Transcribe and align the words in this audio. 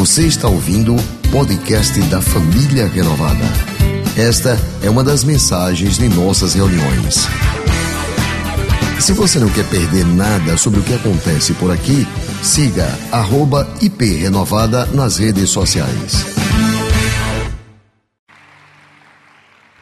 Você 0.00 0.26
está 0.26 0.48
ouvindo 0.48 0.96
o 0.96 1.30
podcast 1.30 2.00
da 2.08 2.22
Família 2.22 2.86
Renovada. 2.86 3.44
Esta 4.16 4.56
é 4.82 4.88
uma 4.88 5.04
das 5.04 5.24
mensagens 5.24 5.98
de 5.98 6.08
nossas 6.08 6.54
reuniões. 6.54 7.26
Se 8.98 9.12
você 9.12 9.38
não 9.38 9.50
quer 9.50 9.68
perder 9.68 10.06
nada 10.06 10.56
sobre 10.56 10.80
o 10.80 10.82
que 10.82 10.94
acontece 10.94 11.52
por 11.52 11.70
aqui, 11.70 12.06
siga 12.42 12.86
@iprenovada 13.82 14.86
nas 14.86 15.18
redes 15.18 15.50
sociais. 15.50 16.24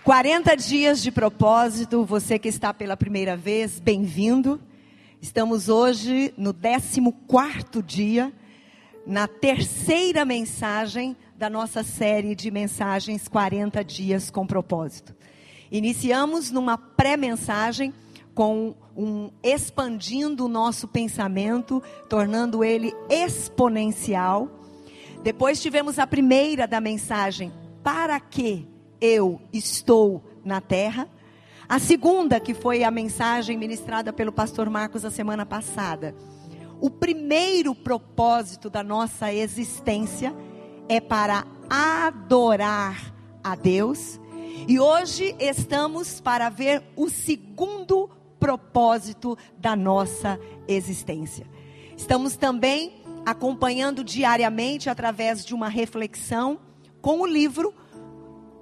40 0.02 0.56
dias 0.56 1.00
de 1.00 1.12
propósito, 1.12 2.04
você 2.04 2.40
que 2.40 2.48
está 2.48 2.74
pela 2.74 2.96
primeira 2.96 3.36
vez, 3.36 3.78
bem-vindo. 3.78 4.60
Estamos 5.22 5.68
hoje 5.68 6.34
no 6.36 6.52
14 6.52 7.00
dia, 7.86 8.32
na 9.08 9.26
terceira 9.26 10.22
mensagem 10.22 11.16
da 11.34 11.48
nossa 11.48 11.82
série 11.82 12.34
de 12.34 12.50
mensagens 12.50 13.26
40 13.26 13.82
dias 13.82 14.30
com 14.30 14.46
propósito. 14.46 15.16
Iniciamos 15.72 16.50
numa 16.50 16.76
pré-mensagem 16.76 17.94
com 18.34 18.74
um 18.94 19.30
expandindo 19.42 20.44
o 20.44 20.48
nosso 20.48 20.86
pensamento, 20.86 21.82
tornando 22.06 22.62
ele 22.62 22.92
exponencial. 23.08 24.46
Depois 25.22 25.62
tivemos 25.62 25.98
a 25.98 26.06
primeira 26.06 26.66
da 26.66 26.78
mensagem: 26.78 27.50
para 27.82 28.20
que 28.20 28.68
eu 29.00 29.40
estou 29.50 30.22
na 30.44 30.60
terra? 30.60 31.08
A 31.66 31.78
segunda, 31.78 32.38
que 32.38 32.52
foi 32.52 32.84
a 32.84 32.90
mensagem 32.90 33.56
ministrada 33.56 34.12
pelo 34.12 34.32
pastor 34.32 34.68
Marcos 34.68 35.02
a 35.06 35.10
semana 35.10 35.46
passada. 35.46 36.14
O 36.80 36.88
primeiro 36.88 37.74
propósito 37.74 38.70
da 38.70 38.84
nossa 38.84 39.32
existência 39.32 40.32
é 40.88 41.00
para 41.00 41.44
adorar 41.68 43.12
a 43.42 43.56
Deus. 43.56 44.20
E 44.68 44.78
hoje 44.78 45.34
estamos 45.40 46.20
para 46.20 46.48
ver 46.48 46.82
o 46.94 47.08
segundo 47.08 48.08
propósito 48.38 49.36
da 49.58 49.74
nossa 49.74 50.38
existência. 50.68 51.46
Estamos 51.96 52.36
também 52.36 53.02
acompanhando 53.26 54.04
diariamente 54.04 54.88
através 54.88 55.44
de 55.44 55.54
uma 55.54 55.68
reflexão 55.68 56.60
com 57.02 57.20
o 57.20 57.26
livro 57.26 57.74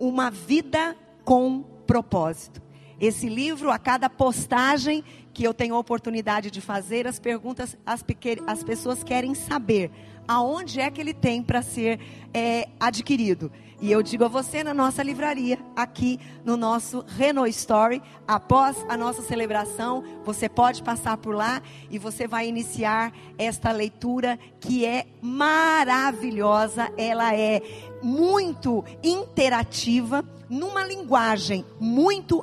Uma 0.01 0.31
Vida 0.31 0.97
com 1.23 1.63
Propósito. 1.87 2.63
Esse 2.99 3.29
livro, 3.29 3.71
a 3.71 3.79
cada 3.79 4.09
postagem 4.09 5.05
que 5.37 5.45
eu 5.45 5.53
tenho 5.53 5.75
a 5.75 5.79
oportunidade 5.79 6.51
de 6.51 6.63
fazer, 6.63 7.07
as 7.07 7.19
perguntas, 7.19 7.77
as, 7.85 8.03
as 8.47 8.65
pessoas 8.65 9.05
querem 9.05 9.35
saber 9.35 9.91
aonde 10.27 10.81
é 10.81 10.91
que 10.91 10.99
ele 10.99 11.13
tem 11.13 11.43
para 11.43 11.61
ser 11.61 12.01
é, 12.33 12.67
adquirido. 12.81 13.53
E 13.79 13.93
eu 13.93 14.03
digo 14.03 14.25
a 14.25 14.29
você 14.29 14.65
na 14.65 14.73
nossa 14.73 15.03
livraria, 15.03 15.59
aqui 15.77 16.19
no 16.43 16.57
nosso 16.57 17.05
Renault 17.07 17.51
Story, 17.51 18.03
após 18.27 18.83
a 18.89 18.97
nossa 18.97 19.21
celebração, 19.21 20.03
você 20.25 20.49
pode 20.49 20.83
passar 20.83 21.19
por 21.19 21.35
lá 21.35 21.61
e 21.91 21.99
você 21.99 22.27
vai 22.27 22.49
iniciar 22.49 23.13
esta 23.37 23.71
leitura 23.73 24.39
que 24.59 24.87
é 24.87 25.05
maravilhosa, 25.21 26.91
ela 26.97 27.37
é 27.37 27.61
muito 28.03 28.83
interativa, 29.05 30.25
numa 30.49 30.83
linguagem 30.83 31.63
muito 31.79 32.43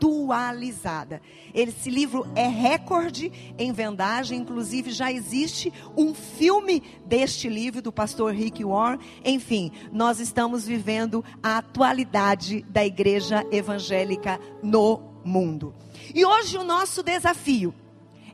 atualizada. 0.00 1.20
Esse 1.52 1.90
livro 1.90 2.26
é 2.34 2.48
recorde 2.48 3.30
em 3.58 3.70
vendagem, 3.72 4.38
inclusive 4.38 4.90
já 4.90 5.12
existe 5.12 5.72
um 5.96 6.14
filme 6.14 6.82
deste 7.04 7.48
livro 7.48 7.82
do 7.82 7.92
pastor 7.92 8.32
Rick 8.32 8.64
Warren. 8.64 8.98
Enfim, 9.24 9.70
nós 9.92 10.18
estamos 10.18 10.64
vivendo 10.64 11.22
a 11.42 11.58
atualidade 11.58 12.62
da 12.62 12.84
igreja 12.84 13.46
evangélica 13.50 14.40
no 14.62 15.02
mundo. 15.22 15.74
E 16.14 16.24
hoje 16.24 16.56
o 16.56 16.64
nosso 16.64 17.02
desafio 17.02 17.74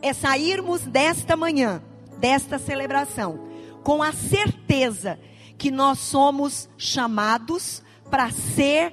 é 0.00 0.12
sairmos 0.12 0.82
desta 0.82 1.36
manhã, 1.36 1.82
desta 2.18 2.58
celebração, 2.58 3.40
com 3.82 4.02
a 4.02 4.12
certeza 4.12 5.18
que 5.58 5.70
nós 5.70 5.98
somos 5.98 6.68
chamados 6.76 7.82
para 8.08 8.30
ser 8.30 8.92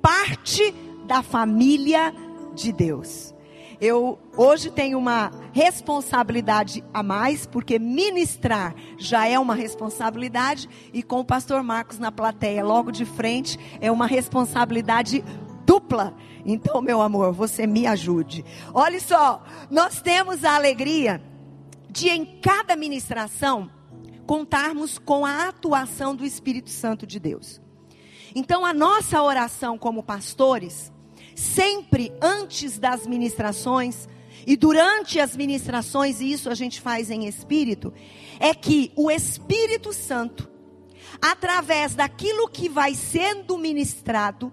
parte 0.00 0.74
da 1.06 1.22
família 1.22 2.14
de 2.54 2.72
Deus. 2.72 3.34
Eu 3.80 4.18
hoje 4.36 4.70
tenho 4.70 4.98
uma 4.98 5.30
responsabilidade 5.52 6.82
a 6.92 7.02
mais, 7.02 7.46
porque 7.46 7.78
ministrar 7.78 8.74
já 8.96 9.26
é 9.26 9.38
uma 9.38 9.54
responsabilidade, 9.54 10.68
e 10.92 11.02
com 11.02 11.20
o 11.20 11.24
pastor 11.24 11.62
Marcos 11.62 11.98
na 11.98 12.10
plateia, 12.10 12.64
logo 12.64 12.90
de 12.90 13.04
frente, 13.04 13.58
é 13.80 13.90
uma 13.90 14.06
responsabilidade 14.06 15.24
dupla. 15.66 16.14
Então, 16.46 16.80
meu 16.80 17.02
amor, 17.02 17.32
você 17.32 17.66
me 17.66 17.86
ajude. 17.86 18.44
Olha 18.72 19.00
só, 19.00 19.42
nós 19.70 20.00
temos 20.00 20.44
a 20.44 20.54
alegria 20.54 21.22
de 21.90 22.08
em 22.08 22.24
cada 22.40 22.76
ministração 22.76 23.70
contarmos 24.26 24.98
com 24.98 25.26
a 25.26 25.48
atuação 25.48 26.14
do 26.14 26.24
Espírito 26.24 26.70
Santo 26.70 27.06
de 27.06 27.18
Deus. 27.20 27.60
Então, 28.34 28.64
a 28.64 28.72
nossa 28.72 29.22
oração 29.22 29.76
como 29.78 30.02
pastores 30.02 30.92
sempre 31.34 32.12
antes 32.20 32.78
das 32.78 33.06
ministrações 33.06 34.08
e 34.46 34.56
durante 34.56 35.18
as 35.18 35.36
ministrações, 35.36 36.20
e 36.20 36.30
isso 36.30 36.50
a 36.50 36.54
gente 36.54 36.80
faz 36.80 37.10
em 37.10 37.26
espírito, 37.26 37.92
é 38.38 38.54
que 38.54 38.92
o 38.94 39.10
Espírito 39.10 39.92
Santo, 39.92 40.50
através 41.20 41.94
daquilo 41.94 42.48
que 42.48 42.68
vai 42.68 42.94
sendo 42.94 43.56
ministrado, 43.56 44.52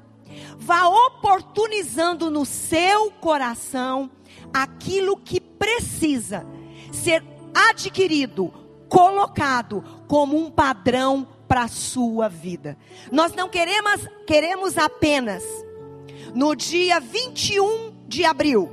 vá 0.57 0.87
oportunizando 0.87 2.29
no 2.29 2.45
seu 2.45 3.11
coração 3.11 4.09
aquilo 4.53 5.17
que 5.17 5.41
precisa 5.41 6.45
ser 6.91 7.23
adquirido, 7.53 8.53
colocado 8.87 9.83
como 10.07 10.37
um 10.37 10.49
padrão 10.49 11.27
para 11.47 11.63
a 11.63 11.67
sua 11.67 12.29
vida. 12.29 12.77
Nós 13.11 13.33
não 13.33 13.49
queremos, 13.49 14.07
queremos 14.25 14.77
apenas 14.77 15.43
no 16.33 16.55
dia 16.55 16.99
21 16.99 17.93
de 18.07 18.25
abril, 18.25 18.71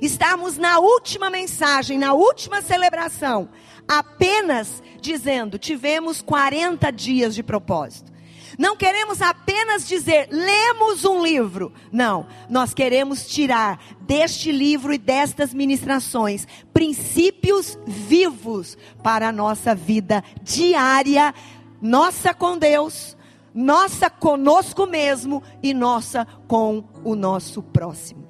estarmos 0.00 0.56
na 0.56 0.78
última 0.78 1.30
mensagem, 1.30 1.98
na 1.98 2.12
última 2.12 2.62
celebração, 2.62 3.48
apenas 3.86 4.82
dizendo: 5.00 5.58
tivemos 5.58 6.22
40 6.22 6.90
dias 6.90 7.34
de 7.34 7.42
propósito. 7.42 8.14
Não 8.58 8.76
queremos 8.76 9.20
apenas 9.20 9.86
dizer, 9.86 10.28
lemos 10.30 11.04
um 11.04 11.22
livro. 11.22 11.72
Não, 11.90 12.26
nós 12.48 12.72
queremos 12.72 13.26
tirar 13.26 13.80
deste 14.00 14.52
livro 14.52 14.92
e 14.92 14.98
destas 14.98 15.52
ministrações 15.52 16.46
princípios 16.72 17.78
vivos 17.86 18.78
para 19.02 19.28
a 19.28 19.32
nossa 19.32 19.74
vida 19.74 20.22
diária, 20.42 21.34
nossa 21.82 22.32
com 22.32 22.56
Deus, 22.56 23.16
nossa 23.54 24.10
conosco 24.10 24.84
mesmo 24.86 25.42
e 25.62 25.72
nossa 25.72 26.26
com 26.48 26.84
o 27.04 27.14
nosso 27.14 27.62
próximo. 27.62 28.26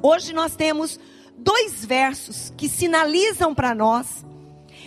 Hoje 0.00 0.32
nós 0.32 0.54
temos 0.54 1.00
dois 1.36 1.84
versos 1.84 2.52
que 2.56 2.68
sinalizam 2.68 3.54
para 3.54 3.74
nós 3.74 4.24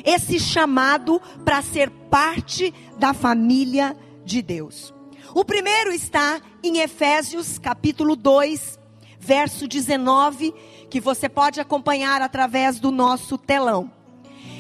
esse 0.04 0.40
chamado 0.40 1.22
para 1.44 1.62
ser 1.62 1.90
parte 2.10 2.74
da 2.98 3.14
família 3.14 3.96
de 4.24 4.42
Deus. 4.42 4.94
O 5.34 5.44
primeiro 5.44 5.92
está 5.92 6.42
em 6.64 6.80
Efésios 6.80 7.58
capítulo 7.58 8.16
2, 8.16 8.80
verso 9.20 9.68
19, 9.68 10.54
que 10.90 11.00
você 11.00 11.28
pode 11.28 11.60
acompanhar 11.60 12.22
através 12.22 12.80
do 12.80 12.92
nosso 12.92 13.38
telão. 13.38 13.92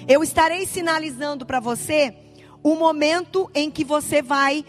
Eu 0.07 0.21
estarei 0.23 0.65
sinalizando 0.65 1.45
para 1.45 1.59
você 1.59 2.15
o 2.61 2.75
momento 2.75 3.49
em 3.53 3.71
que 3.71 3.83
você 3.83 4.21
vai 4.21 4.65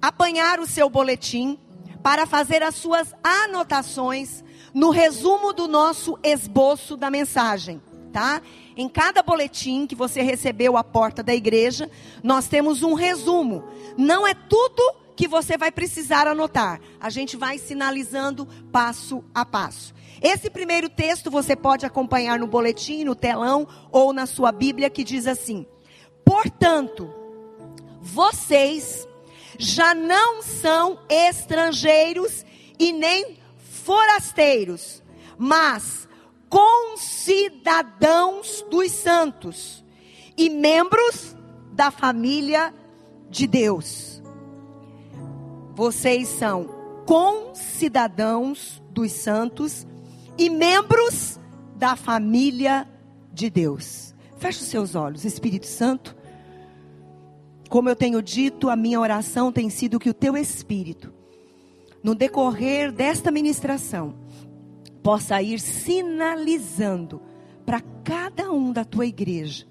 apanhar 0.00 0.60
o 0.60 0.66
seu 0.66 0.88
boletim 0.88 1.58
para 2.02 2.26
fazer 2.26 2.62
as 2.62 2.74
suas 2.74 3.14
anotações 3.22 4.42
no 4.72 4.90
resumo 4.90 5.52
do 5.52 5.68
nosso 5.68 6.18
esboço 6.22 6.96
da 6.96 7.10
mensagem, 7.10 7.80
tá? 8.12 8.40
Em 8.76 8.88
cada 8.88 9.22
boletim 9.22 9.86
que 9.86 9.94
você 9.94 10.22
recebeu 10.22 10.76
à 10.76 10.84
porta 10.84 11.22
da 11.22 11.34
igreja, 11.34 11.90
nós 12.22 12.48
temos 12.48 12.82
um 12.82 12.94
resumo. 12.94 13.64
Não 13.96 14.26
é 14.26 14.32
tudo 14.32 14.94
que 15.16 15.28
você 15.28 15.58
vai 15.58 15.70
precisar 15.70 16.26
anotar. 16.26 16.80
A 16.98 17.10
gente 17.10 17.36
vai 17.36 17.58
sinalizando 17.58 18.46
passo 18.72 19.22
a 19.34 19.44
passo. 19.44 19.92
Esse 20.22 20.48
primeiro 20.48 20.88
texto 20.88 21.30
você 21.30 21.54
pode 21.54 21.84
acompanhar 21.84 22.38
no 22.38 22.46
boletim, 22.46 23.04
no 23.04 23.14
telão 23.14 23.66
ou 23.90 24.12
na 24.12 24.24
sua 24.24 24.52
Bíblia 24.52 24.88
que 24.88 25.04
diz 25.04 25.26
assim: 25.26 25.66
Portanto, 26.24 27.12
vocês 28.00 29.06
já 29.60 29.94
não 29.94 30.42
são 30.42 30.98
estrangeiros 31.08 32.44
e 32.78 32.92
nem 32.92 33.38
forasteiros, 33.58 35.02
mas 35.36 36.08
concidadãos 36.48 38.64
dos 38.70 38.90
santos 38.90 39.84
e 40.36 40.48
membros 40.48 41.36
da 41.72 41.90
família 41.90 42.72
de 43.28 43.44
Deus. 43.46 44.22
Vocês 45.74 46.28
são 46.28 46.64
concidadãos 47.06 48.82
dos 48.90 49.12
santos 49.12 49.86
e 50.38 50.48
membros 50.48 51.38
da 51.76 51.96
família 51.96 52.88
de 53.30 53.50
Deus. 53.50 54.14
Feche 54.38 54.62
os 54.62 54.68
seus 54.68 54.94
olhos, 54.94 55.26
Espírito 55.26 55.66
Santo. 55.66 56.16
Como 57.70 57.88
eu 57.88 57.94
tenho 57.94 58.20
dito, 58.20 58.68
a 58.68 58.74
minha 58.74 58.98
oração 58.98 59.52
tem 59.52 59.70
sido 59.70 60.00
que 60.00 60.10
o 60.10 60.14
teu 60.14 60.36
Espírito, 60.36 61.14
no 62.02 62.16
decorrer 62.16 62.90
desta 62.90 63.30
ministração, 63.30 64.12
possa 65.04 65.40
ir 65.40 65.60
sinalizando 65.60 67.22
para 67.64 67.80
cada 68.02 68.50
um 68.50 68.72
da 68.72 68.84
tua 68.84 69.06
igreja 69.06 69.68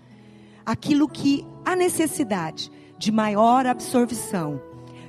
aquilo 0.66 1.10
que 1.10 1.46
há 1.66 1.76
necessidade 1.76 2.72
de 2.98 3.12
maior 3.12 3.66
absorção, 3.66 4.62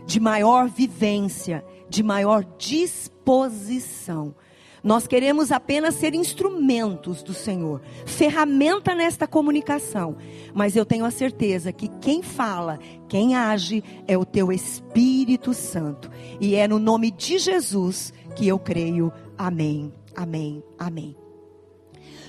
de 0.04 0.18
maior 0.18 0.68
vivência, 0.68 1.64
de 1.88 2.02
maior 2.02 2.44
disposição. 2.58 4.34
Nós 4.82 5.06
queremos 5.06 5.52
apenas 5.52 5.94
ser 5.94 6.14
instrumentos 6.14 7.22
do 7.22 7.34
Senhor, 7.34 7.80
ferramenta 8.06 8.94
nesta 8.94 9.26
comunicação. 9.26 10.16
Mas 10.54 10.74
eu 10.76 10.84
tenho 10.84 11.04
a 11.04 11.10
certeza 11.10 11.72
que 11.72 11.88
quem 12.00 12.22
fala, 12.22 12.78
quem 13.08 13.34
age, 13.34 13.84
é 14.06 14.16
o 14.16 14.24
teu 14.24 14.50
Espírito 14.50 15.52
Santo. 15.52 16.10
E 16.40 16.54
é 16.54 16.66
no 16.66 16.78
nome 16.78 17.10
de 17.10 17.38
Jesus 17.38 18.12
que 18.34 18.48
eu 18.48 18.58
creio. 18.58 19.12
Amém, 19.36 19.92
amém, 20.16 20.62
amém. 20.78 21.16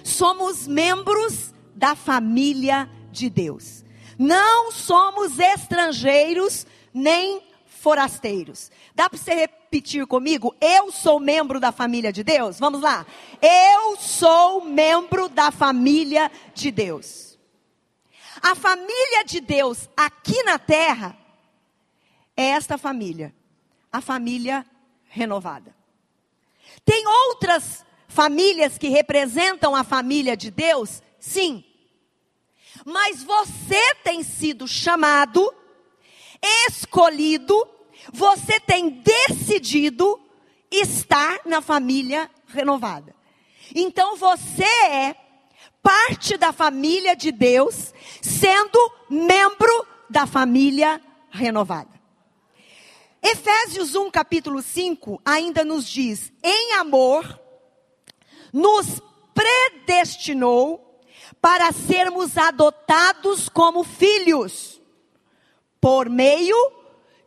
Somos 0.03 0.67
membros 0.67 1.53
da 1.75 1.95
família 1.95 2.89
de 3.11 3.29
Deus. 3.29 3.85
Não 4.17 4.71
somos 4.71 5.39
estrangeiros 5.39 6.65
nem 6.93 7.41
forasteiros. 7.81 8.71
Dá 8.93 9.09
para 9.09 9.17
você 9.17 9.33
repetir 9.33 10.05
comigo? 10.05 10.55
Eu 10.61 10.91
sou 10.91 11.19
membro 11.19 11.59
da 11.59 11.71
família 11.71 12.13
de 12.13 12.23
Deus? 12.23 12.59
Vamos 12.59 12.81
lá. 12.81 13.07
Eu 13.41 13.97
sou 13.97 14.63
membro 14.63 15.27
da 15.27 15.49
família 15.49 16.31
de 16.53 16.69
Deus. 16.69 17.39
A 18.39 18.53
família 18.53 19.23
de 19.25 19.41
Deus 19.41 19.89
aqui 19.97 20.43
na 20.43 20.59
terra 20.59 21.17
é 22.37 22.49
esta 22.49 22.77
família, 22.77 23.33
a 23.91 23.99
família 23.99 24.63
renovada. 25.07 25.75
Tem 26.85 27.03
outras 27.07 27.83
famílias 28.07 28.77
que 28.77 28.89
representam 28.89 29.75
a 29.75 29.83
família 29.83 30.37
de 30.37 30.51
Deus? 30.51 31.01
Sim. 31.19 31.63
Mas 32.85 33.23
você 33.23 33.95
tem 34.03 34.21
sido 34.21 34.67
chamado, 34.67 35.51
escolhido, 36.67 37.67
você 38.11 38.59
tem 38.59 38.89
decidido 38.89 40.19
estar 40.71 41.41
na 41.45 41.61
família 41.61 42.29
renovada. 42.47 43.15
Então 43.75 44.15
você 44.15 44.63
é 44.63 45.15
parte 45.81 46.37
da 46.37 46.51
família 46.51 47.15
de 47.15 47.31
Deus, 47.31 47.93
sendo 48.21 48.91
membro 49.09 49.87
da 50.09 50.25
família 50.25 51.01
renovada. 51.29 51.89
Efésios 53.21 53.93
1, 53.93 54.09
capítulo 54.09 54.61
5, 54.61 55.21
ainda 55.23 55.63
nos 55.63 55.87
diz: 55.87 56.33
em 56.43 56.73
amor, 56.73 57.39
nos 58.51 59.01
predestinou 59.33 60.99
para 61.39 61.71
sermos 61.71 62.37
adotados 62.37 63.47
como 63.47 63.83
filhos, 63.83 64.80
por 65.81 66.07
meio 66.07 66.71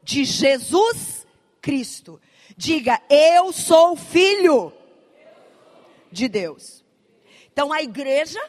de 0.01 0.25
Jesus 0.25 1.27
Cristo. 1.61 2.21
Diga, 2.57 3.03
eu 3.11 3.53
sou 3.53 3.97
filho 3.97 4.73
de 6.13 6.29
Deus. 6.29 6.85
Então 7.53 7.73
a 7.73 7.83
igreja 7.83 8.41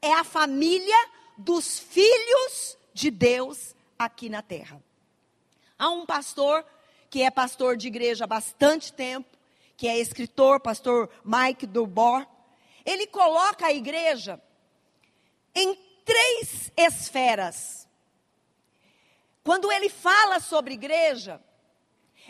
é 0.00 0.12
a 0.12 0.22
família 0.22 1.08
dos 1.36 1.80
filhos 1.80 2.78
de 2.94 3.10
Deus 3.10 3.74
aqui 3.98 4.28
na 4.28 4.40
terra. 4.40 4.80
Há 5.76 5.90
um 5.90 6.06
pastor 6.06 6.64
que 7.08 7.22
é 7.22 7.30
pastor 7.30 7.76
de 7.76 7.88
igreja 7.88 8.24
há 8.24 8.26
bastante 8.26 8.92
tempo, 8.92 9.36
que 9.76 9.88
é 9.88 9.98
escritor, 9.98 10.60
pastor 10.60 11.10
Mike 11.24 11.66
Dubor. 11.66 12.24
Ele 12.84 13.06
coloca 13.06 13.66
a 13.66 13.72
igreja 13.72 14.40
em 15.54 15.76
três 16.04 16.70
esferas. 16.76 17.88
Quando 19.42 19.70
ele 19.72 19.88
fala 19.88 20.40
sobre 20.40 20.74
igreja, 20.74 21.40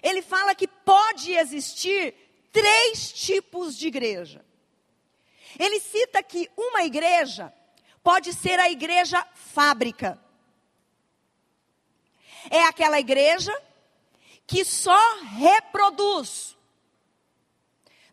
ele 0.03 0.23
fala 0.23 0.55
que 0.55 0.69
pode 0.69 1.33
existir 1.33 2.15
três 2.53 3.13
tipos 3.13 3.77
de 3.77 3.89
igreja. 3.89 4.45
Ele 5.59 5.81
cita 5.81 6.23
que 6.23 6.49
uma 6.57 6.85
igreja 6.85 7.53
pode 8.03 8.33
ser 8.33 8.59
a 8.61 8.71
igreja 8.71 9.27
fábrica. 9.35 10.19
É 12.51 12.65
aquela 12.65 12.99
igreja 12.99 13.53
que 14.47 14.65
só 14.65 15.21
reproduz 15.23 16.57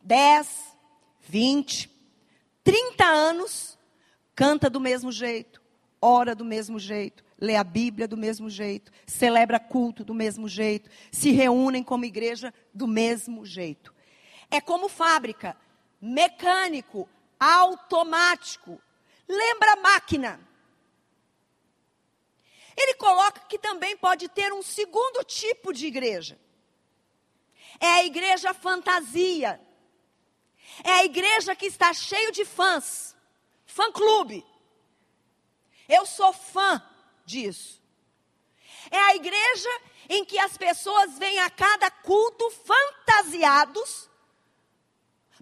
10, 0.02 0.76
20, 1.22 1.90
30 2.64 3.06
anos 3.06 3.78
canta 4.36 4.70
do 4.70 4.80
mesmo 4.80 5.12
jeito, 5.12 5.62
ora 6.02 6.36
do 6.36 6.46
mesmo 6.46 6.78
jeito, 6.78 7.24
lê 7.40 7.56
a 7.56 7.64
Bíblia 7.64 8.08
do 8.08 8.18
mesmo 8.18 8.50
jeito, 8.50 8.92
celebra 9.06 9.60
culto 9.60 10.04
do 10.04 10.14
mesmo 10.14 10.48
jeito, 10.48 10.90
se 11.12 11.32
reúnem 11.32 11.84
como 11.84 12.06
igreja 12.06 12.54
do 12.74 12.88
mesmo 12.88 13.46
jeito. 13.46 13.94
É 14.50 14.60
como 14.60 14.90
fábrica, 14.90 15.56
mecânico, 16.02 17.08
automático. 17.40 18.82
Lembra 19.28 19.76
máquina. 19.76 20.40
Ele 22.76 22.94
coloca 22.96 23.42
que 23.42 23.58
também 23.58 23.98
pode 23.98 24.30
ter 24.30 24.54
um 24.54 24.62
segundo 24.62 25.24
tipo 25.24 25.74
de 25.74 25.88
igreja. 25.88 26.40
É 27.80 27.88
a 27.88 28.06
igreja 28.06 28.54
fantasia. 28.54 29.60
É 30.84 30.92
a 30.92 31.06
igreja 31.06 31.56
que 31.56 31.66
está 31.66 31.94
cheio 31.94 32.32
de 32.32 32.46
fãs 32.46 33.16
fã-clube. 33.66 34.44
Eu 35.88 36.06
sou 36.06 36.34
fã 36.34 36.82
disso. 37.28 37.84
É 38.90 38.98
a 38.98 39.16
igreja 39.16 39.70
em 40.10 40.24
que 40.24 40.40
as 40.40 40.58
pessoas 40.58 41.20
vêm 41.20 41.40
a 41.40 41.50
cada 41.50 41.92
culto 41.92 42.50
fantasiados 42.50 44.10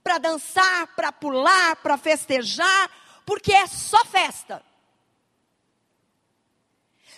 para 0.03 0.17
dançar, 0.17 0.95
para 0.95 1.11
pular, 1.11 1.75
para 1.77 1.97
festejar, 1.97 3.21
porque 3.25 3.53
é 3.53 3.67
só 3.67 4.03
festa. 4.05 4.65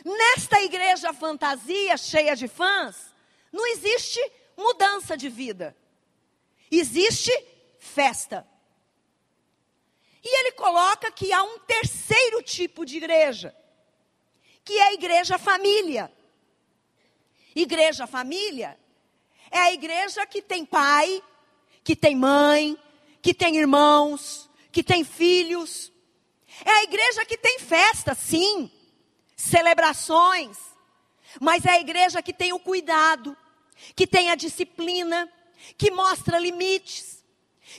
Nesta 0.03 0.61
igreja 0.61 1.13
fantasia 1.13 1.97
cheia 1.97 2.35
de 2.35 2.47
fãs, 2.47 3.13
não 3.51 3.65
existe 3.67 4.19
mudança 4.55 5.17
de 5.17 5.29
vida. 5.29 5.75
Existe 6.69 7.31
festa. 7.79 8.45
E 10.23 10.39
ele 10.39 10.51
coloca 10.53 11.09
que 11.11 11.31
há 11.31 11.41
um 11.41 11.59
terceiro 11.59 12.43
tipo 12.43 12.85
de 12.85 12.97
igreja, 12.97 13.55
que 14.67 14.77
é 14.77 14.87
a 14.89 14.93
igreja 14.93 15.37
família. 15.37 16.11
Igreja 17.55 18.05
família 18.05 18.77
é 19.49 19.59
a 19.59 19.71
igreja 19.71 20.25
que 20.25 20.41
tem 20.41 20.65
pai, 20.65 21.23
que 21.85 21.95
tem 21.95 22.13
mãe, 22.13 22.77
que 23.21 23.33
tem 23.33 23.55
irmãos, 23.55 24.49
que 24.69 24.83
tem 24.83 25.05
filhos. 25.05 25.89
É 26.65 26.69
a 26.69 26.83
igreja 26.83 27.23
que 27.23 27.37
tem 27.37 27.59
festa, 27.59 28.13
sim, 28.13 28.69
celebrações, 29.37 30.57
mas 31.39 31.65
é 31.65 31.71
a 31.71 31.79
igreja 31.79 32.21
que 32.21 32.33
tem 32.33 32.51
o 32.51 32.59
cuidado, 32.59 33.37
que 33.95 34.05
tem 34.05 34.31
a 34.31 34.35
disciplina, 34.35 35.31
que 35.77 35.89
mostra 35.89 36.37
limites 36.39 37.17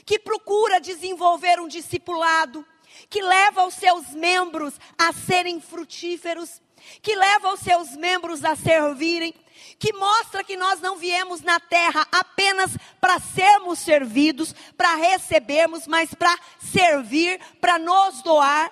que 0.05 0.19
procura 0.19 0.79
desenvolver 0.79 1.59
um 1.59 1.67
discipulado, 1.67 2.65
que 3.09 3.21
leva 3.21 3.65
os 3.65 3.73
seus 3.73 4.09
membros 4.09 4.73
a 4.97 5.11
serem 5.13 5.59
frutíferos, 5.59 6.61
que 7.01 7.15
leva 7.15 7.53
os 7.53 7.59
seus 7.59 7.95
membros 7.95 8.43
a 8.43 8.55
servirem, 8.55 9.33
que 9.77 9.93
mostra 9.93 10.43
que 10.43 10.57
nós 10.57 10.81
não 10.81 10.97
viemos 10.97 11.41
na 11.41 11.59
terra 11.59 12.07
apenas 12.11 12.71
para 12.99 13.19
sermos 13.19 13.79
servidos, 13.79 14.53
para 14.75 14.95
recebermos, 14.95 15.87
mas 15.87 16.13
para 16.13 16.37
servir, 16.59 17.39
para 17.61 17.79
nos 17.79 18.21
doar. 18.21 18.71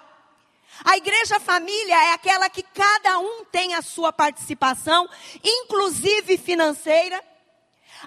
A 0.84 0.98
igreja 0.98 1.40
família 1.40 1.96
é 1.96 2.14
aquela 2.14 2.50
que 2.50 2.62
cada 2.62 3.20
um 3.20 3.46
tem 3.46 3.74
a 3.74 3.82
sua 3.82 4.14
participação, 4.14 5.10
inclusive 5.44 6.38
financeira. 6.38 7.24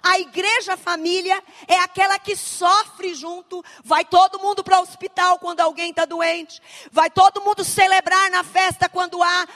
A 0.02 0.20
igreja 0.20 0.76
família 0.76 1.42
é 1.66 1.78
aquela 1.80 2.18
que 2.18 2.36
sofre 2.36 3.14
junto. 3.14 3.64
Vai 3.82 4.04
todo 4.04 4.38
mundo 4.38 4.62
para 4.62 4.78
o 4.78 4.82
hospital 4.82 5.38
quando 5.38 5.60
alguém 5.60 5.90
está 5.90 6.04
doente. 6.04 6.62
Vai 6.92 7.10
todo 7.10 7.40
mundo 7.40 7.64
celebrar 7.64 8.30
na 8.30 8.44
festa 8.44 8.88
quando 8.88 9.20
há 9.22 9.48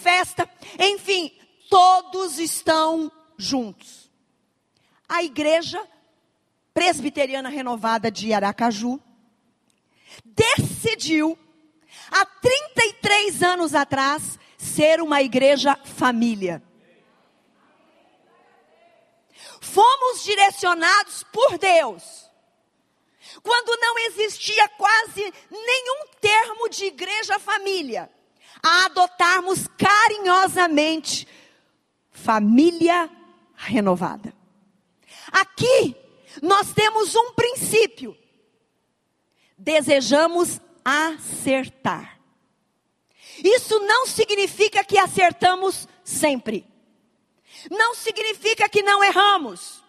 festa. 0.00 0.48
Enfim, 0.78 1.30
todos 1.68 2.38
estão 2.38 3.12
juntos. 3.36 4.10
A 5.08 5.22
igreja 5.22 5.86
presbiteriana 6.72 7.48
renovada 7.48 8.10
de 8.10 8.32
Aracaju 8.32 9.00
decidiu, 10.24 11.38
há 12.10 12.24
33 12.24 13.42
anos 13.42 13.74
atrás, 13.74 14.38
ser 14.56 15.00
uma 15.00 15.22
igreja 15.22 15.76
família. 15.84 16.62
Fomos 19.60 20.24
direcionados 20.24 21.22
por 21.32 21.58
Deus. 21.58 22.30
Quando 23.42 23.80
não 23.80 23.98
existia 23.98 24.68
quase 24.70 25.32
nenhum 25.50 26.06
termo 26.20 26.68
de 26.68 26.86
igreja 26.86 27.38
família, 27.38 28.10
a 28.62 28.86
adotarmos 28.86 29.66
carinhosamente 29.78 31.26
família 32.10 33.10
renovada. 33.54 34.34
Aqui 35.32 35.96
nós 36.42 36.72
temos 36.72 37.14
um 37.14 37.32
princípio. 37.32 38.16
Desejamos 39.56 40.60
acertar. 40.84 42.18
Isso 43.42 43.78
não 43.80 44.06
significa 44.06 44.84
que 44.84 44.98
acertamos 44.98 45.88
sempre. 46.04 46.66
Não 47.70 47.94
significa 47.94 48.68
que 48.68 48.82
não 48.82 49.02
erramos. 49.02 49.82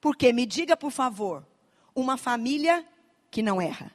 Porque 0.00 0.32
me 0.32 0.46
diga, 0.46 0.76
por 0.76 0.90
favor, 0.90 1.46
uma 1.94 2.16
família 2.16 2.86
que 3.30 3.42
não 3.42 3.60
erra. 3.60 3.90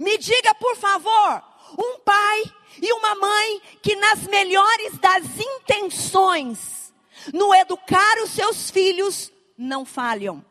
Me 0.00 0.16
diga, 0.18 0.54
por 0.54 0.76
favor, 0.76 1.42
um 1.78 1.98
pai 2.00 2.42
e 2.80 2.92
uma 2.92 3.14
mãe 3.14 3.62
que, 3.82 3.96
nas 3.96 4.26
melhores 4.26 4.98
das 4.98 5.24
intenções, 5.38 6.92
no 7.32 7.54
educar 7.54 8.18
os 8.22 8.30
seus 8.30 8.70
filhos, 8.70 9.32
não 9.56 9.84
falham. 9.84 10.44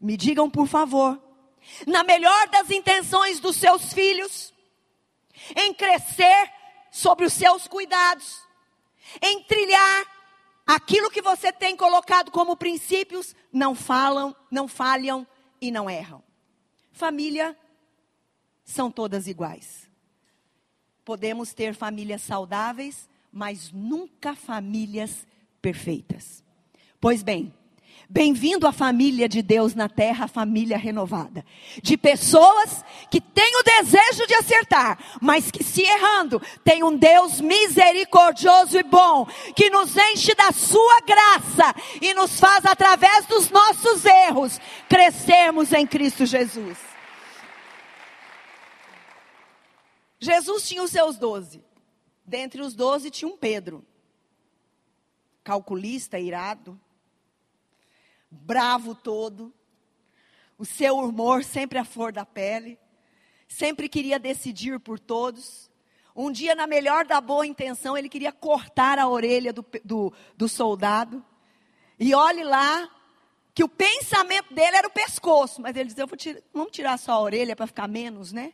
Me 0.00 0.16
digam, 0.16 0.48
por 0.48 0.66
favor, 0.66 1.20
na 1.86 2.02
melhor 2.02 2.48
das 2.48 2.70
intenções 2.70 3.40
dos 3.40 3.56
seus 3.56 3.92
filhos, 3.92 4.52
em 5.56 5.74
crescer 5.74 6.52
sobre 6.90 7.26
os 7.26 7.32
seus 7.32 7.66
cuidados, 7.66 8.42
em 9.20 9.42
trilhar 9.44 10.06
aquilo 10.66 11.10
que 11.10 11.20
você 11.20 11.52
tem 11.52 11.76
colocado 11.76 12.30
como 12.30 12.56
princípios, 12.56 13.34
não 13.52 13.74
falam, 13.74 14.34
não 14.50 14.68
falham 14.68 15.26
e 15.60 15.70
não 15.70 15.90
erram. 15.90 16.22
Família 16.92 17.56
são 18.64 18.90
todas 18.90 19.26
iguais. 19.26 19.89
Podemos 21.04 21.52
ter 21.52 21.74
famílias 21.74 22.22
saudáveis, 22.22 23.08
mas 23.32 23.70
nunca 23.72 24.34
famílias 24.34 25.26
perfeitas. 25.60 26.44
Pois 27.00 27.22
bem, 27.22 27.52
Bem-vindo 28.12 28.66
à 28.66 28.72
família 28.72 29.28
de 29.28 29.40
Deus 29.40 29.72
na 29.72 29.88
terra, 29.88 30.24
a 30.24 30.28
família 30.28 30.76
renovada. 30.76 31.44
De 31.80 31.96
pessoas 31.96 32.84
que 33.08 33.20
têm 33.20 33.52
o 33.56 33.62
desejo 33.62 34.26
de 34.26 34.34
acertar, 34.34 34.98
mas 35.22 35.48
que 35.48 35.62
se 35.62 35.82
errando, 35.82 36.42
tem 36.64 36.82
um 36.82 36.96
Deus 36.96 37.40
misericordioso 37.40 38.76
e 38.76 38.82
bom, 38.82 39.24
que 39.54 39.70
nos 39.70 39.96
enche 39.96 40.34
da 40.34 40.50
sua 40.50 41.00
graça 41.06 41.72
e 42.02 42.12
nos 42.12 42.40
faz, 42.40 42.66
através 42.66 43.26
dos 43.26 43.48
nossos 43.48 44.04
erros, 44.04 44.60
crescermos 44.88 45.72
em 45.72 45.86
Cristo 45.86 46.26
Jesus. 46.26 46.89
Jesus 50.20 50.68
tinha 50.68 50.82
os 50.82 50.92
seus 50.92 51.16
doze. 51.16 51.64
Dentre 52.24 52.62
os 52.62 52.74
doze 52.74 53.10
tinha 53.10 53.28
um 53.28 53.36
Pedro, 53.36 53.84
calculista, 55.42 56.18
irado 56.20 56.78
bravo 58.30 58.94
todo, 58.94 59.52
o 60.56 60.64
seu 60.64 60.96
humor 60.98 61.42
sempre 61.42 61.78
à 61.78 61.84
flor 61.84 62.12
da 62.12 62.24
pele, 62.24 62.78
sempre 63.48 63.88
queria 63.88 64.18
decidir 64.18 64.78
por 64.78 65.00
todos. 65.00 65.68
Um 66.14 66.30
dia, 66.30 66.54
na 66.54 66.66
melhor 66.66 67.04
da 67.04 67.20
boa 67.20 67.46
intenção, 67.46 67.96
ele 67.96 68.08
queria 68.08 68.30
cortar 68.30 68.98
a 68.98 69.08
orelha 69.08 69.52
do, 69.52 69.64
do, 69.84 70.12
do 70.36 70.48
soldado. 70.48 71.24
E 71.98 72.14
olhe 72.14 72.44
lá, 72.44 72.88
que 73.54 73.64
o 73.64 73.68
pensamento 73.68 74.52
dele 74.54 74.76
era 74.76 74.86
o 74.86 74.92
pescoço, 74.92 75.60
mas 75.60 75.74
ele 75.74 75.88
dizia: 75.88 76.06
tirar, 76.06 76.40
vamos 76.52 76.72
tirar 76.72 76.98
só 76.98 77.12
a 77.12 77.20
orelha 77.20 77.56
para 77.56 77.66
ficar 77.66 77.88
menos, 77.88 78.32
né? 78.32 78.52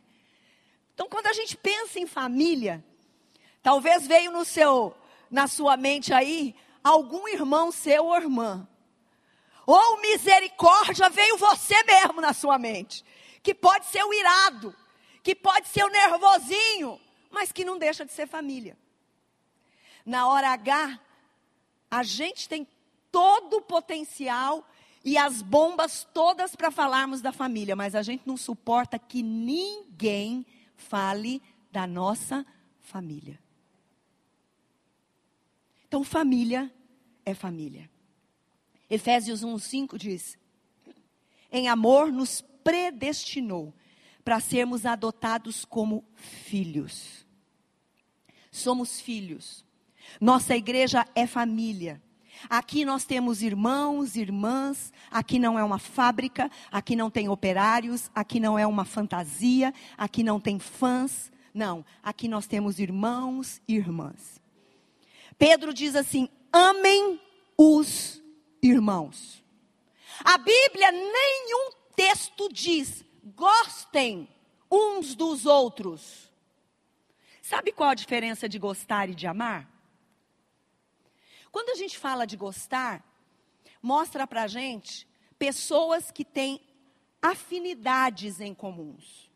Então, 0.97 1.07
quando 1.07 1.27
a 1.27 1.33
gente 1.33 1.55
pensa 1.55 1.99
em 1.99 2.07
família, 2.07 2.83
talvez 3.61 4.07
veio 4.07 4.31
no 4.31 4.43
seu, 4.43 4.97
na 5.29 5.47
sua 5.47 5.77
mente 5.77 6.11
aí, 6.11 6.55
algum 6.83 7.27
irmão 7.27 7.71
seu 7.71 8.05
ou 8.05 8.15
irmã 8.15 8.67
ou 9.63 10.01
misericórdia 10.01 11.07
veio 11.07 11.37
você 11.37 11.83
mesmo 11.83 12.19
na 12.19 12.33
sua 12.33 12.57
mente. 12.57 13.05
Que 13.43 13.53
pode 13.53 13.85
ser 13.85 14.03
o 14.03 14.11
irado, 14.11 14.75
que 15.21 15.35
pode 15.35 15.67
ser 15.67 15.83
o 15.83 15.89
nervosinho, 15.89 16.99
mas 17.29 17.51
que 17.51 17.63
não 17.63 17.77
deixa 17.77 18.03
de 18.03 18.11
ser 18.11 18.27
família. 18.27 18.75
Na 20.03 20.27
hora 20.27 20.49
H, 20.49 20.99
a 21.91 22.01
gente 22.01 22.49
tem 22.49 22.67
todo 23.11 23.57
o 23.57 23.61
potencial 23.61 24.67
e 25.05 25.15
as 25.15 25.43
bombas 25.43 26.07
todas 26.11 26.55
para 26.55 26.71
falarmos 26.71 27.21
da 27.21 27.31
família, 27.31 27.75
mas 27.75 27.93
a 27.93 28.01
gente 28.01 28.23
não 28.25 28.35
suporta 28.35 28.97
que 28.97 29.21
ninguém 29.21 30.43
fale 30.77 31.41
da 31.69 31.85
nossa 31.85 32.45
família. 32.79 33.37
Então, 35.87 36.03
família 36.03 36.71
é 37.25 37.33
família. 37.33 37.89
Efésios 38.89 39.43
1:5 39.43 39.97
diz: 39.97 40.37
Em 41.51 41.67
amor 41.67 42.11
nos 42.11 42.41
predestinou 42.63 43.73
para 44.23 44.39
sermos 44.39 44.85
adotados 44.85 45.65
como 45.65 46.05
filhos. 46.15 47.25
Somos 48.51 48.99
filhos. 48.99 49.65
Nossa 50.19 50.55
igreja 50.55 51.05
é 51.15 51.27
família. 51.27 52.01
Aqui 52.49 52.85
nós 52.85 53.03
temos 53.03 53.41
irmãos, 53.41 54.15
irmãs, 54.15 54.93
aqui 55.09 55.39
não 55.39 55.57
é 55.57 55.63
uma 55.63 55.79
fábrica, 55.79 56.49
aqui 56.71 56.95
não 56.95 57.09
tem 57.09 57.29
operários, 57.29 58.09
aqui 58.13 58.39
não 58.39 58.57
é 58.57 58.65
uma 58.65 58.85
fantasia, 58.85 59.73
aqui 59.97 60.23
não 60.23 60.39
tem 60.39 60.59
fãs. 60.59 61.31
Não, 61.53 61.83
aqui 62.03 62.27
nós 62.27 62.45
temos 62.45 62.79
irmãos 62.79 63.61
e 63.67 63.75
irmãs. 63.75 64.41
Pedro 65.37 65.73
diz 65.73 65.95
assim: 65.95 66.29
amem 66.51 67.19
os 67.57 68.21
irmãos. 68.61 69.43
A 70.23 70.37
Bíblia, 70.37 70.91
nenhum 70.91 71.71
texto 71.95 72.49
diz, 72.51 73.03
gostem 73.35 74.27
uns 74.71 75.15
dos 75.15 75.45
outros. 75.45 76.31
Sabe 77.41 77.71
qual 77.71 77.91
a 77.91 77.95
diferença 77.95 78.49
de 78.49 78.59
gostar 78.59 79.09
e 79.09 79.15
de 79.15 79.25
amar? 79.25 79.76
Quando 81.57 81.71
a 81.71 81.75
gente 81.75 81.97
fala 81.97 82.27
de 82.27 82.37
gostar, 82.37 83.03
mostra 83.81 84.27
pra 84.27 84.45
gente 84.45 85.07
pessoas 85.39 86.11
que 86.11 86.23
têm 86.23 86.61
afinidades 87.19 88.39
em 88.39 88.53
comuns. 88.53 89.31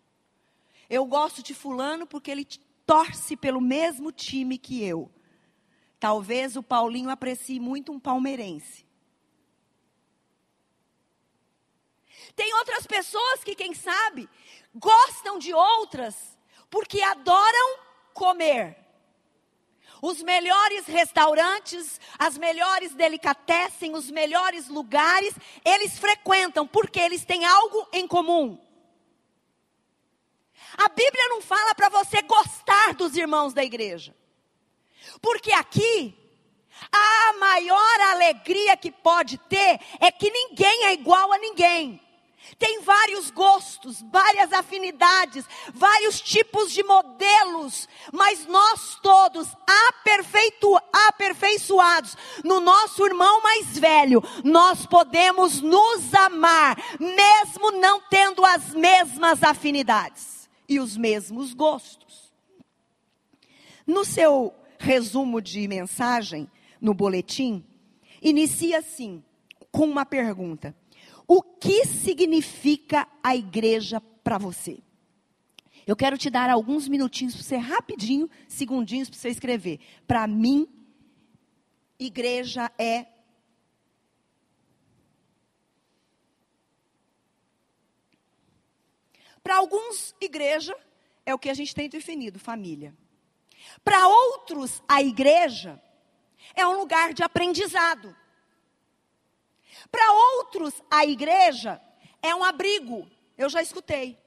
Eu 0.87 1.03
gosto 1.07 1.41
de 1.41 1.55
fulano 1.55 2.05
porque 2.05 2.29
ele 2.29 2.45
torce 2.85 3.35
pelo 3.35 3.59
mesmo 3.59 4.11
time 4.11 4.59
que 4.59 4.83
eu. 4.83 5.11
Talvez 5.99 6.55
o 6.55 6.61
Paulinho 6.61 7.09
aprecie 7.09 7.59
muito 7.59 7.91
um 7.91 7.99
palmeirense. 7.99 8.85
Tem 12.35 12.53
outras 12.53 12.85
pessoas 12.85 13.43
que, 13.43 13.55
quem 13.55 13.73
sabe, 13.73 14.29
gostam 14.75 15.39
de 15.39 15.55
outras 15.55 16.37
porque 16.69 17.01
adoram 17.01 17.79
comer. 18.13 18.80
Os 20.01 20.23
melhores 20.23 20.87
restaurantes, 20.87 22.01
as 22.17 22.37
melhores 22.37 22.95
delicatessen, 22.95 23.93
os 23.93 24.09
melhores 24.09 24.67
lugares, 24.67 25.35
eles 25.63 25.99
frequentam 25.99 26.65
porque 26.65 26.99
eles 26.99 27.23
têm 27.23 27.45
algo 27.45 27.87
em 27.93 28.07
comum. 28.07 28.59
A 30.77 30.89
Bíblia 30.89 31.27
não 31.27 31.41
fala 31.41 31.75
para 31.75 31.89
você 31.89 32.21
gostar 32.23 32.95
dos 32.95 33.15
irmãos 33.15 33.53
da 33.53 33.63
igreja. 33.63 34.15
Porque 35.21 35.51
aqui, 35.51 36.17
a 36.91 37.33
maior 37.33 38.01
alegria 38.11 38.75
que 38.77 38.91
pode 38.91 39.37
ter 39.37 39.79
é 39.99 40.11
que 40.11 40.31
ninguém 40.31 40.85
é 40.85 40.93
igual 40.93 41.31
a 41.31 41.37
ninguém. 41.37 42.01
Tem 42.57 42.81
vários 42.81 43.31
gostos, 43.31 44.03
várias 44.11 44.51
afinidades, 44.53 45.45
vários 45.73 46.19
tipos 46.21 46.71
de 46.71 46.83
modelos, 46.83 47.87
mas 48.11 48.45
nós 48.45 48.99
todos 49.01 49.47
aperfeiçoados 51.07 52.17
no 52.43 52.59
nosso 52.59 53.05
irmão 53.05 53.41
mais 53.41 53.77
velho, 53.77 54.23
nós 54.43 54.85
podemos 54.85 55.61
nos 55.61 56.13
amar, 56.13 56.77
mesmo 56.99 57.71
não 57.71 58.01
tendo 58.09 58.45
as 58.45 58.73
mesmas 58.73 59.43
afinidades 59.43 60.49
e 60.67 60.79
os 60.79 60.95
mesmos 60.97 61.53
gostos. 61.53 62.31
No 63.85 64.05
seu 64.05 64.53
resumo 64.77 65.41
de 65.41 65.67
mensagem 65.67 66.49
no 66.79 66.93
boletim 66.93 67.65
inicia 68.21 68.79
assim, 68.79 69.23
com 69.71 69.85
uma 69.85 70.05
pergunta: 70.05 70.75
O 71.33 71.41
que 71.41 71.85
significa 71.85 73.07
a 73.23 73.33
igreja 73.33 74.01
para 74.01 74.37
você? 74.37 74.83
Eu 75.87 75.95
quero 75.95 76.17
te 76.17 76.29
dar 76.29 76.49
alguns 76.49 76.89
minutinhos 76.89 77.33
para 77.33 77.43
você, 77.43 77.55
rapidinho, 77.55 78.29
segundinhos 78.49 79.09
para 79.09 79.17
você 79.17 79.29
escrever. 79.29 79.79
Para 80.05 80.27
mim, 80.27 80.67
igreja 81.97 82.69
é. 82.77 83.05
Para 89.41 89.55
alguns, 89.55 90.13
igreja 90.19 90.77
é 91.25 91.33
o 91.33 91.39
que 91.39 91.49
a 91.49 91.53
gente 91.53 91.73
tem 91.73 91.87
definido, 91.87 92.39
família. 92.39 92.93
Para 93.85 94.05
outros, 94.05 94.83
a 94.85 95.01
igreja 95.01 95.81
é 96.53 96.67
um 96.67 96.77
lugar 96.77 97.13
de 97.13 97.23
aprendizado. 97.23 98.13
Para 99.89 100.11
outros, 100.37 100.73
a 100.89 101.05
igreja 101.05 101.81
é 102.21 102.35
um 102.35 102.43
abrigo. 102.43 103.07
Eu 103.37 103.49
já 103.49 103.61
escutei. 103.61 104.17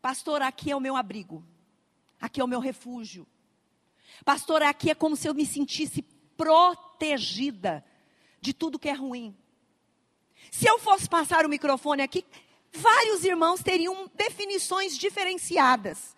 Pastor, 0.00 0.40
aqui 0.42 0.70
é 0.70 0.76
o 0.76 0.80
meu 0.80 0.96
abrigo. 0.96 1.44
Aqui 2.20 2.40
é 2.40 2.44
o 2.44 2.48
meu 2.48 2.60
refúgio. 2.60 3.26
Pastor, 4.24 4.62
aqui 4.62 4.90
é 4.90 4.94
como 4.94 5.16
se 5.16 5.28
eu 5.28 5.34
me 5.34 5.46
sentisse 5.46 6.02
protegida 6.36 7.84
de 8.40 8.52
tudo 8.52 8.78
que 8.78 8.88
é 8.88 8.92
ruim. 8.92 9.36
Se 10.50 10.66
eu 10.66 10.78
fosse 10.78 11.08
passar 11.08 11.44
o 11.44 11.48
microfone 11.48 12.02
aqui, 12.02 12.24
vários 12.72 13.24
irmãos 13.24 13.62
teriam 13.62 14.10
definições 14.14 14.96
diferenciadas. 14.96 16.16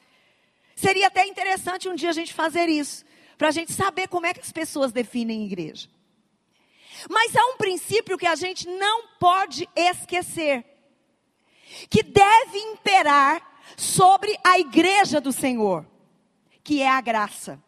Seria 0.76 1.08
até 1.08 1.26
interessante 1.26 1.88
um 1.88 1.94
dia 1.94 2.10
a 2.10 2.14
gente 2.14 2.32
fazer 2.32 2.68
isso, 2.68 3.04
para 3.36 3.48
a 3.48 3.52
gente 3.52 3.72
saber 3.72 4.08
como 4.08 4.26
é 4.26 4.34
que 4.34 4.40
as 4.40 4.52
pessoas 4.52 4.92
definem 4.92 5.44
igreja. 5.44 5.88
Mas 7.08 7.34
há 7.36 7.44
um 7.46 7.56
princípio 7.56 8.18
que 8.18 8.26
a 8.26 8.34
gente 8.34 8.68
não 8.68 9.08
pode 9.18 9.68
esquecer, 9.74 10.64
que 11.88 12.02
deve 12.02 12.58
imperar 12.58 13.42
sobre 13.76 14.36
a 14.44 14.58
igreja 14.58 15.20
do 15.20 15.32
Senhor, 15.32 15.86
que 16.62 16.82
é 16.82 16.88
a 16.88 17.00
graça. 17.00 17.62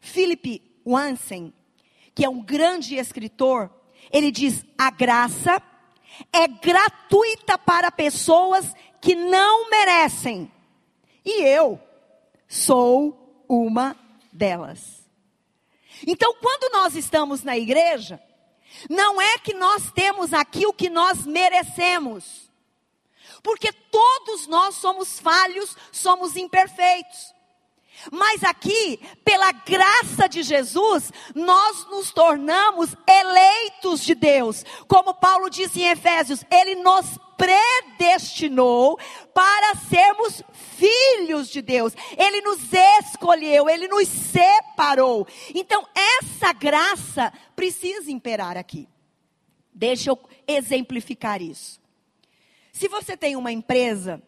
Philip 0.00 0.62
Wansen, 0.86 1.52
que 2.14 2.24
é 2.24 2.28
um 2.28 2.42
grande 2.42 2.96
escritor, 2.96 3.70
ele 4.12 4.30
diz: 4.30 4.64
a 4.76 4.90
graça 4.90 5.62
é 6.32 6.46
gratuita 6.48 7.58
para 7.58 7.90
pessoas 7.90 8.74
que 9.00 9.14
não 9.14 9.70
merecem. 9.70 10.50
E 11.24 11.42
eu 11.42 11.80
sou 12.46 13.44
uma 13.48 13.96
delas. 14.32 14.97
Então, 16.06 16.34
quando 16.34 16.72
nós 16.72 16.94
estamos 16.94 17.42
na 17.42 17.56
igreja, 17.56 18.20
não 18.88 19.20
é 19.20 19.38
que 19.38 19.54
nós 19.54 19.90
temos 19.92 20.32
aqui 20.32 20.66
o 20.66 20.72
que 20.72 20.90
nós 20.90 21.26
merecemos. 21.26 22.48
Porque 23.42 23.72
todos 23.72 24.46
nós 24.46 24.74
somos 24.76 25.18
falhos, 25.18 25.76
somos 25.92 26.36
imperfeitos. 26.36 27.34
Mas 28.12 28.44
aqui, 28.44 28.98
pela 29.24 29.50
graça 29.50 30.28
de 30.28 30.42
Jesus, 30.42 31.12
nós 31.34 31.86
nos 31.88 32.12
tornamos 32.12 32.94
eleitos 33.08 34.04
de 34.04 34.14
Deus. 34.14 34.64
Como 34.86 35.14
Paulo 35.14 35.50
disse 35.50 35.80
em 35.80 35.90
Efésios, 35.90 36.44
ele 36.50 36.76
nos 36.76 37.18
predestinou 37.38 38.98
para 39.32 39.76
sermos 39.76 40.42
filhos 40.52 41.48
de 41.48 41.62
Deus. 41.62 41.94
Ele 42.18 42.40
nos 42.40 42.60
escolheu, 43.00 43.70
ele 43.70 43.86
nos 43.86 44.08
separou. 44.08 45.26
Então, 45.54 45.86
essa 45.94 46.52
graça 46.52 47.32
precisa 47.54 48.10
imperar 48.10 48.56
aqui. 48.56 48.88
Deixa 49.72 50.10
eu 50.10 50.18
exemplificar 50.46 51.40
isso. 51.40 51.80
Se 52.72 52.88
você 52.88 53.16
tem 53.16 53.36
uma 53.36 53.52
empresa 53.52 54.20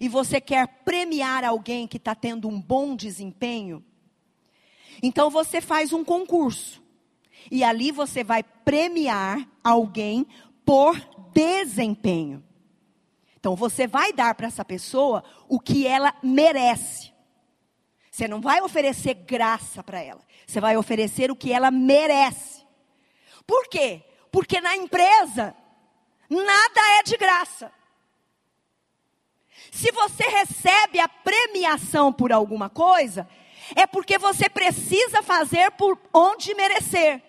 e 0.00 0.08
você 0.08 0.40
quer 0.40 0.66
premiar 0.84 1.44
alguém 1.44 1.86
que 1.86 1.98
está 1.98 2.14
tendo 2.14 2.48
um 2.48 2.60
bom 2.60 2.96
desempenho, 2.96 3.84
então 5.02 5.28
você 5.28 5.60
faz 5.60 5.92
um 5.92 6.02
concurso. 6.02 6.82
E 7.50 7.62
ali 7.62 7.92
você 7.92 8.24
vai 8.24 8.42
premiar 8.42 9.46
alguém 9.62 10.26
por 10.64 10.98
desempenho. 11.38 12.42
Então 13.38 13.54
você 13.54 13.86
vai 13.86 14.12
dar 14.12 14.34
para 14.34 14.46
essa 14.46 14.64
pessoa 14.64 15.22
o 15.48 15.60
que 15.60 15.86
ela 15.86 16.14
merece. 16.22 17.12
Você 18.10 18.26
não 18.26 18.40
vai 18.40 18.60
oferecer 18.60 19.14
graça 19.14 19.82
para 19.82 20.00
ela. 20.00 20.20
Você 20.46 20.60
vai 20.60 20.76
oferecer 20.76 21.30
o 21.30 21.36
que 21.36 21.52
ela 21.52 21.70
merece. 21.70 22.66
Por 23.46 23.68
quê? 23.68 24.02
Porque 24.30 24.60
na 24.60 24.76
empresa 24.76 25.54
Nada 26.28 26.80
é 26.98 27.02
de 27.02 27.16
graça. 27.16 27.72
Se 29.72 29.90
você 29.90 30.24
recebe 30.24 31.00
a 31.00 31.08
premiação 31.08 32.12
por 32.12 32.32
alguma 32.32 32.68
coisa, 32.68 33.28
é 33.74 33.86
porque 33.86 34.18
você 34.18 34.48
precisa 34.48 35.22
fazer 35.22 35.70
por 35.72 35.98
onde 36.12 36.54
merecer. 36.54 37.22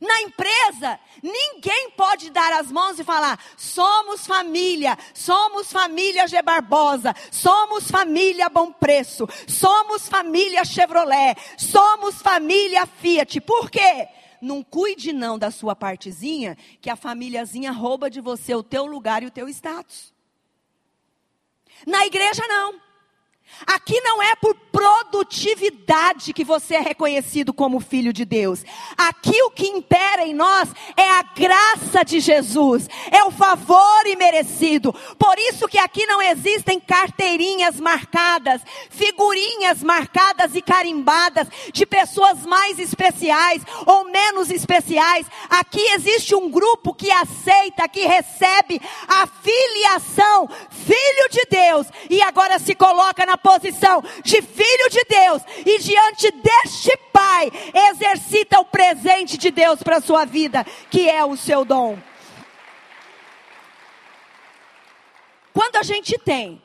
Na 0.00 0.20
empresa, 0.22 0.98
ninguém 1.22 1.90
pode 1.96 2.30
dar 2.30 2.52
as 2.54 2.70
mãos 2.70 2.98
e 2.98 3.04
falar: 3.04 3.38
somos 3.56 4.26
família, 4.26 4.96
somos 5.14 5.72
família 5.72 6.26
G 6.26 6.40
Barbosa, 6.42 7.14
somos 7.30 7.90
família 7.90 8.48
Bom 8.48 8.72
Preço, 8.72 9.28
somos 9.46 10.08
família 10.08 10.64
Chevrolet, 10.64 11.36
somos 11.58 12.22
família 12.22 12.86
Fiat. 12.86 13.40
Por 13.40 13.70
quê? 13.70 14.08
não 14.40 14.62
cuide 14.62 15.12
não 15.12 15.38
da 15.38 15.50
sua 15.50 15.76
partezinha, 15.76 16.56
que 16.80 16.88
a 16.88 16.96
famíliazinha 16.96 17.70
rouba 17.70 18.08
de 18.08 18.22
você 18.22 18.54
o 18.54 18.62
teu 18.62 18.86
lugar 18.86 19.22
e 19.22 19.26
o 19.26 19.30
teu 19.30 19.46
status. 19.48 20.14
Na 21.86 22.06
igreja 22.06 22.42
não. 22.48 22.89
Aqui 23.66 24.00
não 24.00 24.22
é 24.22 24.34
por 24.36 24.54
produtividade 24.54 26.32
que 26.32 26.44
você 26.44 26.76
é 26.76 26.80
reconhecido 26.80 27.52
como 27.52 27.80
filho 27.80 28.12
de 28.12 28.24
Deus. 28.24 28.64
Aqui 28.96 29.42
o 29.42 29.50
que 29.50 29.66
impera 29.66 30.24
em 30.24 30.32
nós 30.32 30.68
é 30.96 31.10
a 31.10 31.22
graça 31.22 32.04
de 32.04 32.20
Jesus, 32.20 32.88
é 33.10 33.22
o 33.24 33.30
favor 33.30 34.06
imerecido. 34.06 34.92
Por 35.18 35.38
isso 35.38 35.68
que 35.68 35.78
aqui 35.78 36.06
não 36.06 36.22
existem 36.22 36.80
carteirinhas 36.80 37.78
marcadas, 37.78 38.62
figurinhas 38.88 39.82
marcadas 39.82 40.54
e 40.54 40.62
carimbadas 40.62 41.48
de 41.72 41.84
pessoas 41.84 42.46
mais 42.46 42.78
especiais 42.78 43.62
ou 43.86 44.04
menos 44.04 44.50
especiais. 44.50 45.26
Aqui 45.48 45.80
existe 45.92 46.34
um 46.34 46.50
grupo 46.50 46.94
que 46.94 47.10
aceita, 47.10 47.88
que 47.88 48.06
recebe 48.06 48.80
a 49.08 49.26
filiação, 49.26 50.48
filho 50.70 51.28
de 51.30 51.44
Deus, 51.50 51.86
e 52.08 52.22
agora 52.22 52.58
se 52.58 52.74
coloca 52.74 53.26
na 53.26 53.36
posição 53.42 54.02
de 54.22 54.40
filho 54.42 54.90
de 54.90 55.04
Deus 55.08 55.42
e 55.66 55.78
diante 55.78 56.30
deste 56.30 56.96
Pai 57.12 57.50
exercita 57.90 58.60
o 58.60 58.64
presente 58.64 59.36
de 59.36 59.50
Deus 59.50 59.82
para 59.82 59.96
a 59.96 60.00
sua 60.00 60.24
vida, 60.24 60.64
que 60.90 61.08
é 61.08 61.24
o 61.24 61.36
seu 61.36 61.64
dom. 61.64 61.98
Quando 65.52 65.76
a 65.76 65.82
gente 65.82 66.16
tem 66.18 66.62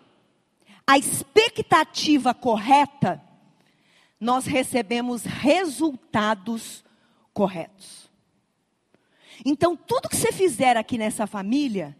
a 0.88 0.98
expectativa 0.98 2.34
correta, 2.34 3.22
nós 4.20 4.46
recebemos 4.46 5.24
resultados 5.24 6.84
corretos. 7.34 8.10
Então, 9.44 9.76
tudo 9.76 10.08
que 10.08 10.16
você 10.16 10.32
fizer 10.32 10.78
aqui 10.78 10.98
nessa 10.98 11.28
família, 11.28 11.98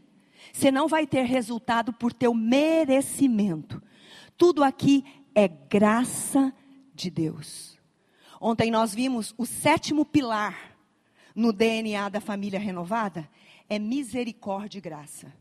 você 0.54 0.72
não 0.72 0.88
vai 0.88 1.06
ter 1.06 1.24
resultado 1.24 1.92
por 1.92 2.14
teu 2.14 2.34
merecimento. 2.34 3.82
Tudo 4.38 4.64
aqui 4.64 5.04
é 5.34 5.48
graça 5.48 6.54
de 6.94 7.10
Deus. 7.10 7.80
Ontem 8.40 8.70
nós 8.70 8.94
vimos 8.94 9.34
o 9.38 9.46
sétimo 9.46 10.06
pilar 10.06 10.78
no 11.36 11.52
DNA 11.52 12.10
da 12.10 12.22
família 12.22 12.60
renovada 12.60 13.30
é 13.70 13.78
misericórdia 13.78 14.78
e 14.78 14.82
graça. 14.82 15.34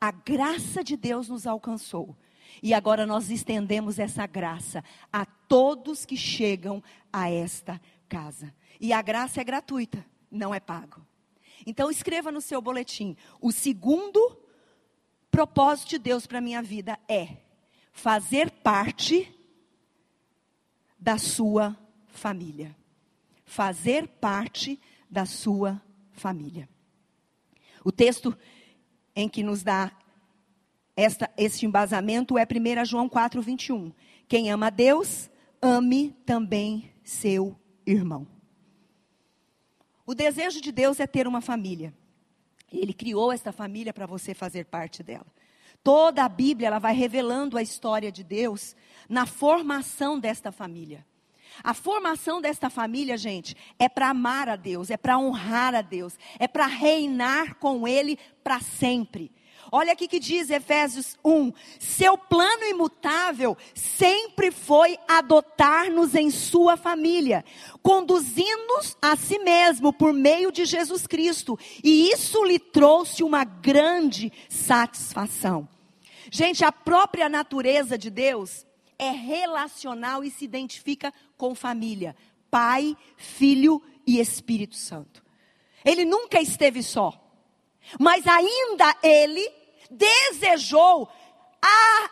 A 0.00 0.10
graça 0.10 0.84
de 0.84 0.96
Deus 0.96 1.28
nos 1.28 1.46
alcançou. 1.46 2.16
E 2.62 2.72
agora 2.74 3.06
nós 3.06 3.30
estendemos 3.30 3.98
essa 3.98 4.26
graça 4.26 4.84
a 5.12 5.24
todos 5.24 6.04
que 6.04 6.16
chegam 6.16 6.82
a 7.12 7.30
esta 7.30 7.80
casa. 8.08 8.54
E 8.80 8.92
a 8.92 9.02
graça 9.02 9.40
é 9.40 9.44
gratuita, 9.44 10.04
não 10.30 10.54
é 10.54 10.60
pago. 10.60 11.04
Então 11.66 11.90
escreva 11.90 12.30
no 12.30 12.40
seu 12.40 12.60
boletim: 12.60 13.16
o 13.40 13.50
segundo 13.52 14.38
propósito 15.30 15.90
de 15.90 15.98
Deus 15.98 16.26
para 16.26 16.38
a 16.38 16.42
minha 16.42 16.62
vida 16.62 16.98
é 17.08 17.38
fazer 17.96 18.50
parte 18.50 19.34
da 21.00 21.16
sua 21.16 21.74
família. 22.08 22.76
Fazer 23.46 24.06
parte 24.06 24.78
da 25.10 25.24
sua 25.24 25.80
família. 26.12 26.68
O 27.82 27.90
texto 27.90 28.36
em 29.14 29.30
que 29.30 29.42
nos 29.42 29.62
dá 29.62 29.90
esta, 30.94 31.30
este 31.38 31.64
embasamento 31.64 32.36
é 32.36 32.44
1 32.44 32.84
João 32.84 33.08
4, 33.08 33.40
21. 33.40 33.90
Quem 34.28 34.50
ama 34.50 34.70
Deus, 34.70 35.30
ame 35.60 36.10
também 36.26 36.92
seu 37.02 37.58
irmão. 37.86 38.26
O 40.04 40.14
desejo 40.14 40.60
de 40.60 40.70
Deus 40.70 41.00
é 41.00 41.06
ter 41.06 41.26
uma 41.26 41.40
família. 41.40 41.94
Ele 42.70 42.92
criou 42.92 43.32
esta 43.32 43.52
família 43.52 43.94
para 43.94 44.04
você 44.04 44.34
fazer 44.34 44.66
parte 44.66 45.02
dela. 45.02 45.26
Toda 45.86 46.24
a 46.24 46.28
Bíblia 46.28 46.66
ela 46.66 46.80
vai 46.80 46.92
revelando 46.92 47.56
a 47.56 47.62
história 47.62 48.10
de 48.10 48.24
Deus 48.24 48.74
na 49.08 49.24
formação 49.24 50.18
desta 50.18 50.50
família. 50.50 51.06
A 51.62 51.72
formação 51.74 52.40
desta 52.40 52.68
família, 52.68 53.16
gente, 53.16 53.56
é 53.78 53.88
para 53.88 54.08
amar 54.08 54.48
a 54.48 54.56
Deus, 54.56 54.90
é 54.90 54.96
para 54.96 55.16
honrar 55.16 55.76
a 55.76 55.82
Deus, 55.82 56.18
é 56.40 56.48
para 56.48 56.66
reinar 56.66 57.54
com 57.60 57.86
Ele 57.86 58.18
para 58.42 58.58
sempre. 58.58 59.30
Olha 59.70 59.92
aqui 59.92 60.08
que 60.08 60.18
diz 60.18 60.50
Efésios 60.50 61.16
1: 61.24 61.52
seu 61.78 62.18
plano 62.18 62.64
imutável 62.64 63.56
sempre 63.72 64.50
foi 64.50 64.98
adotar-nos 65.06 66.16
em 66.16 66.32
sua 66.32 66.76
família, 66.76 67.44
conduzindo-nos 67.80 68.96
a 69.00 69.14
si 69.14 69.38
mesmo 69.38 69.92
por 69.92 70.12
meio 70.12 70.50
de 70.50 70.64
Jesus 70.64 71.06
Cristo, 71.06 71.56
e 71.84 72.10
isso 72.10 72.42
lhe 72.42 72.58
trouxe 72.58 73.22
uma 73.22 73.44
grande 73.44 74.32
satisfação. 74.48 75.68
Gente, 76.30 76.64
a 76.64 76.72
própria 76.72 77.28
natureza 77.28 77.96
de 77.96 78.10
Deus 78.10 78.66
é 78.98 79.10
relacional 79.10 80.24
e 80.24 80.30
se 80.30 80.44
identifica 80.44 81.12
com 81.36 81.54
família: 81.54 82.16
Pai, 82.50 82.96
Filho 83.16 83.82
e 84.06 84.20
Espírito 84.20 84.76
Santo. 84.76 85.24
Ele 85.84 86.04
nunca 86.04 86.40
esteve 86.40 86.82
só. 86.82 87.22
Mas 88.00 88.26
ainda 88.26 88.96
ele 89.02 89.48
desejou 89.90 91.08
a 91.62 92.10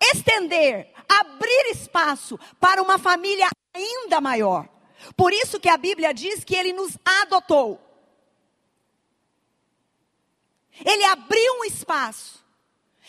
estender, 0.00 0.92
abrir 1.08 1.72
espaço 1.72 2.38
para 2.60 2.80
uma 2.80 2.98
família 2.98 3.48
ainda 3.74 4.20
maior. 4.20 4.68
Por 5.16 5.32
isso 5.32 5.58
que 5.58 5.68
a 5.68 5.76
Bíblia 5.76 6.12
diz 6.12 6.44
que 6.44 6.54
ele 6.54 6.72
nos 6.72 6.96
adotou. 7.22 7.80
Ele 10.84 11.04
abriu 11.04 11.60
um 11.60 11.64
espaço. 11.64 12.44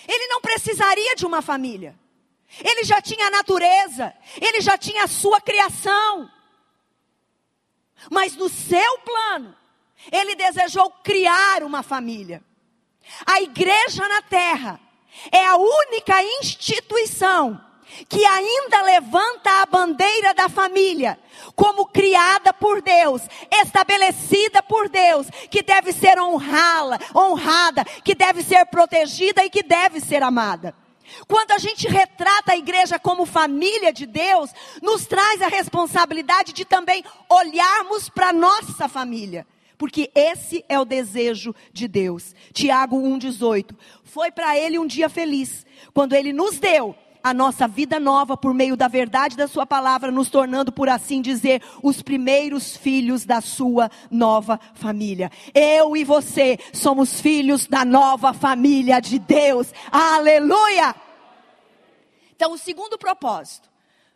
Ele 0.08 0.28
não 0.28 0.42
precisaria 0.42 1.16
de 1.16 1.26
uma 1.26 1.42
família. 1.42 1.98
Ele 2.64 2.84
já 2.84 3.02
tinha 3.02 3.28
a 3.28 3.32
natureza, 3.32 4.14
ele 4.42 4.60
já 4.60 4.78
tinha 4.78 5.04
a 5.04 5.08
sua 5.08 5.40
criação. 5.40 6.32
Mas 8.10 8.36
no 8.36 8.50
seu 8.50 8.98
plano, 9.00 9.56
ele 10.12 10.36
desejou 10.36 10.90
criar 11.04 11.64
uma 11.64 11.84
família. 11.84 12.44
A 13.26 13.42
igreja 13.42 14.08
na 14.08 14.22
terra 14.22 14.80
é 15.32 15.46
a 15.46 15.58
única 15.58 16.24
instituição 16.42 17.69
que 18.08 18.26
ainda 18.26 18.82
levanta 18.82 19.62
a 19.62 19.66
bandeira 19.66 20.34
da 20.34 20.50
família, 20.50 21.20
como 21.56 21.86
criada 21.86 22.54
por 22.54 22.82
Deus, 22.82 23.22
estabelecida 23.52 24.62
por 24.64 24.90
Deus, 24.90 25.28
que 25.50 25.62
deve 25.62 25.92
ser 25.92 26.20
honrada, 26.20 27.00
honrada, 27.16 27.84
que 28.04 28.16
deve 28.16 28.44
ser 28.44 28.66
protegida 28.66 29.44
e 29.44 29.50
que 29.50 29.64
deve 29.64 30.00
ser 30.00 30.24
amada. 30.24 30.74
Quando 31.28 31.52
a 31.52 31.58
gente 31.58 31.88
retrata 31.88 32.52
a 32.52 32.58
igreja 32.58 33.00
como 33.00 33.26
família 33.26 33.92
de 33.92 34.06
Deus, 34.06 34.52
nos 34.82 35.06
traz 35.08 35.42
a 35.42 35.48
responsabilidade 35.48 36.54
de 36.54 36.66
também 36.66 37.04
olharmos 37.28 38.10
para 38.10 38.32
nossa 38.32 38.88
família. 38.88 39.46
Porque 39.78 40.12
esse 40.14 40.64
é 40.68 40.78
o 40.78 40.86
desejo 40.86 41.56
de 41.72 41.88
Deus. 41.88 42.36
Tiago 42.54 42.98
1,18. 42.98 43.76
Foi 44.04 44.30
para 44.30 44.58
ele 44.58 44.78
um 44.78 44.86
dia 44.86 45.10
feliz, 45.10 45.66
quando 45.94 46.14
ele 46.14 46.34
nos 46.34 46.60
deu 46.60 46.96
a 47.24 47.34
nossa 47.34 47.68
vida 47.68 48.00
nova 48.00 48.38
por 48.38 48.54
meio 48.54 48.76
da 48.76 48.88
verdade 48.88 49.36
da 49.36 49.48
Sua 49.48 49.66
palavra, 49.66 50.12
nos 50.12 50.30
tornando, 50.30 50.72
por 50.72 50.90
assim 50.90 51.22
dizer, 51.22 51.62
os 51.84 52.02
primeiros 52.02 52.76
filhos 52.76 53.26
da 53.26 53.42
Sua 53.42 53.90
nova 54.10 54.60
família. 54.74 55.32
Eu 55.54 55.96
e 55.96 56.04
você 56.04 56.58
somos 56.74 57.20
filhos 57.20 57.68
da 57.68 57.84
nova 57.84 58.34
família 58.34 59.00
de 59.00 59.20
Deus. 59.20 59.74
Aleluia! 59.92 60.96
Então, 62.36 62.54
o 62.54 62.58
segundo 62.58 62.98
propósito, 62.98 63.70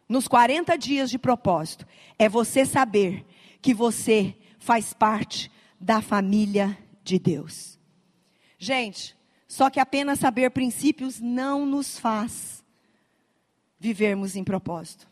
nos 0.08 0.28
40 0.28 0.78
dias 0.78 1.10
de 1.10 1.18
propósito, 1.18 1.86
é 2.18 2.30
você 2.30 2.66
saber 2.66 3.26
que 3.62 3.74
você 3.74 4.36
faz 4.60 4.94
parte 4.94 5.52
da 5.80 6.02
família 6.02 6.78
de 7.04 7.20
Deus. 7.20 7.78
Gente, 8.58 9.18
só 9.46 9.70
que 9.70 9.80
apenas 9.80 10.20
saber 10.20 10.52
princípios 10.52 11.20
não 11.20 11.66
nos 11.66 12.00
faz 12.00 12.63
vivermos 13.84 14.38
em 14.38 14.46
propósito. 14.46 15.06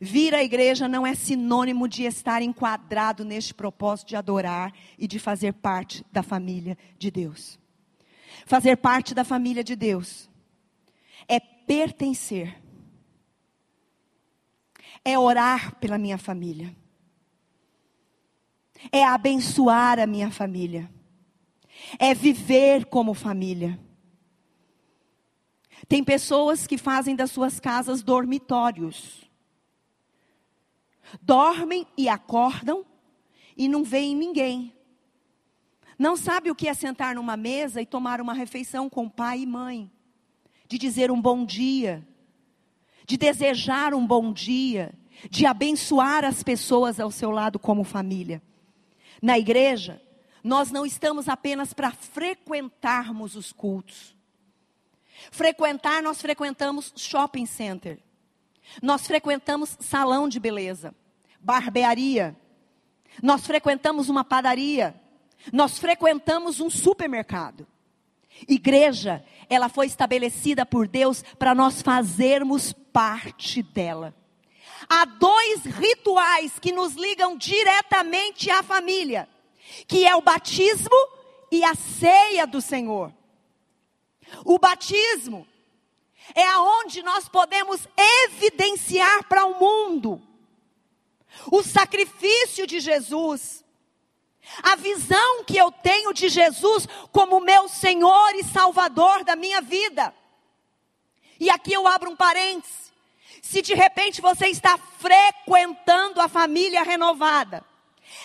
Vir 0.00 0.36
à 0.36 0.42
igreja 0.42 0.86
não 0.86 1.04
é 1.04 1.16
sinônimo 1.16 1.88
de 1.88 2.04
estar 2.04 2.40
enquadrado 2.40 3.24
neste 3.24 3.52
propósito 3.52 4.10
de 4.10 4.16
adorar 4.16 4.72
e 4.96 5.08
de 5.08 5.18
fazer 5.18 5.52
parte 5.52 6.06
da 6.12 6.22
família 6.22 6.78
de 6.96 7.10
Deus. 7.10 7.58
Fazer 8.46 8.76
parte 8.76 9.14
da 9.14 9.24
família 9.24 9.64
de 9.64 9.74
Deus 9.74 10.30
é 11.26 11.40
pertencer, 11.40 12.56
é 15.04 15.18
orar 15.18 15.74
pela 15.80 15.98
minha 15.98 16.18
família, 16.18 16.72
é 18.92 19.04
abençoar 19.04 19.98
a 19.98 20.06
minha 20.06 20.30
família, 20.30 20.88
é 21.98 22.14
viver 22.14 22.84
como 22.84 23.12
família 23.12 23.76
tem 25.88 26.02
pessoas 26.02 26.66
que 26.66 26.78
fazem 26.78 27.14
das 27.14 27.30
suas 27.30 27.58
casas 27.58 28.02
dormitórios. 28.02 29.28
Dormem 31.20 31.86
e 31.96 32.08
acordam 32.08 32.84
e 33.56 33.68
não 33.68 33.84
veem 33.84 34.14
ninguém. 34.14 34.74
Não 35.98 36.16
sabe 36.16 36.50
o 36.50 36.54
que 36.54 36.68
é 36.68 36.74
sentar 36.74 37.14
numa 37.14 37.36
mesa 37.36 37.80
e 37.80 37.86
tomar 37.86 38.20
uma 38.20 38.32
refeição 38.32 38.88
com 38.88 39.08
pai 39.08 39.40
e 39.40 39.46
mãe. 39.46 39.90
De 40.68 40.78
dizer 40.78 41.10
um 41.10 41.20
bom 41.20 41.44
dia. 41.44 42.06
De 43.06 43.16
desejar 43.16 43.94
um 43.94 44.06
bom 44.06 44.32
dia. 44.32 44.94
De 45.30 45.44
abençoar 45.44 46.24
as 46.24 46.42
pessoas 46.42 46.98
ao 46.98 47.10
seu 47.10 47.30
lado 47.30 47.58
como 47.58 47.84
família. 47.84 48.42
Na 49.20 49.38
igreja, 49.38 50.00
nós 50.42 50.72
não 50.72 50.84
estamos 50.84 51.28
apenas 51.28 51.72
para 51.72 51.92
frequentarmos 51.92 53.36
os 53.36 53.52
cultos. 53.52 54.16
Frequentar, 55.30 56.02
nós 56.02 56.20
frequentamos 56.20 56.92
shopping 56.96 57.46
center. 57.46 57.98
Nós 58.82 59.06
frequentamos 59.06 59.76
salão 59.80 60.28
de 60.28 60.40
beleza, 60.40 60.94
barbearia. 61.40 62.36
Nós 63.22 63.46
frequentamos 63.46 64.08
uma 64.08 64.24
padaria. 64.24 64.94
Nós 65.52 65.78
frequentamos 65.78 66.60
um 66.60 66.70
supermercado. 66.70 67.66
Igreja, 68.48 69.24
ela 69.48 69.68
foi 69.68 69.86
estabelecida 69.86 70.64
por 70.64 70.88
Deus 70.88 71.22
para 71.38 71.54
nós 71.54 71.82
fazermos 71.82 72.72
parte 72.72 73.62
dela. 73.62 74.14
Há 74.88 75.04
dois 75.04 75.64
rituais 75.64 76.58
que 76.58 76.72
nos 76.72 76.94
ligam 76.94 77.36
diretamente 77.36 78.50
à 78.50 78.62
família, 78.62 79.28
que 79.86 80.06
é 80.06 80.14
o 80.16 80.22
batismo 80.22 80.96
e 81.50 81.62
a 81.64 81.74
ceia 81.74 82.46
do 82.46 82.60
Senhor. 82.60 83.12
O 84.44 84.58
batismo 84.58 85.46
é 86.34 86.44
aonde 86.46 87.02
nós 87.02 87.28
podemos 87.28 87.86
evidenciar 87.96 89.24
para 89.28 89.44
o 89.44 89.58
mundo 89.58 90.20
o 91.50 91.62
sacrifício 91.62 92.66
de 92.66 92.78
Jesus, 92.78 93.64
a 94.62 94.76
visão 94.76 95.44
que 95.44 95.56
eu 95.56 95.70
tenho 95.70 96.12
de 96.12 96.28
Jesus 96.28 96.86
como 97.10 97.40
meu 97.40 97.68
Senhor 97.68 98.34
e 98.34 98.44
Salvador 98.44 99.24
da 99.24 99.34
minha 99.34 99.60
vida. 99.60 100.14
E 101.40 101.50
aqui 101.50 101.72
eu 101.72 101.86
abro 101.86 102.10
um 102.10 102.16
parênteses. 102.16 102.92
Se 103.40 103.60
de 103.60 103.74
repente 103.74 104.20
você 104.20 104.48
está 104.48 104.78
frequentando 104.78 106.20
a 106.20 106.28
família 106.28 106.82
renovada, 106.82 107.64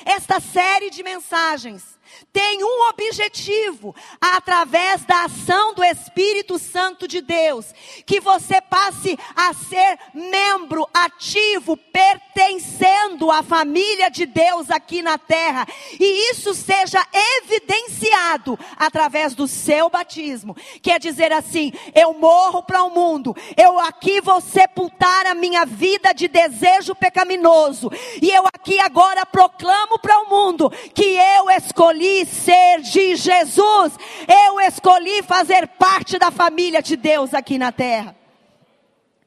esta 0.06 0.40
série 0.40 0.90
de 0.90 1.02
mensagens 1.02 1.97
tem 2.32 2.64
um 2.64 2.90
objetivo, 2.90 3.96
através 4.22 5.04
da 5.06 5.26
ação 5.26 5.74
do 5.74 5.84
Espírito 5.84 6.58
Santo 6.58 7.08
de 7.08 7.22
Deus, 7.22 7.74
que 8.06 8.20
você 8.20 8.62
passe 8.62 9.18
a 9.36 9.54
ser 9.54 10.00
membro 10.14 10.88
ativo, 10.94 11.76
pertencendo 11.78 13.32
à 13.32 13.44
família 13.44 14.10
de 14.10 14.26
Deus 14.26 14.70
aqui 14.70 15.02
na 15.02 15.18
terra, 15.18 15.68
e 16.00 16.32
isso 16.32 16.54
seja 16.54 17.06
evidenciado 17.38 18.58
através 18.78 19.34
do 19.34 19.48
seu 19.48 19.90
batismo. 19.90 20.56
Quer 20.82 21.00
dizer 21.00 21.32
assim, 21.32 21.74
eu 21.94 22.14
morro 22.14 22.64
para 22.64 22.84
o 22.84 22.90
mundo, 22.90 23.36
eu 23.56 23.80
aqui 23.80 24.22
vou 24.22 24.40
sepultar 24.40 25.26
a 25.26 25.36
minha 25.36 25.66
vida 25.66 26.14
de 26.14 26.28
desejo 26.28 26.96
pecaminoso, 26.96 27.92
e 28.22 28.30
eu 28.30 28.46
aqui 28.48 28.80
agora 28.80 29.26
proclamo 29.26 30.00
para 30.00 30.20
o 30.20 30.30
mundo 30.30 30.70
que 30.94 31.04
eu 31.04 31.50
escolhi 31.52 31.97
escolhi 31.98 32.26
ser 32.26 32.82
de 32.82 33.16
Jesus. 33.16 33.98
Eu 34.28 34.60
escolhi 34.62 35.24
fazer 35.24 35.68
parte 35.68 36.20
da 36.20 36.30
família 36.30 36.82
de 36.82 36.96
Deus 36.96 37.34
aqui 37.34 37.58
na 37.58 37.72
terra. 37.72 38.16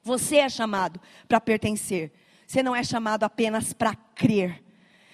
Você 0.02 0.36
é 0.36 0.48
chamado 0.48 1.00
para 1.28 1.40
pertencer. 1.40 2.12
Você 2.46 2.62
não 2.62 2.74
é 2.74 2.82
chamado 2.82 3.24
apenas 3.24 3.72
para 3.72 3.94
crer. 3.94 4.62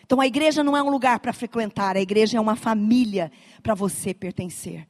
Então 0.04 0.20
a 0.20 0.26
igreja 0.26 0.62
não 0.62 0.76
é 0.76 0.82
um 0.82 0.88
lugar 0.88 1.18
para 1.18 1.32
frequentar, 1.32 1.96
a 1.96 2.00
igreja 2.00 2.38
é 2.38 2.40
uma 2.40 2.54
família 2.54 3.32
para 3.62 3.74
você 3.74 4.14
pertencer. 4.14 4.86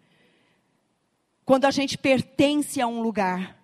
Quando 1.44 1.64
a 1.64 1.70
gente 1.70 1.96
pertence 1.96 2.80
a 2.80 2.86
um 2.86 3.00
lugar, 3.00 3.56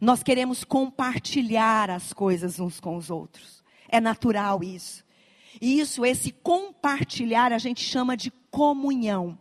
nós 0.00 0.22
queremos 0.22 0.62
compartilhar 0.62 1.88
as 1.88 2.12
coisas 2.12 2.60
uns 2.60 2.80
com 2.80 2.96
os 2.96 3.10
outros. 3.10 3.64
É 3.88 4.00
natural 4.00 4.62
isso. 4.62 5.04
E 5.60 5.80
isso, 5.80 6.04
esse 6.04 6.32
compartilhar, 6.32 7.52
a 7.52 7.58
gente 7.58 7.82
chama 7.82 8.16
de 8.16 8.30
comunhão. 8.50 9.38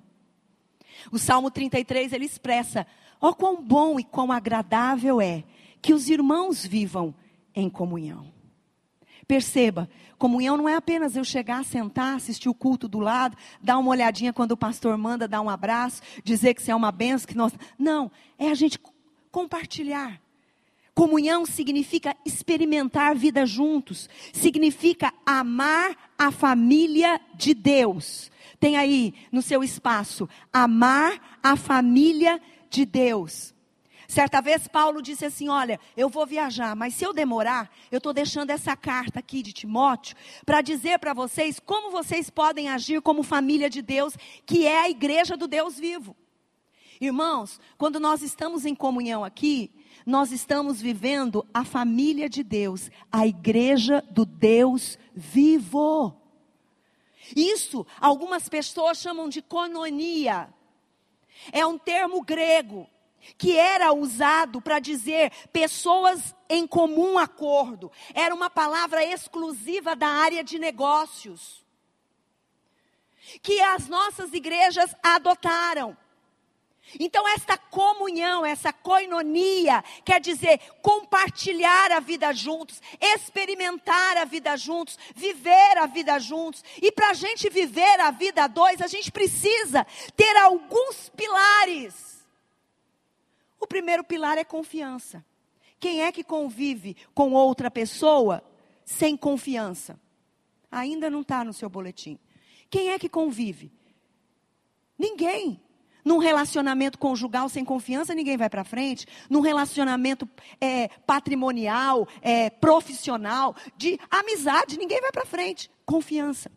O 1.11 1.17
Salmo 1.17 1.51
33 1.51 2.13
ele 2.13 2.25
expressa: 2.25 2.87
ó, 3.19 3.29
oh, 3.29 3.35
quão 3.35 3.61
bom 3.61 3.99
e 3.99 4.03
quão 4.03 4.31
agradável 4.31 5.19
é 5.21 5.43
que 5.81 5.93
os 5.93 6.09
irmãos 6.09 6.65
vivam 6.65 7.13
em 7.55 7.69
comunhão. 7.69 8.31
Perceba, 9.27 9.89
comunhão 10.17 10.57
não 10.57 10.67
é 10.67 10.75
apenas 10.75 11.15
eu 11.15 11.23
chegar, 11.23 11.63
sentar, 11.63 12.15
assistir 12.15 12.49
o 12.49 12.53
culto 12.53 12.87
do 12.87 12.99
lado, 12.99 13.37
dar 13.61 13.77
uma 13.77 13.91
olhadinha 13.91 14.33
quando 14.33 14.53
o 14.53 14.57
pastor 14.57 14.97
manda, 14.97 15.27
dar 15.27 15.41
um 15.41 15.49
abraço, 15.49 16.01
dizer 16.23 16.55
que 16.55 16.63
você 16.63 16.71
é 16.71 16.75
uma 16.75 16.91
benção, 16.91 17.27
que 17.27 17.37
nós. 17.37 17.53
Não, 17.77 18.11
é 18.37 18.49
a 18.49 18.55
gente 18.55 18.79
compartilhar. 19.31 20.19
Comunhão 20.99 21.45
significa 21.45 22.13
experimentar 22.25 23.15
vida 23.15 23.45
juntos, 23.45 24.09
significa 24.33 25.13
amar 25.25 26.11
a 26.17 26.29
família 26.29 27.21
de 27.35 27.53
Deus. 27.53 28.29
Tem 28.59 28.75
aí 28.75 29.13
no 29.31 29.41
seu 29.41 29.63
espaço, 29.63 30.27
amar 30.51 31.39
a 31.41 31.55
família 31.55 32.41
de 32.69 32.83
Deus. 32.83 33.53
Certa 34.09 34.41
vez 34.41 34.67
Paulo 34.67 35.01
disse 35.01 35.23
assim: 35.23 35.47
Olha, 35.47 35.79
eu 35.95 36.09
vou 36.09 36.27
viajar, 36.27 36.75
mas 36.75 36.95
se 36.95 37.05
eu 37.05 37.13
demorar, 37.13 37.71
eu 37.89 37.99
estou 37.99 38.11
deixando 38.11 38.49
essa 38.49 38.75
carta 38.75 39.19
aqui 39.19 39.41
de 39.41 39.53
Timóteo 39.53 40.17
para 40.45 40.59
dizer 40.59 40.99
para 40.99 41.13
vocês 41.13 41.61
como 41.61 41.91
vocês 41.91 42.29
podem 42.29 42.67
agir 42.67 43.01
como 43.01 43.23
família 43.23 43.69
de 43.69 43.81
Deus, 43.81 44.17
que 44.45 44.67
é 44.67 44.81
a 44.81 44.89
igreja 44.89 45.37
do 45.37 45.47
Deus 45.47 45.79
vivo. 45.79 46.13
Irmãos, 46.99 47.57
quando 47.77 48.01
nós 48.01 48.21
estamos 48.21 48.65
em 48.65 48.75
comunhão 48.75 49.23
aqui, 49.23 49.71
nós 50.05 50.31
estamos 50.31 50.81
vivendo 50.81 51.45
a 51.53 51.63
família 51.63 52.29
de 52.29 52.43
Deus, 52.43 52.89
a 53.11 53.25
igreja 53.27 54.03
do 54.09 54.25
Deus 54.25 54.97
vivo. 55.13 56.15
Isso 57.35 57.85
algumas 57.99 58.49
pessoas 58.49 58.97
chamam 58.97 59.29
de 59.29 59.41
cononia. 59.41 60.53
É 61.51 61.65
um 61.65 61.77
termo 61.77 62.21
grego 62.23 62.87
que 63.37 63.57
era 63.57 63.93
usado 63.93 64.61
para 64.61 64.79
dizer 64.79 65.31
pessoas 65.51 66.35
em 66.49 66.65
comum 66.65 67.17
acordo. 67.17 67.91
Era 68.13 68.33
uma 68.33 68.49
palavra 68.49 69.03
exclusiva 69.03 69.95
da 69.95 70.07
área 70.07 70.43
de 70.43 70.57
negócios. 70.57 71.65
Que 73.41 73.61
as 73.61 73.87
nossas 73.87 74.33
igrejas 74.33 74.95
adotaram. 75.03 75.95
Então, 76.97 77.27
esta 77.27 77.57
comunhão, 77.57 78.45
essa 78.45 78.71
coinonia, 78.71 79.83
quer 80.05 80.21
dizer 80.21 80.59
compartilhar 80.81 81.91
a 81.91 81.99
vida 81.99 82.31
juntos, 82.31 82.81
experimentar 83.01 84.17
a 84.17 84.25
vida 84.25 84.55
juntos, 84.55 84.97
viver 85.13 85.77
a 85.77 85.85
vida 85.85 86.17
juntos. 86.19 86.63
E 86.81 86.91
para 86.91 87.09
a 87.09 87.13
gente 87.13 87.49
viver 87.49 87.99
a 87.99 88.11
vida 88.11 88.45
a 88.45 88.47
dois, 88.47 88.81
a 88.81 88.87
gente 88.87 89.11
precisa 89.11 89.85
ter 90.15 90.37
alguns 90.37 91.09
pilares 91.09 92.19
o 93.59 93.67
primeiro 93.67 94.03
pilar 94.03 94.37
é 94.37 94.43
confiança. 94.43 95.23
Quem 95.79 96.03
é 96.03 96.11
que 96.11 96.23
convive 96.23 96.95
com 97.13 97.33
outra 97.33 97.69
pessoa 97.69 98.43
sem 98.85 99.17
confiança? 99.17 99.99
Ainda 100.71 101.09
não 101.09 101.21
está 101.21 101.43
no 101.43 101.53
seu 101.53 101.69
boletim. 101.69 102.17
Quem 102.69 102.91
é 102.91 102.99
que 102.99 103.09
convive? 103.09 103.71
Ninguém. 104.97 105.61
Num 106.03 106.17
relacionamento 106.17 106.97
conjugal 106.97 107.49
sem 107.49 107.65
confiança, 107.65 108.15
ninguém 108.15 108.37
vai 108.37 108.49
para 108.49 108.63
frente. 108.63 109.05
Num 109.29 109.41
relacionamento 109.41 110.27
é, 110.59 110.87
patrimonial, 111.05 112.07
é, 112.21 112.49
profissional, 112.49 113.55
de 113.75 113.99
amizade, 114.09 114.77
ninguém 114.77 115.01
vai 115.01 115.11
para 115.11 115.25
frente. 115.25 115.69
Confiança. 115.85 116.51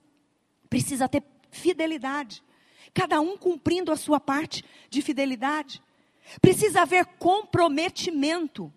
Precisa 0.70 1.08
ter 1.08 1.22
fidelidade. 1.50 2.42
Cada 2.94 3.20
um 3.20 3.36
cumprindo 3.36 3.90
a 3.90 3.96
sua 3.96 4.20
parte 4.20 4.64
de 4.88 5.02
fidelidade. 5.02 5.82
Precisa 6.40 6.82
haver 6.82 7.06
comprometimento. 7.18 8.72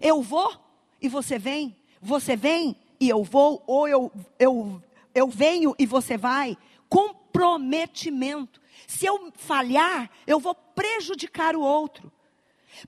Eu 0.00 0.22
vou 0.22 0.52
e 1.00 1.08
você 1.08 1.38
vem, 1.38 1.76
você 2.00 2.36
vem 2.36 2.76
e 3.00 3.08
eu 3.08 3.22
vou, 3.22 3.62
ou 3.66 3.86
eu, 3.88 4.12
eu, 4.38 4.82
eu 5.14 5.28
venho 5.28 5.74
e 5.78 5.86
você 5.86 6.16
vai. 6.16 6.56
Comprometimento. 6.88 8.60
Se 8.86 9.06
eu 9.06 9.32
falhar, 9.36 10.10
eu 10.26 10.38
vou 10.38 10.54
prejudicar 10.54 11.56
o 11.56 11.60
outro. 11.60 12.12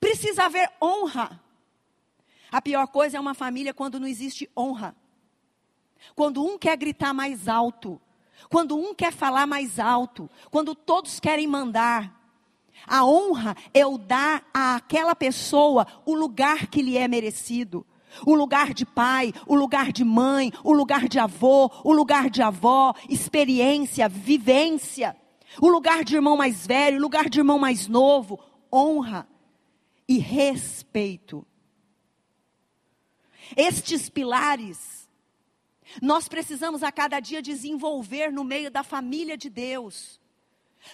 Precisa 0.01 0.44
haver 0.44 0.70
honra. 0.83 1.40
A 2.51 2.61
pior 2.61 2.87
coisa 2.87 3.16
é 3.16 3.20
uma 3.20 3.35
família 3.35 3.75
quando 3.75 4.01
não 4.01 4.07
existe 4.07 4.51
honra. 4.57 4.94
Quando 6.14 6.44
um 6.44 6.59
quer 6.59 6.77
gritar 6.77 7.12
mais 7.12 7.49
alto, 7.49 8.01
quando 8.49 8.77
um 8.77 8.94
quer 8.94 9.12
falar 9.12 9.46
mais 9.46 9.79
alto, 9.79 10.31
quando 10.51 10.75
todos 10.75 11.18
querem 11.18 11.46
mandar, 11.46 12.14
a 12.87 13.05
honra 13.05 13.57
é 13.72 13.87
o 13.87 13.99
dar 13.99 14.44
àquela 14.53 15.14
pessoa 15.14 15.87
o 16.05 16.14
lugar 16.14 16.66
que 16.66 16.83
lhe 16.83 16.96
é 16.96 17.09
merecido. 17.09 17.87
O 18.25 18.35
lugar 18.35 18.72
de 18.72 18.87
pai, 18.87 19.33
o 19.46 19.55
lugar 19.55 19.92
de 19.92 20.05
mãe, 20.05 20.53
o 20.64 20.72
lugar 20.72 21.09
de 21.09 21.18
avô, 21.18 21.70
o 21.85 21.92
lugar 21.92 22.31
de 22.31 22.40
avó, 22.40 22.94
experiência, 23.09 24.09
vivência. 24.09 25.16
O 25.61 25.69
lugar 25.69 26.05
de 26.05 26.14
irmão 26.14 26.37
mais 26.37 26.66
velho, 26.66 26.99
o 26.99 27.03
lugar 27.03 27.29
de 27.29 27.38
irmão 27.38 27.59
mais 27.59 27.87
novo. 27.87 28.38
Honra 28.73 29.29
e 30.09 30.19
respeito. 30.19 31.47
Estes 33.57 34.09
pilares, 34.09 35.09
nós 36.03 36.29
precisamos 36.29 36.83
a 36.83 36.90
cada 36.90 37.21
dia 37.21 37.40
desenvolver 37.40 38.33
no 38.33 38.45
meio 38.45 38.71
da 38.71 38.83
família 38.83 39.37
de 39.37 39.49
Deus 39.49 40.21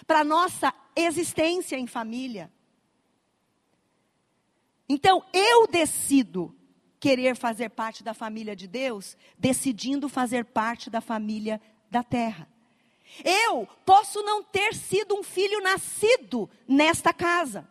para 0.05 0.23
nossa 0.23 0.73
existência 0.95 1.75
em 1.77 1.87
família. 1.87 2.51
Então, 4.87 5.23
eu 5.33 5.67
decido 5.67 6.55
querer 6.99 7.35
fazer 7.35 7.69
parte 7.69 8.03
da 8.03 8.13
família 8.13 8.55
de 8.55 8.67
Deus, 8.67 9.17
decidindo 9.37 10.07
fazer 10.07 10.45
parte 10.45 10.89
da 10.89 11.01
família 11.01 11.59
da 11.89 12.03
terra. 12.03 12.47
Eu 13.23 13.67
posso 13.85 14.23
não 14.23 14.43
ter 14.43 14.73
sido 14.73 15.15
um 15.15 15.23
filho 15.23 15.61
nascido 15.61 16.49
nesta 16.67 17.13
casa. 17.13 17.67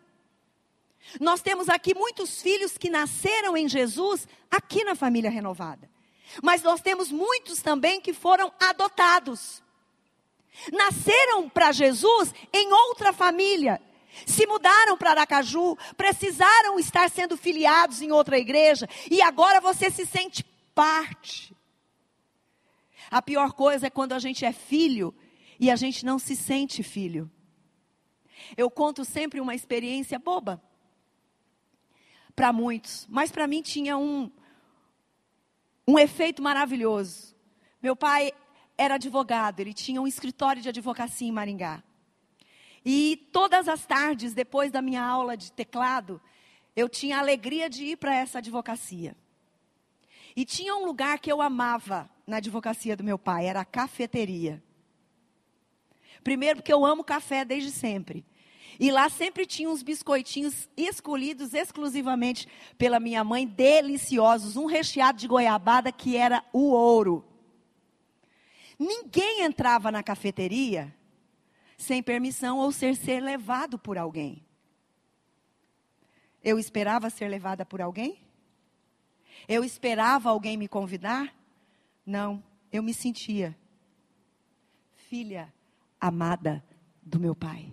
Nós 1.21 1.43
temos 1.43 1.69
aqui 1.69 1.95
muitos 1.95 2.41
filhos 2.41 2.79
que 2.79 2.91
nasceram 2.91 3.57
em 3.57 3.69
Jesus 3.69 4.29
aqui 4.51 4.85
na 4.85 4.95
família 4.95 5.31
renovada. 5.31 5.91
Mas 6.43 6.63
nós 6.63 6.81
temos 6.81 7.11
muitos 7.11 7.61
também 7.61 8.01
que 8.01 8.13
foram 8.13 8.53
adotados. 8.61 9.63
Nasceram 10.73 11.49
para 11.49 11.73
Jesus 11.73 12.33
em 12.53 12.73
outra 12.73 13.13
família. 13.13 13.81
Se 14.27 14.47
mudaram 14.47 14.97
para 14.97 15.11
Aracaju, 15.11 15.77
precisaram 15.97 16.79
estar 16.79 17.11
sendo 17.11 17.37
filiados 17.37 18.03
em 18.03 18.13
outra 18.13 18.39
igreja 18.39 18.89
e 19.11 19.23
agora 19.23 19.61
você 19.61 19.91
se 19.91 20.07
sente 20.07 20.45
parte. 20.75 21.55
A 23.11 23.21
pior 23.21 23.53
coisa 23.53 23.87
é 23.87 23.91
quando 23.91 24.13
a 24.13 24.19
gente 24.19 24.45
é 24.45 24.53
filho 24.53 25.15
e 25.63 25.71
a 25.71 25.77
gente 25.77 26.05
não 26.05 26.19
se 26.19 26.35
sente 26.35 26.83
filho. 26.83 27.31
Eu 28.57 28.69
conto 28.69 29.05
sempre 29.05 29.41
uma 29.41 29.55
experiência 29.55 30.19
boba 30.19 30.61
para 32.35 32.53
muitos, 32.53 33.07
mas 33.09 33.31
para 33.31 33.47
mim 33.47 33.63
tinha 33.63 33.97
um 33.97 34.29
um 35.87 35.97
efeito 36.01 36.43
maravilhoso. 36.43 37.37
Meu 37.81 37.95
pai 37.95 38.33
era 38.77 38.95
advogado, 38.97 39.61
ele 39.61 39.73
tinha 39.73 40.03
um 40.03 40.07
escritório 40.07 40.61
de 40.61 40.69
advocacia 40.69 41.29
em 41.29 41.33
Maringá. 41.33 41.81
E 42.85 43.29
todas 43.33 43.69
as 43.69 43.87
tardes, 43.87 44.35
depois 44.35 44.73
da 44.73 44.83
minha 44.83 45.05
aula 45.05 45.37
de 45.37 45.53
teclado, 45.53 46.21
eu 46.75 46.89
tinha 46.89 47.19
a 47.19 47.21
alegria 47.21 47.71
de 47.71 47.85
ir 47.85 47.99
para 47.99 48.13
essa 48.13 48.39
advocacia. 48.39 49.17
E 50.35 50.45
tinha 50.45 50.75
um 50.75 50.85
lugar 50.85 51.21
que 51.21 51.31
eu 51.31 51.41
amava 51.41 52.11
na 52.27 52.39
advocacia 52.39 52.97
do 52.97 53.05
meu 53.05 53.17
pai, 53.17 53.47
era 53.47 53.61
a 53.61 53.65
cafeteria. 53.65 54.61
Primeiro 56.23 56.57
porque 56.57 56.73
eu 56.73 56.85
amo 56.85 57.05
café 57.05 57.45
desde 57.45 57.71
sempre. 57.71 58.25
E 58.79 58.91
lá 58.91 59.09
sempre 59.09 59.47
tinha 59.47 59.69
uns 59.69 59.83
biscoitinhos 59.83 60.69
escolhidos 60.77 61.55
exclusivamente 61.55 62.49
pela 62.79 62.99
minha 62.99 63.23
mãe, 63.23 63.47
deliciosos, 63.47 64.57
um 64.57 64.67
recheado 64.67 65.19
de 65.19 65.29
goiabada 65.29 65.93
que 65.93 66.17
era 66.17 66.45
o 66.53 66.71
ouro. 66.71 67.25
Ninguém 68.79 69.43
entrava 69.43 69.93
na 69.93 70.03
cafeteria 70.03 70.95
sem 71.77 72.03
permissão 72.03 72.59
ou 72.59 72.73
ser, 72.73 72.97
ser 72.97 73.21
levado 73.21 73.79
por 73.79 73.99
alguém. 73.99 74.45
Eu 76.43 76.59
esperava 76.59 77.11
ser 77.11 77.29
levada 77.29 77.65
por 77.65 77.81
alguém? 77.81 78.21
Eu 79.49 79.63
esperava 79.65 80.31
alguém 80.31 80.57
me 80.57 80.67
convidar? 80.67 81.35
Não, 82.05 82.43
eu 82.73 82.83
me 82.83 82.95
sentia 82.95 83.57
filha 85.09 85.53
amada 86.03 86.63
do 87.01 87.21
meu 87.21 87.35
pai. 87.35 87.73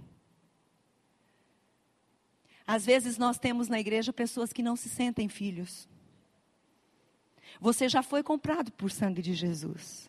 Às 2.66 2.86
vezes 2.86 3.18
nós 3.18 3.40
temos 3.40 3.68
na 3.68 3.80
igreja 3.80 4.14
pessoas 4.14 4.54
que 4.54 4.62
não 4.62 4.76
se 4.76 4.88
sentem 4.88 5.28
filhos. 5.28 5.90
Você 7.60 7.90
já 7.90 8.04
foi 8.04 8.22
comprado 8.22 8.72
por 8.72 8.92
sangue 8.92 9.24
de 9.24 9.34
Jesus. 9.34 10.08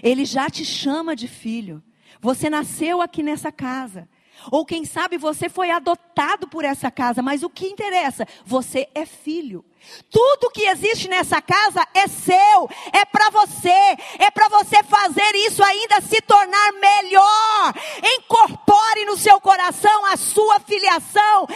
Ele 0.00 0.24
já 0.24 0.48
te 0.48 0.64
chama 0.64 1.16
de 1.16 1.26
filho. 1.26 1.82
Você 2.20 2.48
nasceu 2.48 3.02
aqui 3.02 3.20
nessa 3.20 3.50
casa. 3.50 4.08
Ou 4.50 4.64
quem 4.64 4.84
sabe 4.84 5.18
você 5.18 5.48
foi 5.48 5.70
adotado 5.70 6.11
por 6.52 6.64
essa 6.64 6.90
casa, 6.90 7.22
mas 7.22 7.42
o 7.42 7.50
que 7.50 7.66
interessa? 7.66 8.26
Você 8.44 8.88
é 8.94 9.06
filho. 9.06 9.64
Tudo 10.10 10.50
que 10.50 10.62
existe 10.68 11.08
nessa 11.08 11.40
casa 11.40 11.86
é 11.94 12.06
seu, 12.06 12.68
é 12.92 13.04
para 13.04 13.30
você, 13.30 13.96
é 14.18 14.30
para 14.30 14.48
você 14.48 14.82
fazer 14.82 15.34
isso 15.36 15.62
ainda 15.62 16.00
se 16.00 16.20
tornar 16.20 16.72
melhor. 16.72 17.74
Incorpore 18.16 19.04
no 19.06 19.16
seu 19.16 19.40
coração 19.40 20.06
a 20.06 20.16
sua 20.16 20.60
filiação. 20.60 21.48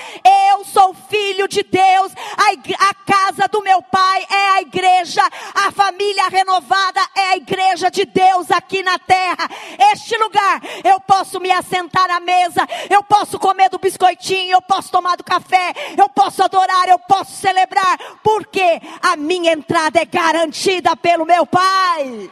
Eu 0.50 0.64
sou 0.64 0.94
filho 0.94 1.46
de 1.46 1.62
Deus, 1.62 2.12
a, 2.36 2.88
a 2.88 2.94
casa 2.94 3.48
do 3.50 3.62
meu 3.62 3.82
pai 3.82 4.26
é 4.30 4.48
a 4.56 4.62
igreja, 4.62 5.22
a 5.54 5.70
família 5.70 6.28
renovada 6.28 7.00
é 7.14 7.28
a 7.28 7.36
igreja 7.36 7.90
de 7.90 8.04
Deus 8.04 8.50
aqui 8.50 8.82
na 8.82 8.98
terra. 8.98 9.48
Este 9.92 10.16
lugar 10.16 10.60
eu 10.84 10.98
posso 11.00 11.38
me 11.38 11.50
assentar 11.52 12.10
à 12.10 12.20
mesa, 12.20 12.66
eu 12.88 13.02
posso 13.02 13.38
comer 13.38 13.68
do 13.68 13.78
biscoitinho, 13.78 14.45
eu 14.50 14.62
posso 14.62 14.90
tomar 14.90 15.16
do 15.16 15.24
café, 15.24 15.72
eu 15.96 16.08
posso 16.08 16.42
adorar, 16.42 16.88
eu 16.88 16.98
posso 16.98 17.32
celebrar 17.32 17.98
porque 18.22 18.80
a 19.02 19.16
minha 19.16 19.52
entrada 19.52 20.00
é 20.00 20.04
garantida 20.04 20.96
pelo 20.96 21.24
meu 21.24 21.46
Pai. 21.46 22.30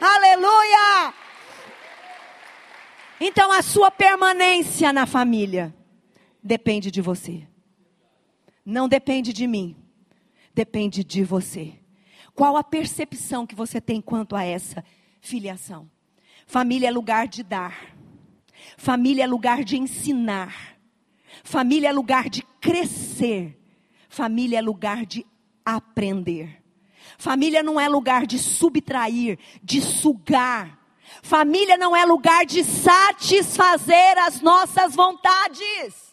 Aleluia! 0.00 1.14
Então 3.20 3.50
a 3.50 3.62
sua 3.62 3.90
permanência 3.90 4.92
na 4.92 5.06
família 5.06 5.74
depende 6.42 6.90
de 6.90 7.00
você. 7.00 7.46
Não 8.64 8.88
depende 8.88 9.32
de 9.32 9.46
mim, 9.46 9.76
depende 10.54 11.02
de 11.02 11.24
você. 11.24 11.74
Qual 12.34 12.56
a 12.56 12.64
percepção 12.64 13.46
que 13.46 13.54
você 13.54 13.80
tem 13.80 14.00
quanto 14.00 14.36
a 14.36 14.44
essa 14.44 14.84
filiação? 15.20 15.90
Família 16.46 16.88
é 16.88 16.90
lugar 16.90 17.26
de 17.26 17.42
dar. 17.42 17.96
Família 18.76 19.24
é 19.24 19.26
lugar 19.26 19.64
de 19.64 19.78
ensinar. 19.78 20.75
Família 21.44 21.88
é 21.88 21.92
lugar 21.92 22.28
de 22.28 22.42
crescer. 22.60 23.58
Família 24.08 24.58
é 24.58 24.62
lugar 24.62 25.04
de 25.04 25.26
aprender. 25.64 26.62
Família 27.18 27.62
não 27.62 27.80
é 27.80 27.88
lugar 27.88 28.26
de 28.26 28.38
subtrair, 28.38 29.38
de 29.62 29.80
sugar. 29.80 30.78
Família 31.22 31.76
não 31.76 31.94
é 31.94 32.04
lugar 32.04 32.44
de 32.44 32.64
satisfazer 32.64 34.18
as 34.18 34.40
nossas 34.40 34.94
vontades. 34.94 36.06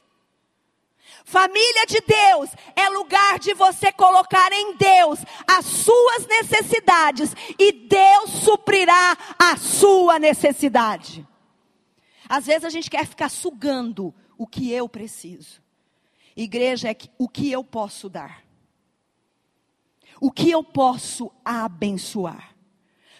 Família 1.26 1.86
de 1.88 2.02
Deus 2.02 2.50
é 2.76 2.90
lugar 2.90 3.40
de 3.40 3.54
você 3.54 3.92
colocar 3.92 4.52
em 4.52 4.76
Deus 4.76 5.20
as 5.48 5.66
suas 5.66 6.28
necessidades 6.28 7.34
e 7.58 7.72
Deus 7.72 8.30
suprirá 8.44 9.18
a 9.40 9.56
sua 9.58 10.20
necessidade. 10.20 11.26
Às 12.28 12.46
vezes 12.46 12.66
a 12.66 12.70
gente 12.70 12.90
quer 12.90 13.06
ficar 13.06 13.30
sugando 13.30 14.14
o 14.38 14.48
que 14.48 14.72
eu 14.72 14.88
preciso. 14.88 15.62
Igreja 16.36 16.90
é 16.92 16.98
o 17.18 17.28
que 17.28 17.52
eu 17.52 17.64
posso 17.64 18.10
dar. 18.10 18.44
O 20.20 20.32
que 20.32 20.50
eu 20.50 20.64
posso 20.64 21.32
abençoar. 21.44 22.56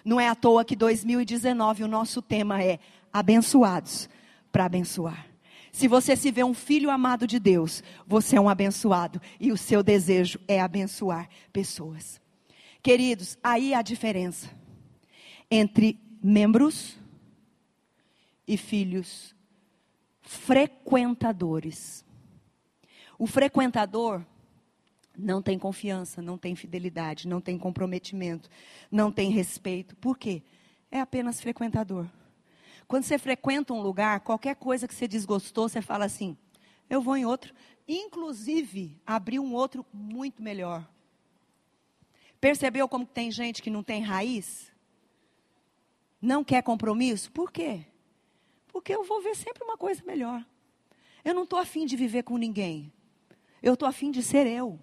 Não 0.04 0.20
é 0.20 0.28
à 0.28 0.36
toa 0.36 0.66
que 0.66 0.76
2019 0.76 1.84
o 1.84 1.88
nosso 1.88 2.22
tema 2.22 2.62
é 2.62 2.80
abençoados 3.12 4.10
para 4.52 4.66
abençoar. 4.66 5.28
Se 5.72 5.88
você 5.88 6.16
se 6.16 6.30
vê 6.30 6.44
um 6.44 6.54
filho 6.54 6.92
amado 6.92 7.26
de 7.26 7.40
Deus, 7.40 7.84
você 8.06 8.36
é 8.36 8.42
um 8.42 8.50
abençoado 8.50 9.20
e 9.40 9.52
o 9.52 9.58
seu 9.58 9.82
desejo 9.82 10.40
é 10.48 10.62
abençoar 10.62 11.28
pessoas. 11.52 12.22
Queridos, 12.82 13.38
aí 13.44 13.74
há 13.74 13.82
diferença 13.82 14.50
entre 15.50 16.00
membros 16.22 16.98
e 18.48 18.58
filhos 18.58 19.34
frequentadores. 20.24 22.04
O 23.20 23.28
frequentador 23.28 24.26
não 25.18 25.42
tem 25.42 25.60
confiança, 25.60 26.22
não 26.22 26.38
tem 26.38 26.56
fidelidade, 26.56 27.28
não 27.28 27.40
tem 27.40 27.58
comprometimento, 27.58 28.50
não 28.90 29.12
tem 29.12 29.30
respeito. 29.30 29.96
Por 29.98 30.18
quê? 30.18 30.42
É 30.90 31.00
apenas 31.00 31.40
frequentador. 31.40 32.08
Quando 32.88 33.04
você 33.04 33.18
frequenta 33.18 33.74
um 33.74 33.82
lugar, 33.82 34.22
qualquer 34.22 34.56
coisa 34.56 34.88
que 34.88 34.96
você 34.96 35.08
desgostou, 35.08 35.70
você 35.70 35.82
fala 35.82 36.06
assim: 36.06 36.38
eu 36.90 37.02
vou 37.02 37.16
em 37.16 37.26
outro. 37.26 37.54
Inclusive, 37.88 39.00
abrir 39.06 39.40
um 39.40 39.54
outro 39.54 39.86
muito 39.94 40.42
melhor. 40.42 40.88
Percebeu 42.40 42.88
como 42.88 43.06
tem 43.06 43.32
gente 43.32 43.62
que 43.62 43.70
não 43.70 43.84
tem 43.84 44.02
raiz? 44.02 44.72
Não 46.22 46.44
quer 46.44 46.62
compromisso? 46.62 47.32
Por 47.32 47.52
quê? 47.52 47.86
Porque 48.74 48.94
eu 48.94 49.04
vou 49.04 49.22
ver 49.22 49.36
sempre 49.36 49.64
uma 49.64 49.78
coisa 49.78 50.04
melhor. 50.04 50.44
Eu 51.24 51.36
não 51.36 51.44
estou 51.44 51.60
afim 51.60 51.86
de 51.86 51.96
viver 51.96 52.24
com 52.24 52.36
ninguém. 52.36 52.92
Eu 53.62 53.76
estou 53.76 53.88
afim 53.88 54.10
de 54.12 54.24
ser 54.24 54.48
eu. 54.48 54.80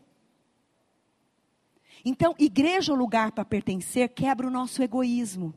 Então, 2.05 2.35
igreja 2.39 2.93
ou 2.93 2.99
lugar 2.99 3.33
para 3.33 3.45
pertencer 3.45 4.09
quebra 4.09 4.47
o 4.47 4.51
nosso 4.51 4.83
egoísmo. 4.83 5.53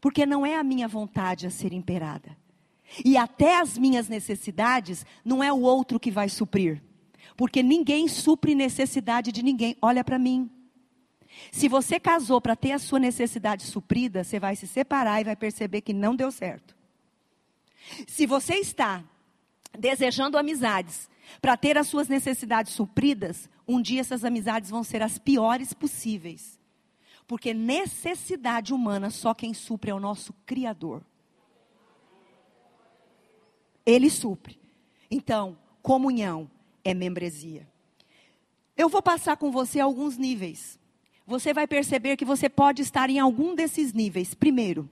Porque 0.00 0.24
não 0.26 0.44
é 0.44 0.54
a 0.54 0.62
minha 0.62 0.86
vontade 0.86 1.46
a 1.46 1.50
ser 1.50 1.72
imperada. 1.72 2.36
E 3.02 3.16
até 3.16 3.58
as 3.58 3.76
minhas 3.78 4.06
necessidades 4.06 5.04
não 5.24 5.42
é 5.42 5.52
o 5.52 5.62
outro 5.62 5.98
que 5.98 6.10
vai 6.10 6.28
suprir. 6.28 6.82
Porque 7.36 7.62
ninguém 7.62 8.06
supre 8.06 8.54
necessidade 8.54 9.32
de 9.32 9.42
ninguém. 9.42 9.76
Olha 9.80 10.04
para 10.04 10.18
mim. 10.18 10.50
Se 11.50 11.68
você 11.68 11.98
casou 11.98 12.40
para 12.40 12.54
ter 12.54 12.72
a 12.72 12.78
sua 12.78 13.00
necessidade 13.00 13.64
suprida, 13.64 14.22
você 14.22 14.38
vai 14.38 14.54
se 14.54 14.66
separar 14.66 15.20
e 15.20 15.24
vai 15.24 15.34
perceber 15.34 15.80
que 15.80 15.92
não 15.92 16.14
deu 16.14 16.30
certo. 16.30 16.73
Se 18.06 18.26
você 18.26 18.54
está 18.54 19.02
desejando 19.78 20.38
amizades 20.38 21.08
para 21.40 21.56
ter 21.56 21.76
as 21.76 21.86
suas 21.86 22.08
necessidades 22.08 22.72
supridas, 22.72 23.48
um 23.66 23.80
dia 23.80 24.00
essas 24.00 24.24
amizades 24.24 24.70
vão 24.70 24.84
ser 24.84 25.02
as 25.02 25.18
piores 25.18 25.72
possíveis. 25.72 26.58
Porque 27.26 27.54
necessidade 27.54 28.74
humana 28.74 29.10
só 29.10 29.32
quem 29.32 29.54
supre 29.54 29.90
é 29.90 29.94
o 29.94 30.00
nosso 30.00 30.34
Criador. 30.44 31.02
Ele 33.86 34.10
supre. 34.10 34.58
Então, 35.10 35.56
comunhão 35.82 36.50
é 36.82 36.92
membresia. 36.94 37.66
Eu 38.76 38.88
vou 38.88 39.02
passar 39.02 39.36
com 39.36 39.50
você 39.50 39.80
alguns 39.80 40.16
níveis. 40.16 40.78
Você 41.26 41.54
vai 41.54 41.66
perceber 41.66 42.16
que 42.16 42.24
você 42.24 42.48
pode 42.48 42.82
estar 42.82 43.08
em 43.08 43.18
algum 43.18 43.54
desses 43.54 43.92
níveis. 43.92 44.34
Primeiro, 44.34 44.88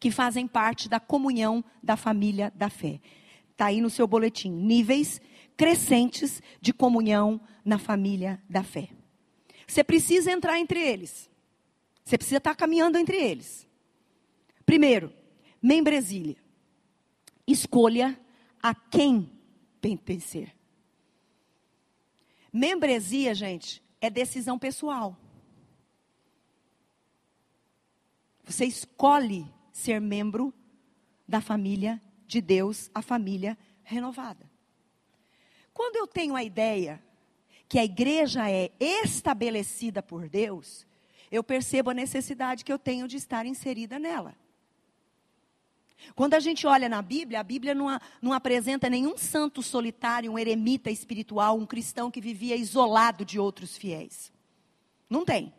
que 0.00 0.10
fazem 0.10 0.46
parte 0.46 0.88
da 0.88 1.00
comunhão 1.00 1.64
da 1.82 1.96
família 1.96 2.52
da 2.54 2.70
fé. 2.70 3.00
Está 3.50 3.66
aí 3.66 3.80
no 3.80 3.90
seu 3.90 4.06
boletim. 4.06 4.50
Níveis 4.50 5.20
crescentes 5.56 6.40
de 6.60 6.72
comunhão 6.72 7.40
na 7.64 7.78
família 7.78 8.40
da 8.48 8.62
fé. 8.62 8.88
Você 9.66 9.82
precisa 9.82 10.30
entrar 10.30 10.58
entre 10.58 10.80
eles. 10.80 11.28
Você 12.04 12.16
precisa 12.16 12.38
estar 12.38 12.54
caminhando 12.54 12.96
entre 12.96 13.16
eles. 13.16 13.68
Primeiro, 14.64 15.12
membresia. 15.60 16.36
Escolha 17.46 18.18
a 18.62 18.74
quem 18.74 19.30
pertencer. 19.80 20.54
Membresia, 22.52 23.34
gente, 23.34 23.82
é 24.00 24.08
decisão 24.08 24.58
pessoal. 24.58 25.16
Você 28.44 28.64
escolhe 28.64 29.46
ser 29.78 30.00
membro 30.00 30.52
da 31.26 31.40
família 31.40 32.02
de 32.26 32.40
Deus 32.40 32.90
a 32.92 33.00
família 33.00 33.56
renovada. 33.82 34.50
Quando 35.72 35.96
eu 35.96 36.06
tenho 36.06 36.34
a 36.34 36.42
ideia 36.42 37.02
que 37.68 37.78
a 37.78 37.84
igreja 37.84 38.50
é 38.50 38.70
estabelecida 38.80 40.02
por 40.02 40.28
Deus, 40.28 40.86
eu 41.30 41.44
percebo 41.44 41.90
a 41.90 41.94
necessidade 41.94 42.64
que 42.64 42.72
eu 42.72 42.78
tenho 42.78 43.06
de 43.06 43.16
estar 43.16 43.46
inserida 43.46 43.98
nela. 43.98 44.34
Quando 46.14 46.34
a 46.34 46.40
gente 46.40 46.66
olha 46.66 46.88
na 46.88 47.02
Bíblia, 47.02 47.40
a 47.40 47.44
Bíblia 47.44 47.74
não, 47.74 48.00
não, 48.20 48.32
apresenta 48.32 48.88
nenhum 48.88 49.16
santo 49.16 49.62
solitário, 49.62 50.32
um 50.32 50.38
eremita 50.38 50.90
espiritual, 50.90 51.56
um 51.56 51.66
cristão 51.66 52.10
que 52.10 52.20
vivia 52.20 52.56
isolado 52.56 53.24
de 53.24 53.38
outros 53.38 53.76
fiéis. 53.76 54.32
Não 55.08 55.24
tem. 55.24 55.52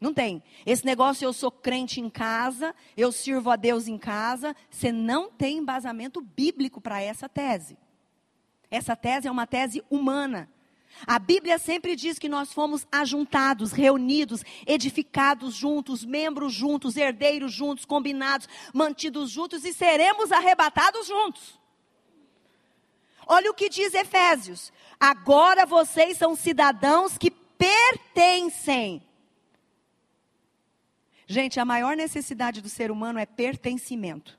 Não 0.00 0.12
tem. 0.12 0.42
Esse 0.64 0.84
negócio, 0.84 1.24
eu 1.24 1.32
sou 1.32 1.50
crente 1.50 2.00
em 2.00 2.10
casa, 2.10 2.74
eu 2.96 3.10
sirvo 3.10 3.50
a 3.50 3.56
Deus 3.56 3.88
em 3.88 3.96
casa, 3.96 4.54
você 4.70 4.92
não 4.92 5.30
tem 5.30 5.58
embasamento 5.58 6.20
bíblico 6.20 6.80
para 6.80 7.00
essa 7.00 7.28
tese. 7.28 7.78
Essa 8.70 8.94
tese 8.94 9.26
é 9.26 9.30
uma 9.30 9.46
tese 9.46 9.82
humana. 9.88 10.50
A 11.06 11.18
Bíblia 11.18 11.58
sempre 11.58 11.96
diz 11.96 12.18
que 12.18 12.28
nós 12.28 12.52
fomos 12.52 12.86
ajuntados, 12.90 13.72
reunidos, 13.72 14.42
edificados 14.66 15.54
juntos, 15.54 16.04
membros 16.04 16.52
juntos, 16.52 16.96
herdeiros 16.96 17.52
juntos, 17.52 17.84
combinados, 17.84 18.48
mantidos 18.72 19.30
juntos 19.30 19.64
e 19.64 19.72
seremos 19.72 20.32
arrebatados 20.32 21.06
juntos. 21.06 21.58
Olha 23.26 23.50
o 23.50 23.54
que 23.54 23.68
diz 23.68 23.92
Efésios: 23.92 24.72
agora 24.98 25.66
vocês 25.66 26.16
são 26.16 26.34
cidadãos 26.34 27.18
que 27.18 27.30
pertencem. 27.30 29.05
Gente, 31.26 31.58
a 31.58 31.64
maior 31.64 31.96
necessidade 31.96 32.60
do 32.60 32.68
ser 32.68 32.90
humano 32.90 33.18
é 33.18 33.26
pertencimento. 33.26 34.38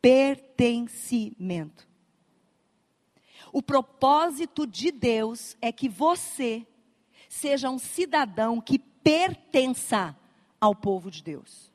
Pertencimento. 0.00 1.88
O 3.52 3.62
propósito 3.62 4.66
de 4.66 4.92
Deus 4.92 5.56
é 5.60 5.72
que 5.72 5.88
você 5.88 6.66
seja 7.28 7.70
um 7.70 7.78
cidadão 7.78 8.60
que 8.60 8.78
pertença 8.78 10.16
ao 10.60 10.74
povo 10.74 11.10
de 11.10 11.22
Deus. 11.22 11.72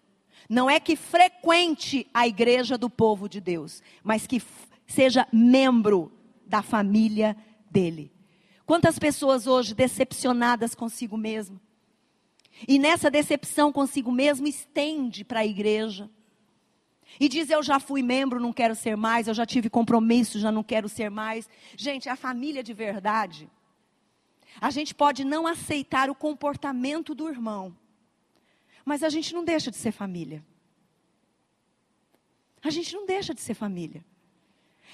Não 0.48 0.70
é 0.70 0.80
que 0.80 0.96
frequente 0.96 2.08
a 2.14 2.28
igreja 2.28 2.78
do 2.78 2.90
povo 2.90 3.28
de 3.28 3.42
Deus, 3.42 3.82
mas 4.04 4.28
que 4.28 4.42
seja 4.86 5.28
membro 5.34 6.12
da 6.46 6.62
família 6.62 7.36
dele. 7.70 8.12
Quantas 8.66 9.00
pessoas 9.00 9.48
hoje 9.48 9.74
decepcionadas 9.74 10.76
consigo 10.76 11.18
mesmo? 11.18 11.60
E 12.68 12.80
nessa 12.80 13.12
decepção 13.12 13.72
consigo 13.72 14.12
mesmo 14.12 14.48
estende 14.48 15.24
para 15.26 15.42
a 15.42 15.46
igreja. 15.46 16.10
E 17.20 17.28
diz: 17.28 17.50
Eu 17.50 17.62
já 17.62 17.80
fui 17.80 18.02
membro, 18.02 18.40
não 18.40 18.54
quero 18.54 18.76
ser 18.76 18.96
mais. 18.96 19.28
Eu 19.28 19.34
já 19.34 19.46
tive 19.46 19.70
compromisso, 19.70 20.40
já 20.40 20.52
não 20.52 20.64
quero 20.64 20.88
ser 20.88 21.10
mais. 21.10 21.50
Gente, 21.76 22.10
a 22.10 22.16
família 22.16 22.64
de 22.64 22.74
verdade. 22.74 23.50
A 24.60 24.70
gente 24.70 24.96
pode 24.96 25.26
não 25.26 25.46
aceitar 25.46 26.10
o 26.10 26.16
comportamento 26.16 27.14
do 27.14 27.28
irmão, 27.28 27.76
mas 28.86 29.04
a 29.04 29.10
gente 29.10 29.34
não 29.34 29.44
deixa 29.44 29.70
de 29.70 29.78
ser 29.78 29.92
família. 29.92 30.46
A 32.64 32.70
gente 32.70 32.96
não 32.96 33.06
deixa 33.06 33.34
de 33.34 33.42
ser 33.42 33.54
família. 33.54 34.04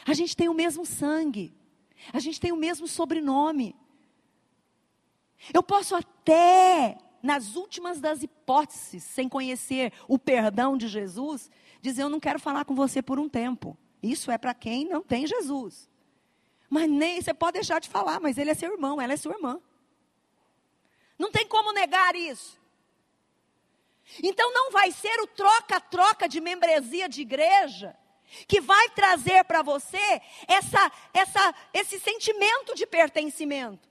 A 0.05 0.13
gente 0.13 0.35
tem 0.35 0.49
o 0.49 0.53
mesmo 0.53 0.85
sangue. 0.85 1.53
A 2.11 2.19
gente 2.19 2.39
tem 2.39 2.51
o 2.51 2.57
mesmo 2.57 2.87
sobrenome. 2.87 3.75
Eu 5.53 5.63
posso 5.63 5.95
até, 5.95 6.97
nas 7.21 7.55
últimas 7.55 7.99
das 7.99 8.23
hipóteses, 8.23 9.03
sem 9.03 9.29
conhecer 9.29 9.93
o 10.07 10.17
perdão 10.17 10.77
de 10.77 10.87
Jesus, 10.87 11.49
dizer: 11.81 12.03
Eu 12.03 12.09
não 12.09 12.19
quero 12.19 12.39
falar 12.39 12.65
com 12.65 12.75
você 12.75 13.01
por 13.01 13.19
um 13.19 13.29
tempo. 13.29 13.77
Isso 14.01 14.31
é 14.31 14.37
para 14.37 14.53
quem 14.53 14.85
não 14.85 15.01
tem 15.01 15.27
Jesus. 15.27 15.89
Mas 16.69 16.89
nem 16.89 17.21
você 17.21 17.33
pode 17.33 17.53
deixar 17.53 17.79
de 17.79 17.89
falar, 17.89 18.19
mas 18.19 18.37
ele 18.37 18.49
é 18.49 18.53
seu 18.53 18.71
irmão, 18.71 18.99
ela 19.01 19.13
é 19.13 19.17
sua 19.17 19.33
irmã. 19.33 19.61
Não 21.19 21.31
tem 21.31 21.45
como 21.47 21.73
negar 21.73 22.15
isso. 22.15 22.59
Então 24.23 24.51
não 24.53 24.71
vai 24.71 24.91
ser 24.91 25.19
o 25.21 25.27
troca-troca 25.27 26.27
de 26.27 26.41
membresia 26.41 27.07
de 27.07 27.21
igreja 27.21 27.95
que 28.47 28.61
vai 28.61 28.89
trazer 28.89 29.43
para 29.43 29.61
você 29.61 30.21
essa, 30.47 30.91
essa, 31.13 31.55
esse 31.73 31.99
sentimento 31.99 32.73
de 32.73 32.87
pertencimento. 32.87 33.90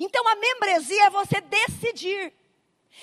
Então 0.00 0.26
a 0.28 0.34
membresia 0.34 1.04
é 1.04 1.10
você 1.10 1.40
decidir. 1.40 2.32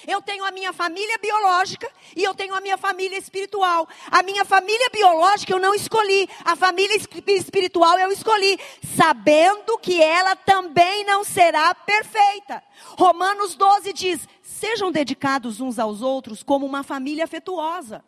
Eu 0.07 0.21
tenho 0.21 0.43
a 0.43 0.51
minha 0.51 0.73
família 0.73 1.17
biológica 1.19 1.89
e 2.15 2.23
eu 2.23 2.33
tenho 2.33 2.55
a 2.55 2.61
minha 2.61 2.77
família 2.77 3.17
espiritual. 3.17 3.87
A 4.09 4.23
minha 4.23 4.43
família 4.43 4.89
biológica 4.91 5.53
eu 5.53 5.59
não 5.59 5.73
escolhi, 5.75 6.27
a 6.43 6.55
família 6.55 6.97
espiritual 7.27 7.97
eu 7.99 8.11
escolhi, 8.11 8.59
sabendo 8.95 9.77
que 9.77 10.01
ela 10.01 10.35
também 10.35 11.05
não 11.05 11.23
será 11.23 11.75
perfeita. 11.75 12.63
Romanos 12.97 13.55
12 13.55 13.93
diz: 13.93 14.27
sejam 14.41 14.91
dedicados 14.91 15.61
uns 15.61 15.77
aos 15.77 16.01
outros 16.01 16.41
como 16.41 16.65
uma 16.65 16.83
família 16.83 17.25
afetuosa 17.25 18.03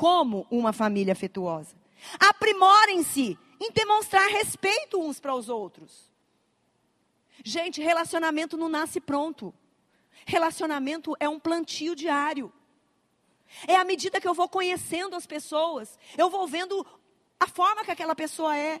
como 0.00 0.46
uma 0.50 0.72
família 0.72 1.12
afetuosa. 1.12 1.76
Aprimorem-se 2.18 3.38
em 3.60 3.70
demonstrar 3.70 4.26
respeito 4.30 4.98
uns 4.98 5.20
para 5.20 5.34
os 5.34 5.50
outros. 5.50 6.09
Gente, 7.44 7.80
relacionamento 7.80 8.56
não 8.56 8.68
nasce 8.68 9.00
pronto. 9.00 9.54
Relacionamento 10.26 11.16
é 11.18 11.28
um 11.28 11.38
plantio 11.38 11.94
diário. 11.94 12.52
É 13.66 13.76
à 13.76 13.84
medida 13.84 14.20
que 14.20 14.28
eu 14.28 14.34
vou 14.34 14.48
conhecendo 14.48 15.16
as 15.16 15.26
pessoas, 15.26 15.98
eu 16.16 16.30
vou 16.30 16.46
vendo 16.46 16.86
a 17.38 17.46
forma 17.48 17.84
que 17.84 17.90
aquela 17.90 18.14
pessoa 18.14 18.56
é. 18.56 18.80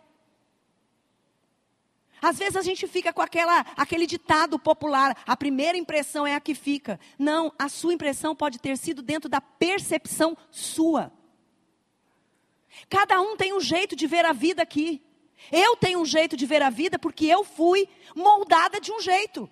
Às 2.22 2.38
vezes 2.38 2.56
a 2.56 2.62
gente 2.62 2.86
fica 2.86 3.12
com 3.12 3.22
aquela, 3.22 3.60
aquele 3.76 4.06
ditado 4.06 4.58
popular, 4.58 5.16
a 5.26 5.36
primeira 5.36 5.78
impressão 5.78 6.26
é 6.26 6.34
a 6.34 6.40
que 6.40 6.54
fica. 6.54 7.00
Não, 7.18 7.52
a 7.58 7.68
sua 7.68 7.94
impressão 7.94 8.36
pode 8.36 8.58
ter 8.58 8.76
sido 8.76 9.02
dentro 9.02 9.28
da 9.28 9.40
percepção 9.40 10.36
sua. 10.50 11.10
Cada 12.88 13.20
um 13.20 13.36
tem 13.36 13.54
um 13.54 13.60
jeito 13.60 13.96
de 13.96 14.06
ver 14.06 14.24
a 14.24 14.32
vida 14.32 14.62
aqui. 14.62 15.02
Eu 15.50 15.76
tenho 15.76 16.00
um 16.00 16.04
jeito 16.04 16.36
de 16.36 16.46
ver 16.46 16.62
a 16.62 16.70
vida 16.70 16.98
porque 16.98 17.26
eu 17.26 17.44
fui 17.44 17.88
moldada 18.14 18.80
de 18.80 18.92
um 18.92 19.00
jeito. 19.00 19.48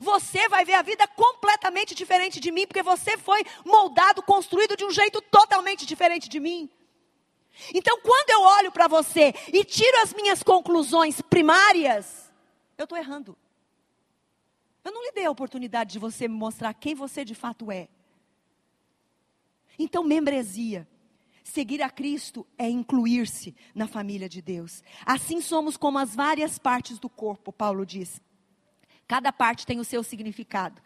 Você 0.00 0.48
vai 0.48 0.64
ver 0.64 0.74
a 0.74 0.82
vida 0.82 1.06
completamente 1.08 1.94
diferente 1.94 2.38
de 2.38 2.52
mim, 2.52 2.66
porque 2.66 2.82
você 2.82 3.16
foi 3.18 3.44
moldado, 3.64 4.22
construído 4.22 4.76
de 4.76 4.84
um 4.84 4.90
jeito 4.90 5.20
totalmente 5.22 5.84
diferente 5.84 6.28
de 6.28 6.38
mim. 6.38 6.70
Então, 7.74 8.00
quando 8.00 8.30
eu 8.30 8.40
olho 8.42 8.72
para 8.72 8.88
você 8.88 9.34
e 9.52 9.64
tiro 9.64 10.00
as 10.02 10.12
minhas 10.14 10.42
conclusões 10.42 11.20
primárias, 11.20 12.32
eu 12.78 12.84
estou 12.84 12.96
errando. 12.96 13.36
Eu 14.84 14.92
não 14.92 15.02
lhe 15.02 15.12
dei 15.12 15.26
a 15.26 15.30
oportunidade 15.30 15.92
de 15.92 15.98
você 15.98 16.26
me 16.26 16.34
mostrar 16.34 16.72
quem 16.74 16.94
você 16.94 17.24
de 17.24 17.34
fato 17.34 17.70
é. 17.70 17.88
Então, 19.78 20.02
membresia. 20.02 20.88
Seguir 21.42 21.82
a 21.82 21.90
Cristo 21.90 22.46
é 22.56 22.68
incluir-se 22.68 23.54
na 23.74 23.86
família 23.88 24.28
de 24.28 24.40
Deus. 24.40 24.82
Assim 25.04 25.40
somos 25.40 25.76
como 25.76 25.98
as 25.98 26.14
várias 26.14 26.58
partes 26.58 26.98
do 26.98 27.08
corpo, 27.08 27.52
Paulo 27.52 27.84
diz. 27.84 28.20
Cada 29.08 29.32
parte 29.32 29.66
tem 29.66 29.80
o 29.80 29.84
seu 29.84 30.02
significado, 30.02 30.80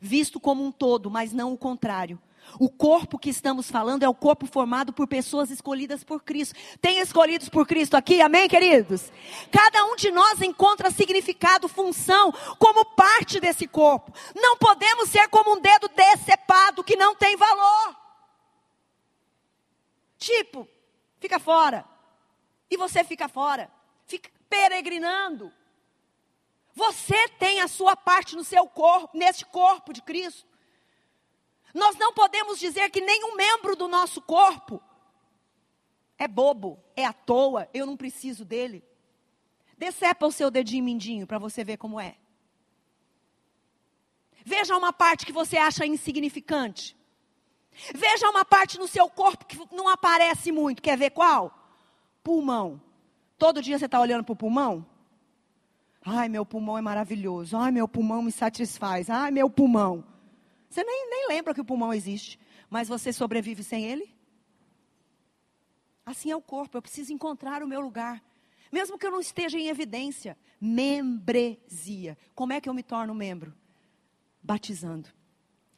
visto 0.00 0.38
como 0.38 0.64
um 0.64 0.70
todo, 0.70 1.10
mas 1.10 1.32
não 1.32 1.52
o 1.52 1.58
contrário. 1.58 2.20
O 2.58 2.68
corpo 2.68 3.18
que 3.18 3.30
estamos 3.30 3.70
falando 3.70 4.02
é 4.02 4.08
o 4.08 4.14
corpo 4.14 4.46
formado 4.46 4.92
por 4.92 5.06
pessoas 5.06 5.50
escolhidas 5.50 6.04
por 6.04 6.22
Cristo. 6.22 6.54
Tem 6.80 6.98
escolhidos 6.98 7.48
por 7.48 7.66
Cristo 7.66 7.96
aqui, 7.96 8.20
amém, 8.20 8.48
queridos? 8.48 9.10
Cada 9.50 9.84
um 9.86 9.96
de 9.96 10.10
nós 10.10 10.42
encontra 10.42 10.90
significado, 10.90 11.68
função, 11.68 12.32
como 12.58 12.84
parte 12.84 13.40
desse 13.40 13.66
corpo. 13.66 14.12
Não 14.34 14.56
podemos 14.56 15.08
ser 15.08 15.28
como 15.28 15.56
um 15.56 15.60
dedo 15.60 15.88
decepado 15.88 16.84
que 16.84 16.96
não 16.96 17.14
tem 17.14 17.36
valor. 17.36 18.01
Tipo, 20.22 20.68
fica 21.18 21.40
fora. 21.40 21.84
E 22.70 22.76
você 22.76 23.02
fica 23.02 23.28
fora. 23.28 23.68
Fica 24.06 24.30
peregrinando. 24.48 25.52
Você 26.74 27.28
tem 27.40 27.60
a 27.60 27.66
sua 27.66 27.96
parte 27.96 28.36
no 28.36 28.44
seu 28.44 28.68
corpo, 28.68 29.18
neste 29.18 29.44
corpo 29.44 29.92
de 29.92 30.00
Cristo. 30.00 30.46
Nós 31.74 31.96
não 31.96 32.14
podemos 32.14 32.60
dizer 32.60 32.88
que 32.90 33.00
nenhum 33.00 33.34
membro 33.34 33.74
do 33.74 33.88
nosso 33.88 34.22
corpo 34.22 34.80
é 36.16 36.28
bobo, 36.28 36.78
é 36.94 37.04
à 37.04 37.12
toa, 37.12 37.68
eu 37.74 37.84
não 37.84 37.96
preciso 37.96 38.44
dele. 38.44 38.84
Decepa 39.76 40.24
o 40.24 40.30
seu 40.30 40.52
dedinho 40.52 40.84
mindinho 40.84 41.26
para 41.26 41.38
você 41.38 41.64
ver 41.64 41.78
como 41.78 41.98
é. 41.98 42.16
Veja 44.44 44.76
uma 44.76 44.92
parte 44.92 45.26
que 45.26 45.32
você 45.32 45.56
acha 45.56 45.84
insignificante. 45.84 46.96
Veja 47.94 48.28
uma 48.28 48.44
parte 48.44 48.78
no 48.78 48.86
seu 48.86 49.08
corpo 49.08 49.46
que 49.46 49.58
não 49.74 49.88
aparece 49.88 50.52
muito. 50.52 50.82
Quer 50.82 50.96
ver 50.96 51.10
qual? 51.10 51.52
Pulmão. 52.22 52.80
Todo 53.38 53.62
dia 53.62 53.78
você 53.78 53.86
está 53.86 54.00
olhando 54.00 54.24
para 54.24 54.32
o 54.32 54.36
pulmão? 54.36 54.86
Ai, 56.04 56.28
meu 56.28 56.44
pulmão 56.44 56.76
é 56.76 56.80
maravilhoso. 56.80 57.56
Ai, 57.56 57.70
meu 57.70 57.88
pulmão 57.88 58.22
me 58.22 58.32
satisfaz. 58.32 59.08
Ai, 59.08 59.30
meu 59.30 59.48
pulmão. 59.48 60.04
Você 60.68 60.82
nem, 60.84 61.10
nem 61.10 61.28
lembra 61.28 61.54
que 61.54 61.60
o 61.60 61.64
pulmão 61.64 61.92
existe, 61.92 62.38
mas 62.68 62.88
você 62.88 63.12
sobrevive 63.12 63.62
sem 63.62 63.84
ele? 63.84 64.14
Assim 66.04 66.30
é 66.30 66.36
o 66.36 66.42
corpo. 66.42 66.76
Eu 66.76 66.82
preciso 66.82 67.12
encontrar 67.12 67.62
o 67.62 67.68
meu 67.68 67.80
lugar. 67.80 68.22
Mesmo 68.70 68.98
que 68.98 69.06
eu 69.06 69.10
não 69.10 69.20
esteja 69.20 69.58
em 69.58 69.68
evidência. 69.68 70.36
Membresia. 70.60 72.16
Como 72.34 72.52
é 72.52 72.60
que 72.60 72.68
eu 72.68 72.74
me 72.74 72.82
torno 72.82 73.14
membro? 73.14 73.54
Batizando. 74.42 75.08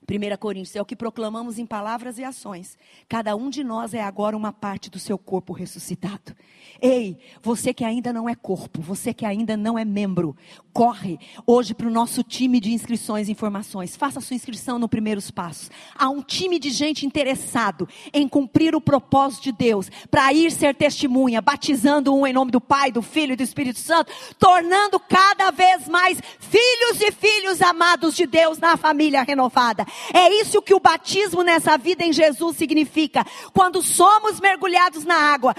1 0.08 0.36
Coríntios, 0.36 0.76
é 0.76 0.82
o 0.82 0.84
que 0.84 0.94
proclamamos 0.94 1.58
em 1.58 1.64
palavras 1.64 2.18
e 2.18 2.24
ações. 2.24 2.76
Cada 3.08 3.34
um 3.34 3.48
de 3.48 3.64
nós 3.64 3.94
é 3.94 4.02
agora 4.02 4.36
uma 4.36 4.52
parte 4.52 4.90
do 4.90 4.98
seu 4.98 5.16
corpo 5.16 5.52
ressuscitado. 5.52 6.34
Ei, 6.80 7.18
você 7.42 7.72
que 7.72 7.84
ainda 7.84 8.12
não 8.12 8.28
é 8.28 8.34
corpo, 8.34 8.82
você 8.82 9.14
que 9.14 9.24
ainda 9.24 9.56
não 9.56 9.78
é 9.78 9.84
membro, 9.84 10.36
corre 10.72 11.18
hoje 11.46 11.72
para 11.72 11.86
o 11.86 11.90
nosso 11.90 12.22
time 12.22 12.60
de 12.60 12.72
inscrições 12.72 13.28
e 13.28 13.32
informações. 13.32 13.96
Faça 13.96 14.20
sua 14.20 14.34
inscrição 14.34 14.78
no 14.78 14.88
Primeiros 14.88 15.30
Passos. 15.30 15.70
Há 15.96 16.10
um 16.10 16.20
time 16.20 16.58
de 16.58 16.70
gente 16.70 17.06
interessado 17.06 17.88
em 18.12 18.28
cumprir 18.28 18.74
o 18.74 18.80
propósito 18.80 19.44
de 19.44 19.52
Deus, 19.52 19.88
para 20.10 20.32
ir 20.32 20.50
ser 20.50 20.74
testemunha, 20.74 21.40
batizando 21.40 22.14
um 22.14 22.26
em 22.26 22.32
nome 22.32 22.50
do 22.50 22.60
Pai, 22.60 22.92
do 22.92 23.00
Filho 23.00 23.32
e 23.32 23.36
do 23.36 23.42
Espírito 23.42 23.78
Santo, 23.78 24.12
tornando 24.38 25.00
cada 25.00 25.50
vez 25.50 25.88
mais 25.88 26.20
filhos 26.38 27.00
e 27.00 27.12
filhos 27.12 27.62
amados 27.62 28.14
de 28.14 28.26
Deus 28.26 28.58
na 28.58 28.76
família 28.76 29.22
renovada. 29.22 29.86
É 30.12 30.32
isso 30.40 30.62
que 30.62 30.74
o 30.74 30.80
batismo 30.80 31.42
nessa 31.42 31.76
vida 31.76 32.04
em 32.04 32.12
Jesus 32.12 32.56
significa. 32.56 33.24
Quando 33.52 33.82
somos 33.82 34.40
mergulhados 34.40 35.04
na 35.04 35.16
água, 35.16 35.54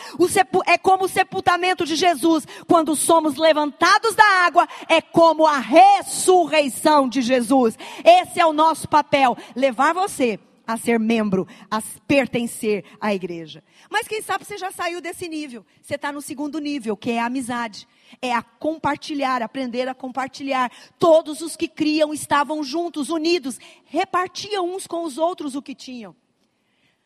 é 0.65 0.77
como 0.77 1.05
o 1.05 1.09
sepultamento 1.09 1.85
de 1.85 1.95
Jesus. 1.95 2.47
Quando 2.67 2.95
somos 2.95 3.35
levantados 3.35 4.15
da 4.15 4.45
água, 4.45 4.67
é 4.87 5.01
como 5.01 5.45
a 5.45 5.57
ressurreição 5.57 7.07
de 7.07 7.21
Jesus. 7.21 7.77
Esse 8.03 8.39
é 8.39 8.45
o 8.45 8.53
nosso 8.53 8.87
papel, 8.87 9.37
levar 9.55 9.93
você 9.93 10.39
a 10.65 10.77
ser 10.77 10.99
membro, 10.99 11.47
a 11.69 11.81
pertencer 12.07 12.83
à 12.99 13.13
igreja. 13.13 13.63
Mas 13.89 14.07
quem 14.07 14.21
sabe 14.21 14.45
você 14.45 14.57
já 14.57 14.71
saiu 14.71 15.01
desse 15.01 15.27
nível. 15.27 15.65
Você 15.81 15.95
está 15.95 16.11
no 16.11 16.21
segundo 16.21 16.59
nível, 16.59 16.97
que 16.97 17.11
é 17.11 17.19
a 17.19 17.25
amizade 17.25 17.87
é 18.21 18.33
a 18.33 18.41
compartilhar, 18.41 19.41
aprender 19.41 19.87
a 19.87 19.93
compartilhar. 19.93 20.71
Todos 20.97 21.41
os 21.41 21.55
que 21.55 21.67
criam 21.67 22.13
estavam 22.13 22.63
juntos, 22.63 23.09
unidos, 23.09 23.59
repartiam 23.85 24.73
uns 24.73 24.87
com 24.87 25.03
os 25.03 25.17
outros 25.17 25.55
o 25.55 25.61
que 25.61 25.75
tinham. 25.75 26.15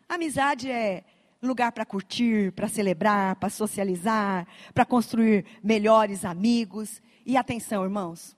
Amizade 0.08 0.70
é 0.70 1.04
lugar 1.42 1.72
para 1.72 1.86
curtir, 1.86 2.52
para 2.52 2.68
celebrar, 2.68 3.36
para 3.36 3.50
socializar, 3.50 4.48
para 4.74 4.86
construir 4.86 5.46
melhores 5.64 6.26
amigos. 6.26 7.02
E 7.26 7.38
atenção, 7.38 7.84
irmãos, 7.84 8.36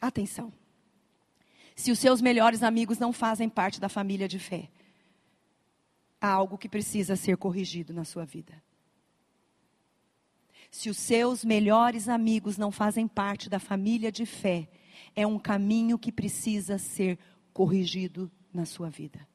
atenção. 0.00 0.52
Se 1.76 1.92
os 1.92 1.98
seus 1.98 2.22
melhores 2.22 2.62
amigos 2.62 2.98
não 2.98 3.12
fazem 3.12 3.50
parte 3.50 3.78
da 3.78 3.88
família 3.88 4.26
de 4.26 4.38
fé, 4.38 4.70
há 6.18 6.28
algo 6.28 6.56
que 6.56 6.70
precisa 6.70 7.14
ser 7.14 7.36
corrigido 7.36 7.92
na 7.92 8.02
sua 8.02 8.24
vida. 8.24 8.60
Se 10.70 10.88
os 10.88 10.96
seus 10.96 11.44
melhores 11.44 12.08
amigos 12.08 12.56
não 12.56 12.72
fazem 12.72 13.06
parte 13.06 13.50
da 13.50 13.58
família 13.58 14.10
de 14.10 14.24
fé, 14.24 14.68
é 15.14 15.26
um 15.26 15.38
caminho 15.38 15.98
que 15.98 16.10
precisa 16.10 16.78
ser 16.78 17.18
corrigido 17.52 18.30
na 18.52 18.64
sua 18.64 18.88
vida. 18.88 19.28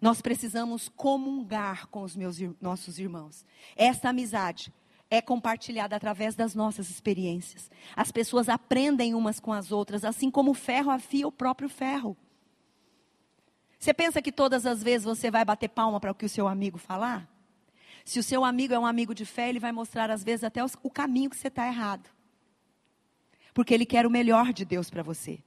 Nós 0.00 0.22
precisamos 0.22 0.88
comungar 0.88 1.88
com 1.88 2.02
os 2.02 2.16
meus, 2.16 2.38
nossos 2.60 2.98
irmãos. 2.98 3.44
Essa 3.74 4.08
amizade 4.08 4.72
é 5.10 5.20
compartilhada 5.20 5.94
através 5.94 6.34
das 6.34 6.54
nossas 6.54 6.90
experiências. 6.90 7.70
As 7.94 8.10
pessoas 8.10 8.48
aprendem 8.48 9.14
umas 9.14 9.38
com 9.38 9.52
as 9.52 9.70
outras, 9.70 10.04
assim 10.04 10.30
como 10.30 10.50
o 10.50 10.54
ferro 10.54 10.90
afia 10.90 11.26
o 11.26 11.32
próprio 11.32 11.68
ferro. 11.68 12.16
Você 13.78 13.94
pensa 13.94 14.20
que 14.20 14.32
todas 14.32 14.66
as 14.66 14.82
vezes 14.82 15.04
você 15.04 15.30
vai 15.30 15.44
bater 15.44 15.68
palma 15.68 16.00
para 16.00 16.10
o 16.10 16.14
que 16.14 16.26
o 16.26 16.28
seu 16.28 16.48
amigo 16.48 16.78
falar? 16.78 17.28
Se 18.04 18.18
o 18.18 18.22
seu 18.22 18.44
amigo 18.44 18.72
é 18.72 18.78
um 18.78 18.86
amigo 18.86 19.14
de 19.14 19.24
fé, 19.24 19.48
ele 19.48 19.60
vai 19.60 19.72
mostrar 19.72 20.10
às 20.10 20.24
vezes 20.24 20.44
até 20.44 20.64
os, 20.64 20.76
o 20.82 20.90
caminho 20.90 21.30
que 21.30 21.36
você 21.36 21.48
está 21.48 21.66
errado. 21.66 22.08
Porque 23.52 23.74
ele 23.74 23.86
quer 23.86 24.06
o 24.06 24.10
melhor 24.10 24.52
de 24.52 24.64
Deus 24.64 24.90
para 24.90 25.02
você. 25.02 25.40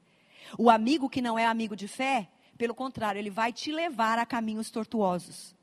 O 0.57 0.69
amigo 0.69 1.09
que 1.09 1.21
não 1.21 1.37
é 1.37 1.45
amigo 1.45 1.75
de 1.75 1.87
fé, 1.87 2.29
pelo 2.57 2.75
contrário, 2.75 3.19
ele 3.19 3.29
vai 3.29 3.53
te 3.53 3.71
levar 3.71 4.19
a 4.19 4.25
caminhos 4.25 4.69
tortuosos. 4.69 5.55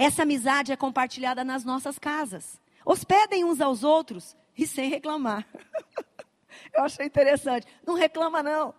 Essa 0.00 0.22
amizade 0.22 0.72
é 0.72 0.76
compartilhada 0.76 1.44
nas 1.44 1.62
nossas 1.62 1.98
casas. 1.98 2.58
Hospedem 2.86 3.44
uns 3.44 3.60
aos 3.60 3.84
outros 3.84 4.34
e 4.56 4.66
sem 4.66 4.88
reclamar. 4.88 5.46
Eu 6.72 6.84
achei 6.84 7.04
interessante. 7.04 7.66
Não 7.86 7.92
reclama, 7.92 8.42
não. 8.42 8.74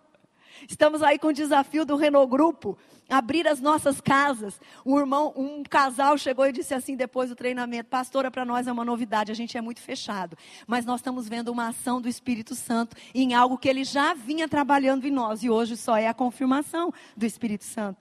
Estamos 0.68 1.00
aí 1.00 1.20
com 1.20 1.28
o 1.28 1.32
desafio 1.32 1.84
do 1.84 1.94
Renault 1.94 2.28
Grupo, 2.28 2.76
abrir 3.08 3.46
as 3.46 3.60
nossas 3.60 4.00
casas. 4.00 4.60
Um 4.84 4.98
irmão, 4.98 5.32
um 5.36 5.62
casal 5.62 6.18
chegou 6.18 6.44
e 6.44 6.50
disse 6.50 6.74
assim 6.74 6.96
depois 6.96 7.30
do 7.30 7.36
treinamento: 7.36 7.88
Pastora, 7.88 8.28
para 8.28 8.44
nós 8.44 8.66
é 8.66 8.72
uma 8.72 8.84
novidade, 8.84 9.30
a 9.30 9.34
gente 9.34 9.56
é 9.56 9.60
muito 9.60 9.80
fechado, 9.80 10.36
mas 10.66 10.84
nós 10.84 10.98
estamos 10.98 11.28
vendo 11.28 11.52
uma 11.52 11.68
ação 11.68 12.00
do 12.00 12.08
Espírito 12.08 12.56
Santo 12.56 12.96
em 13.14 13.32
algo 13.32 13.56
que 13.56 13.68
ele 13.68 13.84
já 13.84 14.12
vinha 14.12 14.48
trabalhando 14.48 15.06
em 15.06 15.12
nós 15.12 15.44
e 15.44 15.48
hoje 15.48 15.76
só 15.76 15.96
é 15.96 16.08
a 16.08 16.14
confirmação 16.14 16.92
do 17.16 17.24
Espírito 17.24 17.62
Santo. 17.62 18.00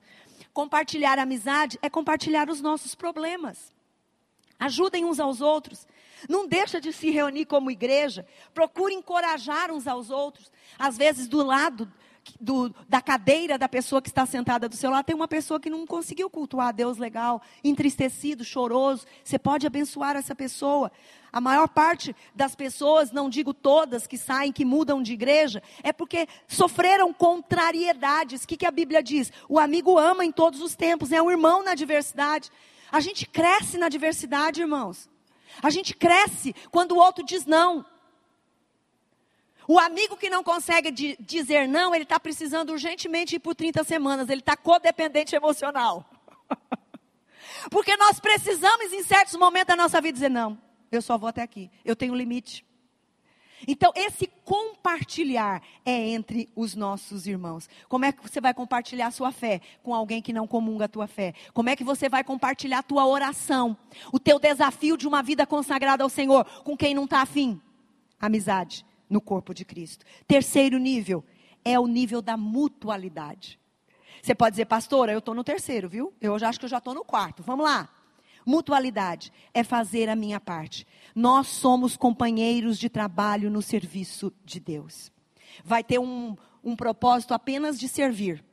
Compartilhar 0.53 1.17
amizade 1.17 1.79
é 1.81 1.89
compartilhar 1.89 2.49
os 2.49 2.61
nossos 2.61 2.93
problemas. 2.95 3.71
Ajudem 4.59 5.05
uns 5.05 5.19
aos 5.19 5.41
outros. 5.41 5.87
Não 6.29 6.47
deixa 6.47 6.79
de 6.79 6.93
se 6.93 7.09
reunir 7.09 7.45
como 7.45 7.71
igreja. 7.71 8.27
Procure 8.53 8.93
encorajar 8.93 9.71
uns 9.71 9.87
aos 9.87 10.09
outros. 10.09 10.51
Às 10.77 10.97
vezes, 10.97 11.27
do 11.27 11.43
lado 11.43 11.91
do, 12.39 12.73
da 12.87 13.01
cadeira 13.01 13.57
da 13.57 13.67
pessoa 13.67 14.01
que 14.01 14.09
está 14.09 14.25
sentada 14.25 14.67
do 14.67 14.75
seu 14.75 14.89
lado, 14.89 15.05
tem 15.05 15.15
uma 15.15 15.27
pessoa 15.27 15.59
que 15.59 15.69
não 15.69 15.85
conseguiu 15.85 16.29
cultuar 16.29 16.69
a 16.69 16.71
Deus 16.71 16.97
legal, 16.97 17.41
entristecido, 17.63 18.43
choroso. 18.43 19.05
Você 19.23 19.39
pode 19.39 19.65
abençoar 19.65 20.15
essa 20.15 20.35
pessoa. 20.35 20.91
A 21.31 21.39
maior 21.39 21.69
parte 21.69 22.15
das 22.35 22.55
pessoas, 22.55 23.11
não 23.11 23.29
digo 23.29 23.53
todas 23.53 24.05
que 24.05 24.17
saem, 24.17 24.51
que 24.51 24.65
mudam 24.65 25.01
de 25.01 25.13
igreja, 25.13 25.63
é 25.81 25.93
porque 25.93 26.27
sofreram 26.47 27.13
contrariedades. 27.13 28.43
O 28.43 28.47
que, 28.47 28.57
que 28.57 28.65
a 28.65 28.71
Bíblia 28.71 29.01
diz? 29.01 29.31
O 29.47 29.57
amigo 29.57 29.97
ama 29.97 30.25
em 30.25 30.31
todos 30.31 30.61
os 30.61 30.75
tempos, 30.75 31.11
é 31.11 31.21
um 31.21 31.31
irmão 31.31 31.63
na 31.63 31.73
diversidade. 31.73 32.51
A 32.91 32.99
gente 32.99 33.25
cresce 33.25 33.77
na 33.77 33.87
diversidade, 33.87 34.61
irmãos. 34.61 35.09
A 35.63 35.69
gente 35.69 35.95
cresce 35.95 36.53
quando 36.69 36.93
o 36.93 36.97
outro 36.97 37.23
diz 37.23 37.45
não. 37.45 37.85
O 39.71 39.79
amigo 39.79 40.17
que 40.17 40.29
não 40.29 40.43
consegue 40.43 40.91
dizer 41.17 41.65
não, 41.65 41.95
ele 41.95 42.03
está 42.03 42.19
precisando 42.19 42.71
urgentemente 42.71 43.37
ir 43.37 43.39
por 43.39 43.55
30 43.55 43.85
semanas. 43.85 44.27
Ele 44.27 44.41
está 44.41 44.57
codependente 44.57 45.33
emocional. 45.33 46.05
Porque 47.71 47.95
nós 47.95 48.19
precisamos, 48.19 48.91
em 48.91 49.01
certos 49.01 49.35
momentos 49.35 49.67
da 49.67 49.81
nossa 49.81 50.01
vida, 50.01 50.11
dizer: 50.11 50.29
não, 50.29 50.59
eu 50.91 51.01
só 51.01 51.17
vou 51.17 51.29
até 51.29 51.41
aqui. 51.41 51.71
Eu 51.85 51.95
tenho 51.95 52.11
um 52.11 52.17
limite. 52.17 52.65
Então, 53.65 53.93
esse 53.95 54.27
compartilhar 54.43 55.63
é 55.85 56.09
entre 56.09 56.49
os 56.53 56.75
nossos 56.75 57.25
irmãos. 57.25 57.69
Como 57.87 58.03
é 58.03 58.11
que 58.11 58.21
você 58.21 58.41
vai 58.41 58.53
compartilhar 58.53 59.07
a 59.07 59.11
sua 59.11 59.31
fé 59.31 59.61
com 59.81 59.95
alguém 59.95 60.21
que 60.21 60.33
não 60.33 60.47
comunga 60.47 60.83
a 60.83 60.89
tua 60.89 61.07
fé? 61.07 61.33
Como 61.53 61.69
é 61.69 61.77
que 61.77 61.83
você 61.85 62.09
vai 62.09 62.25
compartilhar 62.25 62.79
a 62.79 62.83
tua 62.83 63.05
oração? 63.07 63.77
O 64.11 64.19
teu 64.19 64.37
desafio 64.37 64.97
de 64.97 65.07
uma 65.07 65.23
vida 65.23 65.47
consagrada 65.47 66.03
ao 66.03 66.09
Senhor 66.09 66.43
com 66.65 66.75
quem 66.75 66.93
não 66.93 67.05
está 67.05 67.21
afim? 67.21 67.61
Amizade 68.19 68.85
no 69.11 69.19
corpo 69.19 69.53
de 69.53 69.65
Cristo. 69.65 70.05
Terceiro 70.25 70.79
nível 70.79 71.23
é 71.65 71.77
o 71.77 71.85
nível 71.85 72.21
da 72.21 72.37
mutualidade. 72.37 73.59
Você 74.23 74.33
pode 74.33 74.51
dizer, 74.53 74.65
pastora, 74.65 75.11
eu 75.11 75.19
estou 75.19 75.35
no 75.35 75.43
terceiro, 75.43 75.89
viu? 75.89 76.13
Eu 76.21 76.39
já 76.39 76.47
acho 76.47 76.59
que 76.59 76.65
eu 76.65 76.69
já 76.69 76.77
estou 76.77 76.93
no 76.93 77.03
quarto. 77.03 77.43
Vamos 77.43 77.65
lá. 77.65 77.89
Mutualidade 78.45 79.31
é 79.53 79.63
fazer 79.63 80.09
a 80.09 80.15
minha 80.15 80.39
parte. 80.39 80.87
Nós 81.13 81.47
somos 81.47 81.97
companheiros 81.97 82.79
de 82.79 82.89
trabalho 82.89 83.51
no 83.51 83.61
serviço 83.61 84.31
de 84.45 84.59
Deus. 84.59 85.11
Vai 85.63 85.83
ter 85.83 85.99
um, 85.99 86.35
um 86.63 86.75
propósito 86.75 87.33
apenas 87.33 87.77
de 87.77 87.87
servir. 87.87 88.43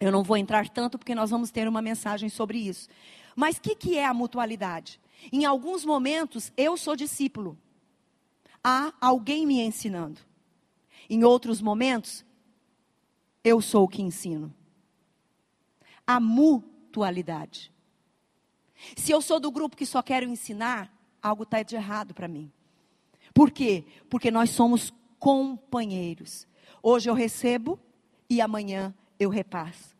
Eu 0.00 0.10
não 0.10 0.22
vou 0.22 0.36
entrar 0.36 0.68
tanto 0.68 0.98
porque 0.98 1.14
nós 1.14 1.30
vamos 1.30 1.50
ter 1.50 1.68
uma 1.68 1.82
mensagem 1.82 2.28
sobre 2.28 2.58
isso. 2.58 2.88
Mas 3.34 3.56
o 3.56 3.60
que, 3.60 3.74
que 3.74 3.98
é 3.98 4.06
a 4.06 4.14
mutualidade? 4.14 5.00
Em 5.30 5.44
alguns 5.44 5.84
momentos, 5.84 6.52
eu 6.56 6.76
sou 6.76 6.96
discípulo 6.96 7.58
há 8.68 8.92
alguém 9.00 9.46
me 9.46 9.60
ensinando. 9.60 10.20
Em 11.08 11.22
outros 11.22 11.60
momentos, 11.60 12.24
eu 13.44 13.60
sou 13.60 13.84
o 13.84 13.88
que 13.88 14.02
ensino. 14.02 14.52
A 16.04 16.18
mutualidade. 16.18 17.72
Se 18.96 19.12
eu 19.12 19.22
sou 19.22 19.38
do 19.38 19.52
grupo 19.52 19.76
que 19.76 19.86
só 19.86 20.02
quero 20.02 20.26
ensinar, 20.26 20.92
algo 21.22 21.44
está 21.44 21.62
de 21.62 21.76
errado 21.76 22.12
para 22.12 22.26
mim. 22.26 22.50
Por 23.32 23.52
quê? 23.52 23.84
Porque 24.10 24.32
nós 24.32 24.50
somos 24.50 24.92
companheiros. 25.16 26.48
Hoje 26.82 27.08
eu 27.08 27.14
recebo 27.14 27.78
e 28.28 28.40
amanhã 28.40 28.92
eu 29.16 29.30
repasso. 29.30 29.94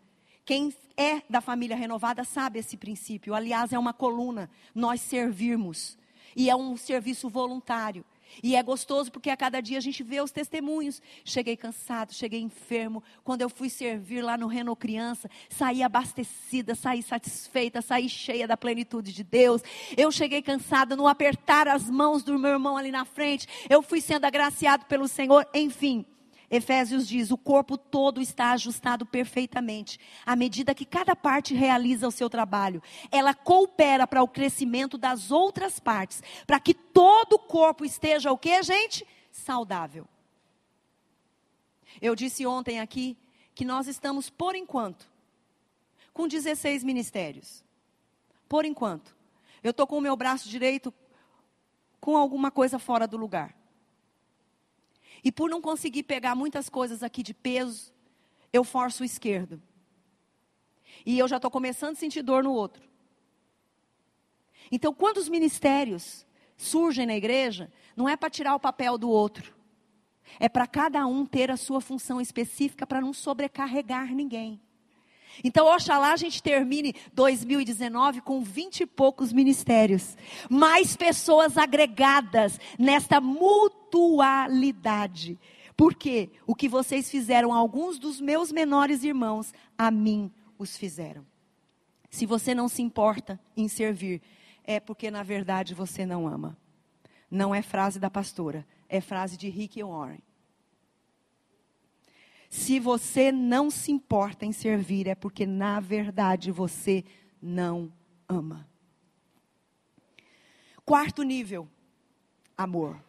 Quem 0.45 0.75
é 0.97 1.23
da 1.31 1.41
família 1.41 1.77
renovada 1.77 2.25
sabe 2.25 2.59
esse 2.59 2.77
princípio. 2.77 3.33
Aliás, 3.33 3.73
é 3.73 3.79
uma 3.79 3.93
coluna, 3.93 4.51
nós 4.75 5.01
servirmos. 5.01 5.97
E 6.35 6.51
é 6.51 6.57
um 6.57 6.77
serviço 6.77 7.29
voluntário. 7.29 8.05
E 8.43 8.57
é 8.57 8.63
gostoso 8.63 9.11
porque 9.11 9.31
a 9.31 9.37
cada 9.37 9.61
dia 9.61 9.79
a 9.79 9.81
gente 9.81 10.03
vê 10.03 10.21
os 10.21 10.31
testemunhos. 10.31 11.01
Cheguei 11.25 11.57
cansado, 11.57 12.13
cheguei 12.13 12.41
enfermo. 12.41 13.03
Quando 13.25 13.43
eu 13.43 13.49
fui 13.49 13.69
servir 13.69 14.23
lá 14.23 14.37
no 14.37 14.47
Reno 14.47 14.75
Criança, 14.77 15.31
saí 15.49 15.83
abastecida, 15.83 16.75
saí 16.75 17.03
satisfeita, 17.03 17.83
saí 17.83 18.09
cheia 18.09 18.47
da 18.47 18.57
plenitude 18.57 19.13
de 19.13 19.25
Deus. 19.25 19.63
Eu 19.97 20.11
cheguei 20.11 20.43
cansada 20.43 20.97
no 20.97 21.07
apertar 21.07 21.69
as 21.69 21.89
mãos 21.89 22.23
do 22.23 22.39
meu 22.39 22.53
irmão 22.53 22.77
ali 22.77 22.91
na 22.91 23.05
frente. 23.05 23.47
Eu 23.69 23.83
fui 23.83 24.01
sendo 24.01 24.25
agraciado 24.25 24.87
pelo 24.87 25.09
Senhor. 25.09 25.47
Enfim, 25.55 26.05
Efésios 26.51 27.09
diz: 27.09 27.31
o 27.31 27.39
corpo 27.39 27.77
todo 27.77 28.21
está 28.21 28.53
ajustado 28.53 29.05
perfeitamente. 29.05 29.99
À 30.25 30.37
medida 30.37 30.75
que 30.75 30.85
cada 30.85 31.17
parte 31.17 31.55
realiza 31.55 32.07
o 32.07 32.13
seu 32.13 32.31
trabalho, 32.31 32.83
ela 33.11 33.35
coopera 33.35 34.07
para 34.07 34.23
o 34.23 34.29
crescimento 34.29 34.97
das 34.97 35.31
outras 35.31 35.81
partes, 35.81 36.23
para 36.47 36.61
que 36.61 36.75
todo 36.75 37.35
o 37.35 37.39
corpo 37.39 37.85
esteja 37.85 38.31
o 38.31 38.39
que, 38.39 38.63
gente? 38.63 39.07
Saudável. 39.33 40.07
Eu 42.01 42.15
disse 42.15 42.47
ontem 42.47 42.81
aqui 42.81 43.17
que 43.55 43.65
nós 43.65 43.87
estamos, 43.87 44.29
por 44.29 44.55
enquanto, 44.55 45.11
com 46.13 46.29
16 46.29 46.85
ministérios. 46.85 47.65
Por 48.49 48.65
enquanto. 48.65 49.17
Eu 49.63 49.71
estou 49.71 49.87
com 49.87 49.99
o 49.99 50.01
meu 50.01 50.15
braço 50.15 50.49
direito 50.49 50.93
com 52.01 52.17
alguma 52.17 52.51
coisa 52.51 52.79
fora 52.79 53.07
do 53.07 53.17
lugar. 53.17 53.55
E 55.27 55.33
por 55.33 55.51
não 55.51 55.61
conseguir 55.61 56.05
pegar 56.05 56.37
muitas 56.37 56.69
coisas 56.69 57.03
aqui 57.03 57.21
de 57.21 57.35
peso, 57.35 57.93
eu 58.53 58.63
forço 58.63 59.03
o 59.03 59.05
esquerdo. 59.05 59.61
E 61.05 61.19
eu 61.19 61.27
já 61.27 61.35
estou 61.35 61.51
começando 61.51 61.95
a 61.95 61.99
sentir 61.99 62.23
dor 62.23 62.45
no 62.45 62.53
outro. 62.53 62.89
Então, 64.71 64.95
quando 64.95 65.17
os 65.17 65.29
ministérios 65.29 66.25
surgem 66.57 67.07
na 67.07 67.17
igreja, 67.17 67.73
não 67.97 68.09
é 68.09 68.17
para 68.17 68.31
tirar 68.31 68.55
o 68.55 68.61
papel 68.61 68.97
do 68.97 69.11
outro. 69.11 69.53
É 70.39 70.49
para 70.49 70.65
cada 70.65 71.05
um 71.09 71.27
ter 71.27 71.51
a 71.51 71.57
sua 71.57 71.81
função 71.81 72.21
específica 72.21 72.87
para 72.87 73.01
não 73.01 73.13
sobrecarregar 73.13 74.15
ninguém. 74.15 74.61
Então, 75.43 75.67
oxalá 75.67 76.13
a 76.13 76.17
gente 76.17 76.41
termine 76.41 76.95
2019 77.13 78.21
com 78.21 78.43
vinte 78.43 78.83
e 78.83 78.87
poucos 78.87 79.33
ministérios. 79.33 80.17
Mais 80.49 80.97
pessoas 80.97 81.59
agregadas 81.59 82.61
nesta 82.79 83.21
mutualidade. 83.87 85.39
Porque 85.77 86.31
o 86.47 86.55
que 86.55 86.69
vocês 86.69 87.11
fizeram 87.11 87.53
a 87.53 87.57
alguns 87.57 87.99
dos 87.99 88.21
meus 88.21 88.51
menores 88.51 89.05
irmãos, 89.05 89.53
a 89.77 89.91
mim 89.91 90.33
os 90.59 90.77
fizeram. 90.77 91.25
Se 92.11 92.25
você 92.25 92.55
não 92.55 92.69
se 92.69 92.83
importa 92.83 93.39
em 93.57 93.69
servir, 93.69 94.23
é 94.65 94.81
porque 94.81 95.11
na 95.11 95.23
verdade 95.23 95.75
você 95.75 96.07
não 96.07 96.27
ama. 96.27 96.57
Não 97.31 97.55
é 97.55 97.61
frase 97.61 97.99
da 97.99 98.09
pastora, 98.09 98.67
é 98.89 99.01
frase 99.01 99.37
de 99.37 99.49
Rick 99.49 99.83
Warren. 99.83 100.21
Se 102.49 102.79
você 102.79 103.31
não 103.31 103.71
se 103.71 103.93
importa 103.93 104.47
em 104.47 104.53
servir, 104.53 105.09
é 105.09 105.15
porque 105.15 105.45
na 105.45 105.81
verdade 105.81 106.51
você 106.51 107.05
não 107.43 107.93
ama. 108.29 108.67
Quarto 110.85 111.23
nível: 111.23 111.69
amor. 112.57 113.06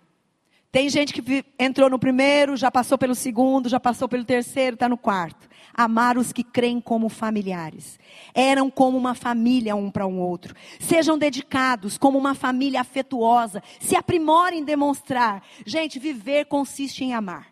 Tem 0.78 0.90
gente 0.90 1.12
que 1.12 1.44
entrou 1.58 1.90
no 1.90 1.98
primeiro, 1.98 2.56
já 2.56 2.70
passou 2.70 3.00
pelo 3.00 3.16
segundo, 3.16 3.68
já 3.68 3.80
passou 3.80 4.08
pelo 4.08 4.24
terceiro, 4.24 4.76
está 4.76 4.88
no 4.88 4.96
quarto. 4.96 5.50
Amar 5.74 6.20
os 6.20 6.32
que 6.32 6.44
creem 6.44 6.80
como 6.80 7.10
familiares. 7.10 8.00
Eram 8.32 8.70
como 8.70 8.96
uma 8.96 9.16
família 9.16 9.76
um 9.76 9.90
para 9.90 10.06
um 10.06 10.20
outro. 10.20 10.54
Sejam 10.80 11.18
dedicados 11.18 11.98
como 11.98 12.16
uma 12.16 12.36
família 12.36 12.80
afetuosa. 12.80 13.64
Se 13.80 13.96
aprimorem 13.96 14.60
em 14.60 14.64
demonstrar. 14.64 15.42
Gente, 15.66 15.98
viver 15.98 16.46
consiste 16.46 17.04
em 17.04 17.12
amar. 17.12 17.52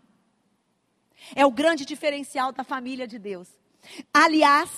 É 1.36 1.44
o 1.48 1.52
grande 1.52 1.84
diferencial 1.84 2.52
da 2.52 2.64
família 2.64 3.08
de 3.08 3.18
Deus. 3.18 3.48
Aliás, 4.14 4.70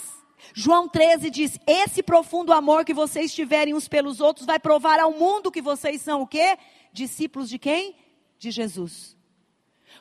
João 0.53 0.87
13 0.87 1.29
diz: 1.29 1.59
Esse 1.67 2.01
profundo 2.01 2.53
amor 2.53 2.85
que 2.85 2.93
vocês 2.93 3.33
tiverem 3.33 3.73
uns 3.73 3.89
pelos 3.89 4.21
outros 4.21 4.45
vai 4.45 4.57
provar 4.57 5.01
ao 5.01 5.11
mundo 5.11 5.51
que 5.51 5.61
vocês 5.61 6.01
são 6.01 6.21
o 6.21 6.27
quê? 6.27 6.57
Discípulos 6.93 7.49
de 7.49 7.59
quem? 7.59 8.06
De 8.37 8.51
Jesus. 8.51 9.17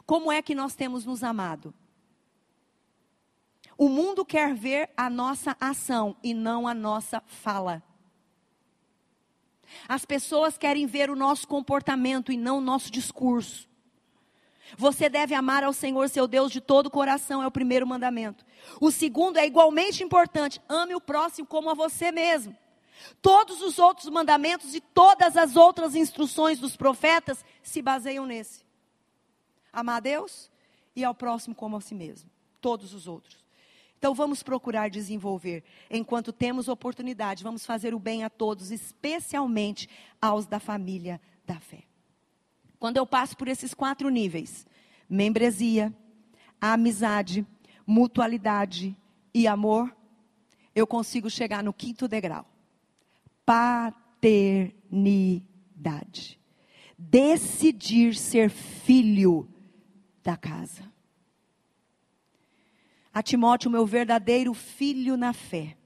Como 0.04 0.30
é 0.30 0.42
que 0.42 0.54
nós 0.54 0.74
temos 0.74 1.04
nos 1.04 1.22
amado? 1.22 1.72
O 3.78 3.88
mundo 3.88 4.24
quer 4.24 4.54
ver 4.54 4.90
a 4.96 5.10
nossa 5.10 5.56
ação 5.60 6.16
e 6.22 6.32
não 6.32 6.66
a 6.66 6.74
nossa 6.74 7.22
fala. 7.26 7.82
As 9.88 10.04
pessoas 10.04 10.56
querem 10.56 10.86
ver 10.86 11.10
o 11.10 11.16
nosso 11.16 11.46
comportamento 11.46 12.32
e 12.32 12.36
não 12.36 12.58
o 12.58 12.60
nosso 12.60 12.90
discurso. 12.90 13.68
Você 14.76 15.08
deve 15.08 15.34
amar 15.34 15.62
ao 15.62 15.72
Senhor 15.72 16.08
seu 16.08 16.26
Deus 16.26 16.50
de 16.50 16.60
todo 16.60 16.86
o 16.86 16.90
coração, 16.90 17.42
é 17.42 17.46
o 17.46 17.50
primeiro 17.50 17.86
mandamento. 17.86 18.44
O 18.80 18.90
segundo 18.90 19.36
é 19.36 19.46
igualmente 19.46 20.02
importante: 20.02 20.60
ame 20.68 20.94
o 20.94 21.00
próximo 21.00 21.46
como 21.46 21.70
a 21.70 21.74
você 21.74 22.10
mesmo. 22.10 22.56
Todos 23.20 23.60
os 23.62 23.78
outros 23.78 24.08
mandamentos 24.08 24.74
e 24.74 24.80
todas 24.80 25.36
as 25.36 25.56
outras 25.56 25.94
instruções 25.94 26.58
dos 26.58 26.76
profetas 26.76 27.44
se 27.62 27.82
baseiam 27.82 28.26
nesse. 28.26 28.64
Amar 29.72 29.96
a 29.96 30.00
Deus 30.00 30.50
e 30.94 31.04
ao 31.04 31.14
próximo 31.14 31.54
como 31.54 31.76
a 31.76 31.80
si 31.80 31.94
mesmo. 31.94 32.30
Todos 32.60 32.94
os 32.94 33.06
outros. 33.06 33.44
Então 33.98 34.14
vamos 34.14 34.42
procurar 34.42 34.90
desenvolver, 34.90 35.64
enquanto 35.90 36.32
temos 36.32 36.68
oportunidade, 36.68 37.42
vamos 37.42 37.64
fazer 37.64 37.94
o 37.94 37.98
bem 37.98 38.24
a 38.24 38.30
todos, 38.30 38.70
especialmente 38.70 39.88
aos 40.20 40.46
da 40.46 40.60
família 40.60 41.20
da 41.46 41.58
fé. 41.58 41.82
Quando 42.78 42.98
eu 42.98 43.06
passo 43.06 43.36
por 43.36 43.48
esses 43.48 43.72
quatro 43.72 44.08
níveis: 44.10 44.66
membresia, 45.08 45.94
amizade, 46.60 47.46
mutualidade 47.86 48.96
e 49.32 49.46
amor, 49.46 49.94
eu 50.74 50.86
consigo 50.86 51.30
chegar 51.30 51.62
no 51.62 51.72
quinto 51.72 52.06
degrau. 52.06 52.46
Paternidade. 53.46 56.38
Decidir 56.98 58.14
ser 58.14 58.50
filho 58.50 59.48
da 60.22 60.36
casa. 60.36 60.92
A 63.14 63.22
Timóteo, 63.22 63.70
meu 63.70 63.86
verdadeiro 63.86 64.52
filho 64.52 65.16
na 65.16 65.32
fé. 65.32 65.78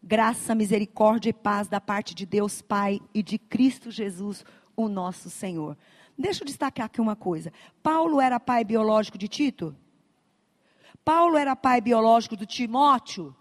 Graça, 0.00 0.54
misericórdia 0.54 1.30
e 1.30 1.32
paz 1.32 1.66
da 1.66 1.80
parte 1.80 2.14
de 2.14 2.24
Deus 2.24 2.62
Pai 2.62 3.00
e 3.12 3.24
de 3.24 3.38
Cristo 3.38 3.90
Jesus, 3.90 4.44
o 4.76 4.88
nosso 4.88 5.28
Senhor. 5.28 5.76
Deixa 6.16 6.42
eu 6.42 6.46
destacar 6.46 6.86
aqui 6.86 7.00
uma 7.00 7.16
coisa. 7.16 7.52
Paulo 7.82 8.20
era 8.20 8.38
pai 8.38 8.64
biológico 8.64 9.18
de 9.18 9.26
Tito? 9.26 9.74
Paulo 11.04 11.36
era 11.36 11.56
pai 11.56 11.80
biológico 11.80 12.36
do 12.36 12.46
Timóteo? 12.46 13.34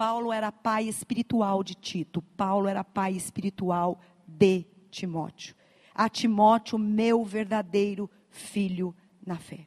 Paulo 0.00 0.32
era 0.32 0.50
pai 0.50 0.88
espiritual 0.88 1.62
de 1.62 1.74
Tito. 1.74 2.22
Paulo 2.34 2.66
era 2.66 2.82
pai 2.82 3.12
espiritual 3.12 4.00
de 4.26 4.64
Timóteo. 4.90 5.54
A 5.94 6.08
Timóteo, 6.08 6.78
meu 6.78 7.22
verdadeiro 7.22 8.10
filho 8.30 8.96
na 9.26 9.36
fé. 9.36 9.66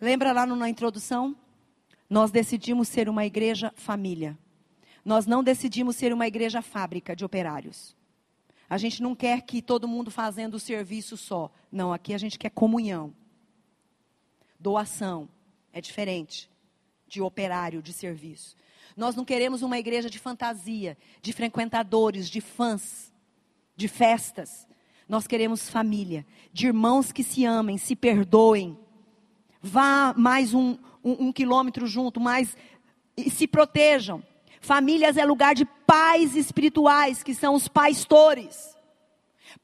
Lembra 0.00 0.32
lá 0.32 0.44
na 0.46 0.68
introdução? 0.68 1.36
Nós 2.08 2.32
decidimos 2.32 2.88
ser 2.88 3.08
uma 3.08 3.24
igreja 3.24 3.72
família. 3.76 4.36
Nós 5.04 5.26
não 5.26 5.44
decidimos 5.44 5.94
ser 5.94 6.12
uma 6.12 6.26
igreja 6.26 6.60
fábrica 6.60 7.14
de 7.14 7.24
operários. 7.24 7.96
A 8.68 8.76
gente 8.76 9.00
não 9.00 9.14
quer 9.14 9.42
que 9.42 9.62
todo 9.62 9.86
mundo 9.86 10.10
fazendo 10.10 10.54
o 10.54 10.60
serviço 10.60 11.16
só. 11.16 11.52
Não, 11.70 11.92
aqui 11.92 12.12
a 12.12 12.18
gente 12.18 12.36
quer 12.36 12.50
comunhão. 12.50 13.14
Doação. 14.58 15.28
É 15.72 15.80
diferente 15.80 16.49
de 17.10 17.20
operário 17.20 17.82
de 17.82 17.92
serviço. 17.92 18.56
Nós 18.96 19.16
não 19.16 19.24
queremos 19.24 19.62
uma 19.62 19.78
igreja 19.78 20.08
de 20.08 20.18
fantasia, 20.18 20.96
de 21.20 21.32
frequentadores, 21.32 22.30
de 22.30 22.40
fãs, 22.40 23.12
de 23.76 23.88
festas. 23.88 24.66
Nós 25.08 25.26
queremos 25.26 25.68
família, 25.68 26.24
de 26.52 26.68
irmãos 26.68 27.10
que 27.10 27.24
se 27.24 27.44
amem, 27.44 27.76
se 27.76 27.96
perdoem. 27.96 28.78
Vá 29.60 30.14
mais 30.16 30.54
um, 30.54 30.78
um, 31.04 31.26
um 31.26 31.32
quilômetro 31.32 31.86
junto, 31.86 32.20
mais 32.20 32.56
e 33.16 33.28
se 33.28 33.46
protejam. 33.46 34.22
Famílias 34.60 35.16
é 35.16 35.24
lugar 35.24 35.54
de 35.54 35.64
pais 35.64 36.36
espirituais, 36.36 37.22
que 37.24 37.34
são 37.34 37.54
os 37.54 37.66
pastores. 37.66 38.76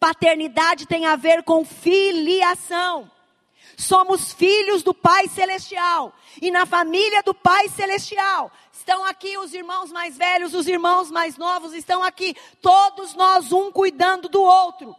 Paternidade 0.01 0.87
tem 0.87 1.07
a 1.07 1.15
ver 1.15 1.45
com 1.45 1.65
filiação. 1.65 3.11
Somos 3.77 4.33
filhos 4.33 4.83
do 4.83 4.95
Pai 4.95 5.29
Celestial. 5.29 6.15
E 6.41 6.51
na 6.51 6.65
família 6.65 7.23
do 7.23 7.35
Pai 7.35 7.69
Celestial 7.69 8.51
estão 8.73 9.05
aqui 9.05 9.37
os 9.37 9.53
irmãos 9.53 9.93
mais 9.93 10.17
velhos, 10.17 10.55
os 10.55 10.67
irmãos 10.67 11.11
mais 11.11 11.37
novos 11.37 11.75
estão 11.75 12.03
aqui. 12.03 12.35
Todos 12.63 13.15
nós, 13.15 13.53
um 13.53 13.71
cuidando 13.71 14.29
do 14.29 14.41
outro. 14.41 14.97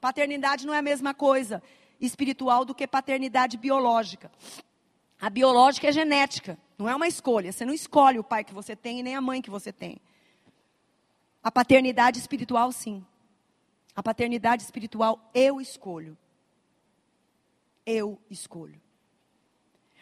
Paternidade 0.00 0.66
não 0.66 0.74
é 0.74 0.78
a 0.78 0.82
mesma 0.82 1.14
coisa 1.14 1.62
espiritual 1.98 2.64
do 2.64 2.74
que 2.74 2.86
paternidade 2.86 3.56
biológica. 3.56 4.30
A 5.18 5.30
biológica 5.30 5.88
é 5.88 5.92
genética. 5.92 6.58
Não 6.76 6.88
é 6.88 6.94
uma 6.94 7.08
escolha. 7.08 7.50
Você 7.50 7.64
não 7.64 7.72
escolhe 7.72 8.18
o 8.18 8.24
pai 8.24 8.44
que 8.44 8.52
você 8.52 8.76
tem 8.76 9.00
e 9.00 9.02
nem 9.02 9.16
a 9.16 9.20
mãe 9.20 9.40
que 9.40 9.50
você 9.50 9.72
tem. 9.72 9.98
A 11.42 11.50
paternidade 11.50 12.18
espiritual, 12.18 12.70
sim. 12.72 13.04
A 13.94 14.02
paternidade 14.02 14.62
espiritual 14.62 15.18
eu 15.32 15.60
escolho. 15.60 16.18
Eu 17.86 18.20
escolho. 18.28 18.80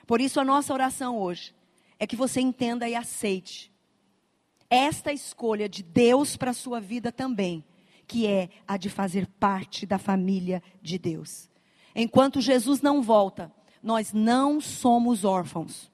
Por 0.06 0.20
isso, 0.20 0.40
a 0.40 0.44
nossa 0.44 0.72
oração 0.72 1.18
hoje 1.18 1.54
é 1.98 2.06
que 2.06 2.16
você 2.16 2.40
entenda 2.40 2.88
e 2.88 2.94
aceite 2.94 3.72
esta 4.68 5.12
escolha 5.12 5.68
de 5.68 5.82
Deus 5.82 6.36
para 6.36 6.50
a 6.50 6.54
sua 6.54 6.80
vida 6.80 7.12
também, 7.12 7.64
que 8.06 8.26
é 8.26 8.48
a 8.66 8.76
de 8.76 8.90
fazer 8.90 9.26
parte 9.26 9.86
da 9.86 9.98
família 9.98 10.62
de 10.82 10.98
Deus. 10.98 11.48
enquanto 11.94 12.40
Jesus 12.40 12.80
não 12.82 13.00
volta, 13.00 13.52
nós 13.80 14.12
não 14.12 14.60
somos 14.60 15.24
órfãos. 15.24 15.92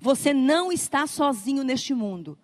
Você 0.00 0.34
não 0.34 0.72
está 0.72 1.06
sozinho 1.06 1.62
neste 1.62 1.94
mundo. 1.94 2.36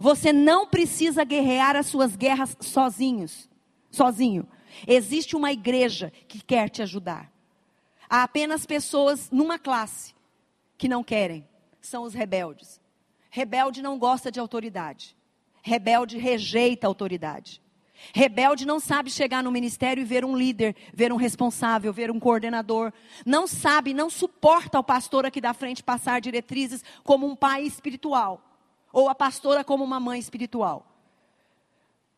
Você 0.00 0.32
não 0.32 0.66
precisa 0.66 1.22
guerrear 1.22 1.76
as 1.76 1.86
suas 1.86 2.16
guerras 2.16 2.56
sozinhos, 2.60 3.48
sozinho. 3.90 4.48
Existe 4.86 5.36
uma 5.36 5.52
igreja 5.52 6.12
que 6.28 6.42
quer 6.42 6.68
te 6.68 6.82
ajudar. 6.82 7.30
Há 8.08 8.22
apenas 8.22 8.66
pessoas 8.66 9.30
numa 9.30 9.58
classe 9.58 10.14
que 10.76 10.88
não 10.88 11.02
querem, 11.02 11.46
são 11.80 12.02
os 12.02 12.14
rebeldes. 12.14 12.80
Rebelde 13.30 13.80
não 13.80 13.98
gosta 13.98 14.30
de 14.30 14.38
autoridade. 14.38 15.16
Rebelde 15.62 16.18
rejeita 16.18 16.86
a 16.86 16.88
autoridade. 16.88 17.62
Rebelde 18.12 18.66
não 18.66 18.80
sabe 18.80 19.10
chegar 19.10 19.42
no 19.42 19.52
ministério 19.52 20.00
e 20.00 20.04
ver 20.04 20.24
um 20.24 20.36
líder, 20.36 20.74
ver 20.92 21.12
um 21.12 21.16
responsável, 21.16 21.92
ver 21.92 22.10
um 22.10 22.18
coordenador. 22.18 22.92
Não 23.24 23.46
sabe, 23.46 23.94
não 23.94 24.10
suporta 24.10 24.78
o 24.78 24.84
pastor 24.84 25.24
aqui 25.24 25.40
da 25.40 25.54
frente 25.54 25.82
passar 25.82 26.20
diretrizes 26.20 26.82
como 27.04 27.26
um 27.26 27.36
pai 27.36 27.62
espiritual. 27.62 28.42
Ou 28.92 29.08
a 29.08 29.14
pastora 29.14 29.62
como 29.62 29.84
uma 29.84 30.00
mãe 30.00 30.18
espiritual. 30.18 30.86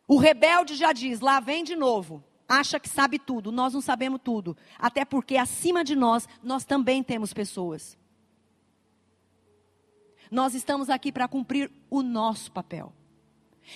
O 0.09 0.17
rebelde 0.17 0.75
já 0.75 0.93
diz: 0.93 1.21
lá 1.21 1.39
vem 1.39 1.63
de 1.63 1.77
novo. 1.77 2.25
Acha 2.59 2.79
que 2.79 2.89
sabe 2.89 3.19
tudo. 3.19 3.51
Nós 3.51 3.75
não 3.75 3.81
sabemos 3.81 4.21
tudo. 4.23 4.57
Até 4.79 5.05
porque 5.05 5.37
acima 5.37 5.83
de 5.83 5.97
nós, 5.97 6.29
nós 6.43 6.65
também 6.65 7.03
temos 7.03 7.33
pessoas. 7.33 7.99
Nós 10.31 10.55
estamos 10.55 10.89
aqui 10.89 11.11
para 11.11 11.27
cumprir 11.27 11.71
o 11.91 12.03
nosso 12.03 12.53
papel. 12.53 12.93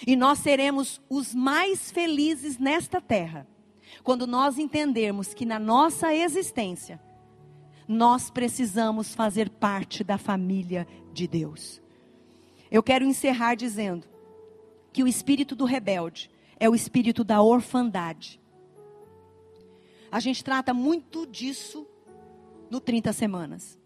E 0.07 0.15
nós 0.15 0.39
seremos 0.39 1.01
os 1.09 1.35
mais 1.35 1.91
felizes 1.91 2.59
nesta 2.59 3.01
terra 3.01 3.47
quando 4.05 4.27
nós 4.27 4.59
entendermos 4.59 5.35
que 5.35 5.47
na 5.47 5.59
nossa 5.59 6.15
existência 6.15 7.01
nós 7.87 8.31
precisamos 8.31 9.15
fazer 9.15 9.49
parte 9.49 10.05
da 10.05 10.19
família 10.19 10.87
de 11.13 11.27
Deus. 11.27 11.81
Eu 12.71 12.83
quero 12.83 13.05
encerrar 13.05 13.55
dizendo 13.55 14.07
que 14.93 15.03
o 15.03 15.09
espírito 15.09 15.57
do 15.57 15.65
rebelde 15.65 16.31
é 16.61 16.69
o 16.69 16.75
espírito 16.75 17.25
da 17.25 17.41
orfandade. 17.41 18.38
A 20.11 20.21
gente 20.21 20.43
trata 20.43 20.73
muito 20.73 21.27
disso 21.27 21.87
no 22.71 22.81
30 22.81 23.13
semanas. 23.13 23.79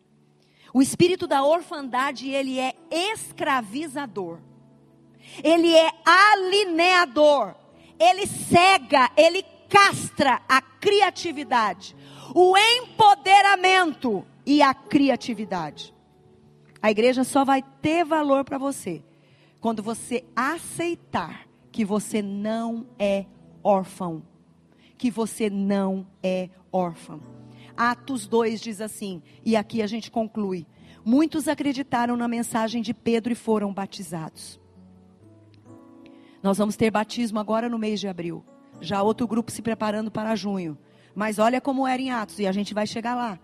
O 0.74 0.80
espírito 0.80 1.26
da 1.26 1.44
orfandade, 1.44 2.30
ele 2.30 2.58
é 2.58 2.74
escravizador 2.90 4.40
ele 5.42 5.74
é 5.74 5.90
alineador, 6.04 7.54
ele 7.98 8.26
cega, 8.26 9.10
ele 9.16 9.42
castra 9.68 10.42
a 10.48 10.60
criatividade, 10.60 11.96
o 12.34 12.56
empoderamento 12.56 14.24
e 14.44 14.60
a 14.60 14.74
criatividade. 14.74 15.94
A 16.80 16.90
igreja 16.90 17.22
só 17.22 17.44
vai 17.44 17.62
ter 17.80 18.04
valor 18.04 18.44
para 18.44 18.58
você 18.58 19.02
quando 19.60 19.82
você 19.82 20.24
aceitar 20.34 21.46
que 21.70 21.84
você 21.84 22.20
não 22.20 22.86
é 22.98 23.24
órfão, 23.62 24.22
que 25.02 25.10
você 25.10 25.50
não 25.50 26.06
é 26.22 26.48
órfão. 26.70 27.20
Atos 27.76 28.28
2 28.28 28.60
diz 28.60 28.80
assim, 28.80 29.20
e 29.44 29.56
aqui 29.56 29.82
a 29.82 29.86
gente 29.88 30.12
conclui: 30.12 30.64
Muitos 31.04 31.48
acreditaram 31.48 32.16
na 32.16 32.28
mensagem 32.28 32.80
de 32.80 32.94
Pedro 32.94 33.32
e 33.32 33.34
foram 33.34 33.74
batizados. 33.74 34.60
Nós 36.40 36.56
vamos 36.56 36.76
ter 36.76 36.88
batismo 36.92 37.40
agora 37.40 37.68
no 37.68 37.80
mês 37.80 37.98
de 37.98 38.06
abril. 38.06 38.44
Já 38.80 39.02
outro 39.02 39.26
grupo 39.26 39.50
se 39.50 39.60
preparando 39.60 40.08
para 40.08 40.36
junho. 40.36 40.78
Mas 41.16 41.40
olha 41.40 41.60
como 41.60 41.84
era 41.84 42.00
em 42.00 42.12
Atos, 42.12 42.38
e 42.38 42.46
a 42.46 42.52
gente 42.52 42.72
vai 42.72 42.86
chegar 42.86 43.16
lá. 43.16 43.40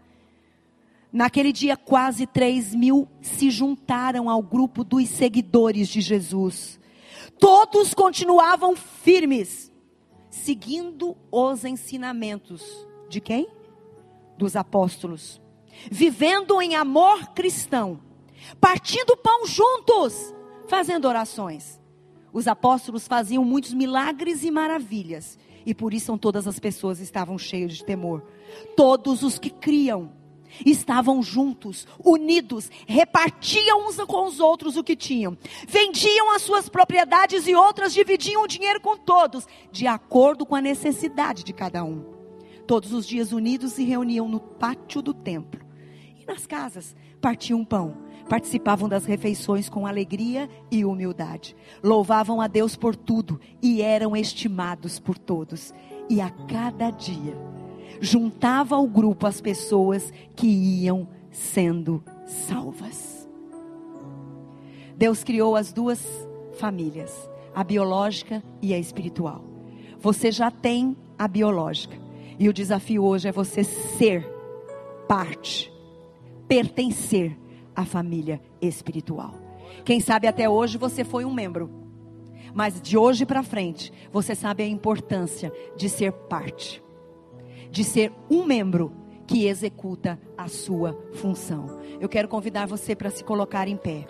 Naquele 1.13 1.53
dia, 1.53 1.77
quase 1.77 2.25
3 2.25 2.73
mil 2.73 3.09
se 3.21 3.51
juntaram 3.51 4.31
ao 4.31 4.41
grupo 4.45 4.85
dos 4.85 5.09
seguidores 5.09 5.89
de 5.89 6.01
Jesus. 6.01 6.79
Todos 7.37 7.95
continuavam 7.95 8.77
firmes, 8.77 9.68
seguindo 10.31 11.17
os 11.31 11.65
ensinamentos 11.65 12.87
de 13.09 13.21
quem? 13.21 13.49
Dos 14.37 14.57
apóstolos. 14.57 15.41
Vivendo 15.91 16.61
em 16.61 16.75
amor 16.75 17.29
cristão, 17.29 18.01
partindo 18.61 19.17
pão 19.17 19.47
juntos, 19.47 20.35
fazendo 20.67 21.07
orações. 21.07 21.81
Os 22.33 22.47
apóstolos 22.47 23.07
faziam 23.07 23.45
muitos 23.45 23.73
milagres 23.73 24.45
e 24.45 24.51
maravilhas, 24.51 25.39
e 25.65 25.75
por 25.75 25.95
isso 25.95 26.17
todas 26.19 26.47
as 26.47 26.59
pessoas 26.59 27.01
estavam 27.01 27.39
cheias 27.39 27.75
de 27.75 27.85
temor. 27.85 28.25
Todos 28.77 29.23
os 29.23 29.39
que 29.39 29.51
criam 29.51 30.13
estavam 30.65 31.23
juntos, 31.23 31.87
unidos, 32.05 32.71
repartiam 32.87 33.87
uns 33.87 33.97
com 33.97 34.27
os 34.27 34.41
outros 34.41 34.77
o 34.77 34.85
que 34.85 34.97
tinham, 34.97 35.37
vendiam 35.67 36.35
as 36.35 36.43
suas 36.43 36.69
propriedades 36.69 37.47
e 37.47 37.55
outras 37.55 37.93
dividiam 37.93 38.43
o 38.43 38.49
dinheiro 38.49 38.81
com 38.81 38.97
todos, 38.97 39.47
de 39.71 39.87
acordo 39.87 40.47
com 40.47 40.55
a 40.55 40.61
necessidade 40.61 41.45
de 41.45 41.53
cada 41.53 41.85
um. 41.85 42.05
Todos 42.67 42.93
os 42.93 43.07
dias 43.07 43.33
unidos 43.33 43.73
se 43.73 43.85
reuniam 43.85 44.29
no 44.29 44.41
pátio 44.41 45.01
do 45.01 45.15
templo 45.15 45.61
e 46.21 46.25
nas 46.27 46.47
casas 46.47 46.95
partiam 47.21 47.65
pão 47.65 48.09
participavam 48.29 48.89
das 48.89 49.07
refeições 49.07 49.69
com 49.69 49.87
alegria 49.87 50.49
e 50.71 50.85
humildade. 50.85 51.57
Louvavam 51.83 52.41
a 52.41 52.47
Deus 52.47 52.77
por 52.77 52.95
tudo 52.95 53.41
e 53.63 53.81
eram 53.81 54.15
estimados 54.15 55.01
por 55.01 55.19
todos. 55.19 55.73
E 56.11 56.21
a 56.21 56.31
cada 56.31 56.91
dia 56.91 57.37
juntava 58.01 58.77
ao 58.77 58.87
grupo 58.87 59.27
as 59.27 59.41
pessoas 59.41 60.13
que 60.35 60.47
iam 60.47 61.09
sendo 61.31 62.03
salvas. 62.27 63.29
Deus 64.97 65.23
criou 65.23 65.55
as 65.55 65.73
duas 65.73 66.05
famílias, 66.59 67.31
a 67.55 67.63
biológica 67.63 68.43
e 68.61 68.75
a 68.75 68.79
espiritual. 68.79 69.45
Você 70.01 70.31
já 70.31 70.51
tem 70.51 70.97
a 71.19 71.27
biológica. 71.27 71.97
E 72.39 72.49
o 72.49 72.53
desafio 72.53 73.05
hoje 73.05 73.29
é 73.29 73.33
você 73.33 73.65
ser 73.65 74.25
parte, 75.09 75.73
pertencer 76.47 77.37
a 77.75 77.85
família 77.85 78.41
espiritual. 78.61 79.35
Quem 79.85 80.01
sabe 80.01 80.27
até 80.27 80.49
hoje 80.49 80.79
você 80.79 81.05
foi 81.05 81.25
um 81.25 81.33
membro, 81.33 81.71
mas 82.55 82.81
de 82.81 82.97
hoje 82.97 83.25
para 83.27 83.43
frente 83.43 83.93
você 84.13 84.35
sabe 84.35 84.63
a 84.63 84.69
importância 84.69 85.53
de 85.77 85.89
ser 85.89 86.13
parte, 86.13 86.83
de 87.71 87.85
ser 87.85 88.13
um 88.31 88.45
membro 88.45 88.93
que 89.27 89.47
executa 89.47 90.19
a 90.37 90.49
sua 90.49 90.99
função. 91.15 91.81
Eu 92.01 92.09
quero 92.09 92.29
convidar 92.29 92.67
você 92.67 92.95
para 92.95 93.11
se 93.11 93.23
colocar 93.23 93.69
em 93.69 93.77
pé. 93.77 94.07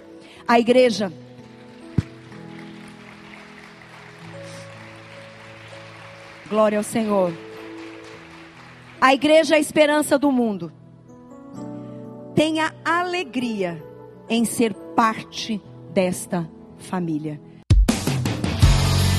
A 0.46 0.58
igreja 0.58 1.12
Glória 6.48 6.78
ao 6.78 6.84
Senhor. 6.84 7.30
A 8.98 9.12
igreja 9.12 9.54
é 9.54 9.58
a 9.58 9.60
esperança 9.60 10.18
do 10.18 10.32
mundo 10.32 10.72
tenha 12.38 12.72
alegria 12.84 13.84
em 14.28 14.44
ser 14.44 14.72
parte 14.72 15.60
desta 15.92 16.48
família. 16.76 17.40